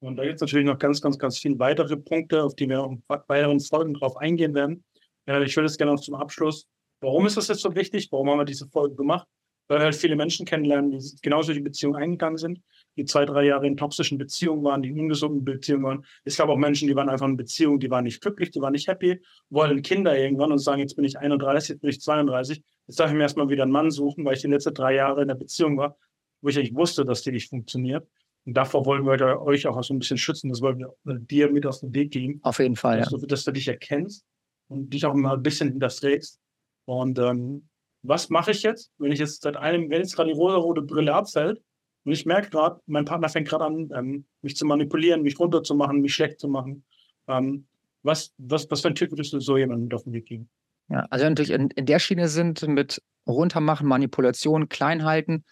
Und 0.00 0.16
da 0.16 0.24
gibt 0.24 0.36
es 0.36 0.40
natürlich 0.40 0.66
noch 0.66 0.78
ganz, 0.78 1.00
ganz, 1.00 1.18
ganz 1.18 1.38
viele 1.38 1.58
weitere 1.58 1.96
Punkte, 1.96 2.42
auf 2.42 2.54
die 2.54 2.68
wir 2.68 2.84
in 2.84 3.02
weiteren 3.08 3.60
Folgen 3.60 3.94
drauf 3.94 4.16
eingehen 4.16 4.54
werden. 4.54 4.84
Ich 5.26 5.56
würde 5.56 5.66
es 5.66 5.76
gerne 5.76 5.92
noch 5.92 6.00
zum 6.00 6.14
Abschluss. 6.14 6.66
Warum 7.00 7.26
ist 7.26 7.36
das 7.36 7.48
jetzt 7.48 7.62
so 7.62 7.74
wichtig? 7.74 8.08
Warum 8.12 8.30
haben 8.30 8.38
wir 8.38 8.44
diese 8.44 8.68
Folge 8.68 8.94
gemacht? 8.94 9.26
Weil 9.68 9.78
wir 9.80 9.84
halt 9.84 9.96
viele 9.96 10.14
Menschen 10.16 10.46
kennenlernen, 10.46 10.92
die 10.92 11.16
genauso 11.22 11.52
die 11.52 11.60
Beziehung 11.60 11.96
eingegangen 11.96 12.38
sind, 12.38 12.60
die 12.96 13.04
zwei, 13.04 13.24
drei 13.24 13.44
Jahre 13.44 13.66
in 13.66 13.76
toxischen 13.76 14.18
Beziehungen 14.18 14.64
waren, 14.64 14.82
die 14.82 14.88
in 14.88 14.98
ungesunden 14.98 15.44
Beziehungen 15.44 15.84
waren. 15.84 16.04
Es 16.24 16.36
gab 16.36 16.48
auch 16.48 16.56
Menschen, 16.56 16.88
die 16.88 16.96
waren 16.96 17.08
einfach 17.08 17.26
in 17.26 17.36
Beziehungen, 17.36 17.78
die 17.78 17.90
waren 17.90 18.04
nicht 18.04 18.20
glücklich, 18.20 18.50
die 18.50 18.60
waren 18.60 18.72
nicht 18.72 18.88
happy, 18.88 19.20
wollen 19.50 19.82
Kinder 19.82 20.16
irgendwann 20.18 20.52
und 20.52 20.58
sagen, 20.58 20.80
jetzt 20.80 20.96
bin 20.96 21.04
ich 21.04 21.18
31, 21.18 21.68
jetzt 21.70 21.80
bin 21.80 21.90
ich 21.90 22.00
32, 22.00 22.62
jetzt 22.86 22.98
darf 22.98 23.10
ich 23.10 23.16
mir 23.16 23.22
erstmal 23.22 23.48
wieder 23.48 23.64
einen 23.64 23.72
Mann 23.72 23.90
suchen, 23.90 24.24
weil 24.24 24.34
ich 24.34 24.40
die 24.40 24.48
letzten 24.48 24.74
drei 24.74 24.94
Jahre 24.94 25.22
in 25.22 25.28
der 25.28 25.34
Beziehung 25.34 25.76
war, 25.76 25.96
wo 26.40 26.48
ich 26.48 26.58
eigentlich 26.58 26.74
wusste, 26.74 27.04
dass 27.04 27.22
die 27.22 27.32
nicht 27.32 27.48
funktioniert. 27.48 28.06
Und 28.46 28.56
davor 28.56 28.86
wollen 28.86 29.04
wir 29.04 29.42
euch 29.42 29.66
auch 29.66 29.82
so 29.82 29.92
ein 29.92 29.98
bisschen 29.98 30.18
schützen. 30.18 30.48
Das 30.50 30.62
wollen 30.62 30.78
wir 30.78 30.94
dir 31.04 31.50
mit 31.50 31.66
aus 31.66 31.80
dem 31.80 31.92
Weg 31.92 32.12
gehen. 32.12 32.38
Auf 32.44 32.60
jeden 32.60 32.76
Fall, 32.76 32.98
dass, 32.98 33.10
ja. 33.10 33.18
du, 33.18 33.26
dass 33.26 33.42
du 33.42 33.50
dich 33.50 33.66
erkennst 33.66 34.24
und 34.68 34.90
dich 34.90 35.04
auch 35.04 35.14
mal 35.14 35.34
ein 35.34 35.42
bisschen 35.42 35.68
hinterstrebst. 35.70 36.38
Und 36.84 37.18
ähm, 37.18 37.68
was 38.02 38.30
mache 38.30 38.52
ich 38.52 38.62
jetzt, 38.62 38.92
wenn 38.98 39.10
ich 39.10 39.18
jetzt 39.18 39.42
seit 39.42 39.56
einem, 39.56 39.90
wenn 39.90 40.00
jetzt 40.00 40.14
gerade 40.14 40.30
die 40.30 40.36
rosa-rote 40.36 40.82
Brille 40.82 41.12
abfällt 41.12 41.60
und 42.06 42.12
ich 42.12 42.24
merke 42.24 42.50
gerade, 42.50 42.80
mein 42.86 43.04
Partner 43.04 43.28
fängt 43.28 43.48
gerade 43.48 43.64
an, 43.64 43.90
ähm, 43.92 44.26
mich 44.40 44.56
zu 44.56 44.64
manipulieren, 44.64 45.22
mich 45.22 45.40
runterzumachen, 45.40 46.00
mich 46.00 46.14
schlecht 46.14 46.38
zu 46.38 46.46
machen. 46.46 46.84
Ähm, 47.26 47.66
was, 48.04 48.32
was, 48.38 48.70
was 48.70 48.80
für 48.80 48.88
ein 48.88 48.94
Tipp 48.94 49.10
würdest 49.10 49.32
du 49.32 49.40
so 49.40 49.56
jemandem 49.56 49.94
auf 49.96 50.04
den 50.04 50.12
Weg 50.12 50.26
geben? 50.26 50.48
Ja, 50.88 51.04
also 51.10 51.24
natürlich 51.24 51.50
in, 51.50 51.68
in 51.70 51.84
der 51.84 51.98
Schiene 51.98 52.28
sind 52.28 52.62
mit 52.68 53.02
runtermachen, 53.26 53.88
Manipulation, 53.88 54.68
klein 54.68 55.02
halten, 55.04 55.44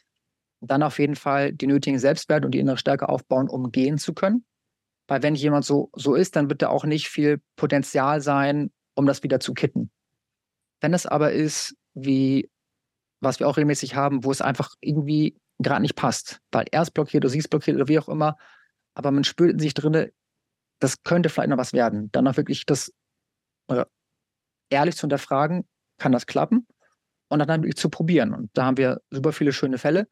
dann 0.61 0.85
auf 0.85 1.01
jeden 1.01 1.17
Fall 1.17 1.53
die 1.53 1.67
nötigen 1.67 1.99
Selbstwert 1.99 2.45
und 2.45 2.53
die 2.53 2.61
innere 2.61 2.79
Stärke 2.79 3.09
aufbauen, 3.09 3.49
um 3.49 3.73
gehen 3.73 3.99
zu 3.99 4.15
können. 4.15 4.45
Weil 5.09 5.25
wenn 5.25 5.35
jemand 5.35 5.65
so, 5.65 5.91
so 5.93 6.15
ist, 6.15 6.37
dann 6.37 6.49
wird 6.51 6.63
da 6.63 6.69
auch 6.69 6.85
nicht 6.85 7.09
viel 7.09 7.43
Potenzial 7.57 8.21
sein, 8.21 8.71
um 8.95 9.07
das 9.07 9.25
wieder 9.25 9.41
zu 9.41 9.55
kitten. 9.55 9.91
Wenn 10.81 10.95
es 10.95 11.05
aber 11.05 11.33
ist, 11.33 11.75
wie 11.95 12.49
was 13.21 13.41
wir 13.41 13.49
auch 13.49 13.57
regelmäßig 13.57 13.97
haben, 13.97 14.23
wo 14.23 14.31
es 14.31 14.41
einfach 14.41 14.75
irgendwie 14.81 15.37
gerade 15.59 15.83
nicht 15.83 15.97
passt, 15.97 16.41
weil 16.51 16.67
er 16.71 16.83
ist 16.83 16.93
blockiert 16.93 17.25
oder 17.25 17.31
sie 17.31 17.39
ist 17.39 17.49
blockiert 17.49 17.77
oder 17.77 17.89
wie 17.89 17.99
auch 17.99 18.09
immer, 18.09 18.37
aber 18.95 19.11
man 19.11 19.25
spürt 19.25 19.53
in 19.53 19.59
sich 19.59 19.75
drinne, 19.75 20.13
das 20.81 21.03
könnte 21.03 21.29
vielleicht 21.29 21.51
noch 21.51 21.59
was 21.59 21.73
werden. 21.73 22.11
Dann 22.13 22.27
auch 22.27 22.37
wirklich 22.37 22.67
das 22.67 22.93
ehrlich 24.71 24.97
zu 24.97 25.03
hinterfragen, 25.03 25.67
kann 25.99 26.13
das 26.13 26.27
klappen? 26.27 26.67
Und 27.29 27.39
dann 27.39 27.63
wirklich 27.63 27.77
zu 27.77 27.89
probieren. 27.89 28.35
Und 28.35 28.51
da 28.55 28.67
haben 28.67 28.77
wir 28.77 29.01
super 29.11 29.33
viele 29.33 29.53
schöne 29.53 29.79
Fälle 29.79 30.07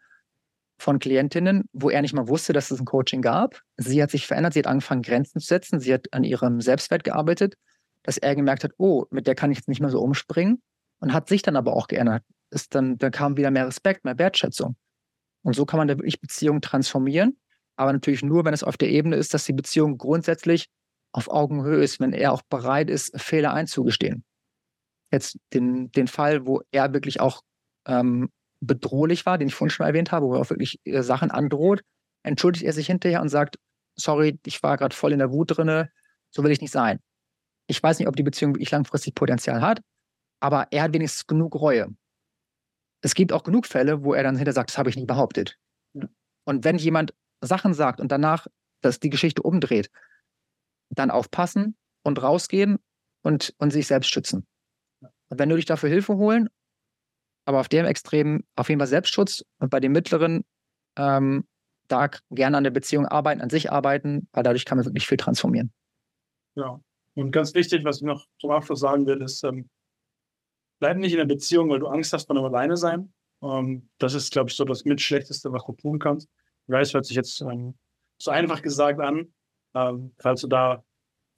von 0.78 0.99
Klientinnen, 0.99 1.68
wo 1.72 1.90
er 1.90 2.03
nicht 2.03 2.14
mal 2.14 2.26
wusste, 2.26 2.53
dass 2.53 2.70
es 2.70 2.80
ein 2.80 2.84
Coaching 2.84 3.22
gab. 3.22 3.61
Sie 3.76 4.03
hat 4.03 4.11
sich 4.11 4.26
verändert, 4.26 4.55
sie 4.55 4.61
hat 4.61 4.66
angefangen, 4.66 5.03
Grenzen 5.03 5.40
zu 5.40 5.47
setzen, 5.47 5.78
sie 5.78 5.93
hat 5.93 6.07
an 6.12 6.24
ihrem 6.24 6.61
Selbstwert 6.61 7.05
gearbeitet, 7.05 7.55
dass 8.03 8.18
er 8.18 8.34
gemerkt 8.34 8.64
hat, 8.64 8.72
oh, 8.78 9.05
mit 9.11 9.26
der 9.26 9.34
kann 9.34 9.53
ich 9.53 9.59
jetzt 9.59 9.68
nicht 9.68 9.80
mehr 9.80 9.90
so 9.90 10.01
umspringen 10.01 10.61
und 11.01 11.12
hat 11.12 11.28
sich 11.28 11.43
dann 11.43 11.57
aber 11.57 11.74
auch 11.76 11.86
geändert. 11.86 12.24
Ist 12.51 12.74
dann, 12.74 12.99
da 12.99 13.11
kam 13.11 13.36
wieder 13.36 13.51
mehr 13.51 13.66
Respekt, 13.66 14.05
mehr 14.05 14.18
Wertschätzung. 14.18 14.76
Und 15.43 15.55
so 15.55 15.66
kann 15.66 15.78
man 15.78 15.88
da 15.88 15.99
wirklich 15.99 16.20
Beziehungen 16.20 16.62
transformieren, 16.62 17.38
aber 17.76 17.93
natürlich 17.93 18.22
nur, 18.22 18.45
wenn 18.45 18.55
es 18.55 18.62
auf 18.62 18.76
der 18.76 18.90
Ebene 18.90 19.16
ist, 19.16 19.34
dass 19.34 19.45
die 19.45 19.53
Beziehung 19.53 19.99
grundsätzlich 19.99 20.66
auf 21.12 21.28
Augenhöhe 21.28 21.82
ist, 21.82 22.01
wenn 22.01 22.12
er 22.12 22.32
auch 22.32 22.43
bereit 22.43 22.90
ist, 22.90 23.18
Fehler 23.20 23.53
einzugestehen. 23.53 24.24
Jetzt 25.11 25.38
den, 25.53 25.90
den 25.93 26.07
Fall, 26.07 26.47
wo 26.47 26.62
er 26.70 26.93
wirklich 26.95 27.20
auch 27.20 27.43
ähm, 27.86 28.30
bedrohlich 28.61 29.26
war, 29.26 29.36
den 29.36 29.49
ich 29.49 29.55
vorhin 29.55 29.70
schon 29.70 29.86
erwähnt 29.86 30.12
habe, 30.12 30.26
wo 30.26 30.34
er 30.34 30.40
auch 30.40 30.51
wirklich 30.51 30.80
äh, 30.84 31.03
Sachen 31.03 31.30
androht, 31.30 31.82
entschuldigt 32.22 32.64
er 32.64 32.72
sich 32.72 32.86
hinterher 32.86 33.20
und 33.20 33.28
sagt, 33.28 33.57
sorry, 33.97 34.38
ich 34.47 34.62
war 34.62 34.76
gerade 34.76 34.95
voll 34.95 35.12
in 35.12 35.18
der 35.18 35.32
Wut 35.32 35.57
drinne, 35.57 35.90
so 36.30 36.43
will 36.43 36.53
ich 36.53 36.61
nicht 36.61 36.70
sein. 36.70 36.99
Ich 37.66 37.82
weiß 37.82 37.99
nicht, 37.99 38.09
ob 38.09 38.16
die 38.16 38.22
Beziehung 38.22 38.55
wirklich 38.55 38.70
langfristig 38.70 39.14
Potenzial 39.14 39.61
hat, 39.61 39.80
aber 40.40 40.68
er 40.70 40.84
hat 40.84 40.95
wenigstens 40.95 41.26
genug 41.26 41.55
Reue. 41.57 41.88
Es 43.03 43.14
gibt 43.14 43.32
auch 43.32 43.42
genug 43.42 43.66
Fälle, 43.66 44.05
wo 44.05 44.14
er 44.14 44.22
dann 44.22 44.36
hinterher 44.36 44.55
sagt, 44.55 44.70
das 44.70 44.78
habe 44.78 44.88
ich 44.88 44.96
nicht 44.96 45.07
behauptet. 45.07 45.59
Ja. 45.94 46.09
Und 46.44 46.64
wenn 46.64 46.78
jemand 46.78 47.14
Sachen 47.40 47.74
sagt 47.74 48.00
und 48.00 48.11
danach 48.11 48.46
dass 48.80 48.98
die 48.98 49.11
Geschichte 49.11 49.42
umdreht, 49.42 49.90
dann 50.90 51.12
aufpassen 51.12 51.76
und 52.03 52.20
rausgehen 52.20 52.80
und, 53.22 53.55
und 53.59 53.70
sich 53.70 53.86
selbst 53.86 54.11
schützen. 54.11 54.44
Und 55.28 55.38
wenn 55.38 55.48
du 55.48 55.55
dich 55.55 55.66
dafür 55.66 55.88
Hilfe 55.88 56.16
holen 56.16 56.48
aber 57.44 57.61
auf 57.61 57.68
dem 57.68 57.84
Extrem 57.84 58.44
auf 58.57 58.68
jeden 58.68 58.80
Fall 58.80 58.88
Selbstschutz 58.88 59.44
und 59.59 59.70
bei 59.70 59.80
dem 59.80 59.92
mittleren 59.92 60.44
ähm, 60.96 61.46
da 61.88 62.09
gerne 62.30 62.57
an 62.57 62.64
der 62.64 62.70
Beziehung 62.70 63.07
arbeiten, 63.07 63.40
an 63.40 63.50
sich 63.50 63.72
arbeiten, 63.72 64.28
weil 64.32 64.42
dadurch 64.42 64.64
kann 64.64 64.78
man 64.78 64.86
wirklich 64.86 65.07
viel 65.07 65.18
transformieren. 65.18 65.72
Ja, 66.55 66.80
und 67.14 67.30
ganz 67.32 67.55
wichtig, 67.55 67.84
was 67.84 67.96
ich 67.96 68.03
noch 68.03 68.26
zum 68.40 68.50
Abschluss 68.50 68.80
sagen 68.80 69.07
will, 69.07 69.20
ist, 69.22 69.42
ähm, 69.44 69.68
bleib 70.83 70.97
nicht 70.97 71.12
in 71.12 71.18
der 71.18 71.26
Beziehung, 71.26 71.70
weil 71.70 71.78
du 71.78 71.87
Angst 71.87 72.12
hast 72.12 72.26
vor 72.26 72.35
einem 72.35 72.45
Alleine 72.45 72.76
sein. 72.76 73.12
Ähm, 73.41 73.89
das 73.99 74.14
ist, 74.14 74.33
glaube 74.33 74.51
ich, 74.51 74.57
so 74.57 74.64
das 74.64 74.85
mitschlechteste, 74.85 75.53
was 75.53 75.64
du 75.64 75.74
tun 75.74 76.01
kannst. 76.01 76.28
Ich 76.66 76.72
weiß, 76.72 76.93
hört 76.93 77.07
sich 77.07 77.14
jetzt 77.14 77.41
ähm, 77.41 77.74
so 78.18 78.33
einfach 78.33 78.62
gesagt 78.62 78.99
an, 78.99 79.33
ähm, 79.76 80.12
falls 80.18 80.41
du 80.41 80.49
da 80.49 80.83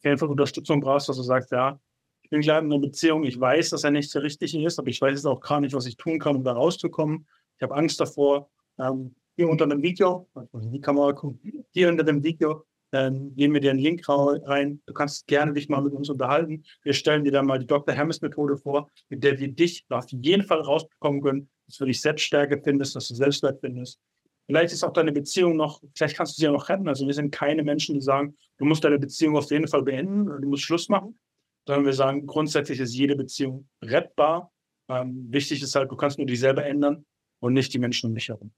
und 0.03 0.23
Unterstützung 0.23 0.81
brauchst, 0.81 1.11
dass 1.11 1.17
du 1.17 1.23
sagst, 1.23 1.53
ja, 1.53 1.79
ich 2.23 2.31
bin 2.31 2.41
gerade 2.41 2.65
in 2.65 2.73
einer 2.73 2.81
Beziehung, 2.81 3.25
ich 3.25 3.39
weiß, 3.39 3.69
dass 3.69 3.85
er 3.85 3.91
nicht 3.91 4.15
der 4.15 4.23
Richtige 4.23 4.65
ist, 4.65 4.79
aber 4.79 4.89
ich 4.89 5.01
weiß 5.01 5.13
jetzt 5.13 5.27
auch 5.27 5.41
gar 5.41 5.61
nicht, 5.61 5.75
was 5.75 5.85
ich 5.85 5.99
tun 5.99 6.19
kann, 6.19 6.37
um 6.37 6.45
da 6.45 6.53
rauszukommen. 6.53 7.27
Ich 7.59 7.63
habe 7.63 7.75
Angst 7.75 8.01
davor. 8.01 8.51
Ähm, 8.79 9.15
hier 9.37 9.51
unter 9.51 9.67
dem 9.67 9.83
Video, 9.83 10.27
die 10.55 10.81
Kamera 10.81 11.13
gucken, 11.13 11.67
hier 11.71 11.91
unter 11.91 12.05
dem 12.05 12.23
Video 12.23 12.65
ähm, 12.95 13.35
geben 13.35 13.55
wir 13.55 13.61
dir 13.61 13.71
einen 13.71 13.81
Link 13.81 14.03
rein. 14.09 14.81
Du 14.87 14.95
kannst 14.95 15.27
gerne 15.27 15.53
dich 15.53 15.69
mal 15.69 15.83
mit 15.83 15.93
uns 15.93 16.09
unterhalten. 16.09 16.65
Wir 16.83 16.95
stellen 16.95 17.25
dir 17.25 17.33
dann 17.33 17.47
mal 17.47 17.59
die 17.59 17.67
Dr. 17.67 17.95
Hermes 17.95 18.21
Methode 18.21 18.57
vor, 18.57 18.91
mit 19.09 19.23
der 19.23 19.39
wir 19.39 19.49
dich 19.49 19.85
auf 19.91 20.07
jeden 20.11 20.45
Fall 20.45 20.61
rausbekommen 20.61 21.21
können, 21.21 21.51
dass 21.67 21.77
du 21.77 21.85
dich 21.85 22.01
Selbststärke 22.01 22.61
findest, 22.63 22.97
dass 22.97 23.09
du 23.09 23.15
Selbstwert 23.15 23.61
findest. 23.61 23.99
Vielleicht 24.47 24.73
ist 24.73 24.85
auch 24.85 24.93
deine 24.93 25.13
Beziehung 25.13 25.57
noch, 25.57 25.83
vielleicht 25.95 26.17
kannst 26.17 26.37
du 26.37 26.41
sie 26.41 26.45
ja 26.45 26.53
noch 26.53 26.69
retten. 26.69 26.89
Also 26.89 27.07
wir 27.07 27.15
sind 27.15 27.31
keine 27.31 27.63
Menschen, 27.63 27.95
die 27.95 28.03
sagen, 28.03 28.37
du 28.59 28.65
musst 28.65 28.85
deine 28.85 28.99
Beziehung 28.99 29.37
auf 29.37 29.51
jeden 29.51 29.69
Fall 29.69 29.83
beenden 29.83 30.29
oder 30.29 30.39
du 30.39 30.49
musst 30.49 30.63
Schluss 30.63 30.89
machen 30.89 31.19
sondern 31.67 31.87
wir 31.87 31.93
sagen, 31.93 32.27
grundsätzlich 32.27 32.81
ist 32.81 32.95
jede 32.95 33.17
Beziehung 33.17 33.69
rettbar. 33.83 34.53
Ähm, 34.89 35.27
wichtig 35.31 35.63
ist 35.63 35.75
halt, 35.75 35.91
du 35.91 35.97
kannst 35.97 36.19
nur 36.19 36.27
dich 36.27 36.41
selber 36.41 36.65
ändern 36.65 37.05
und 37.41 37.55
nicht 37.55 37.73
die 37.73 37.79
Menschen 37.79 38.11
um 38.11 38.15
dich 38.15 38.29
herum. 38.29 38.53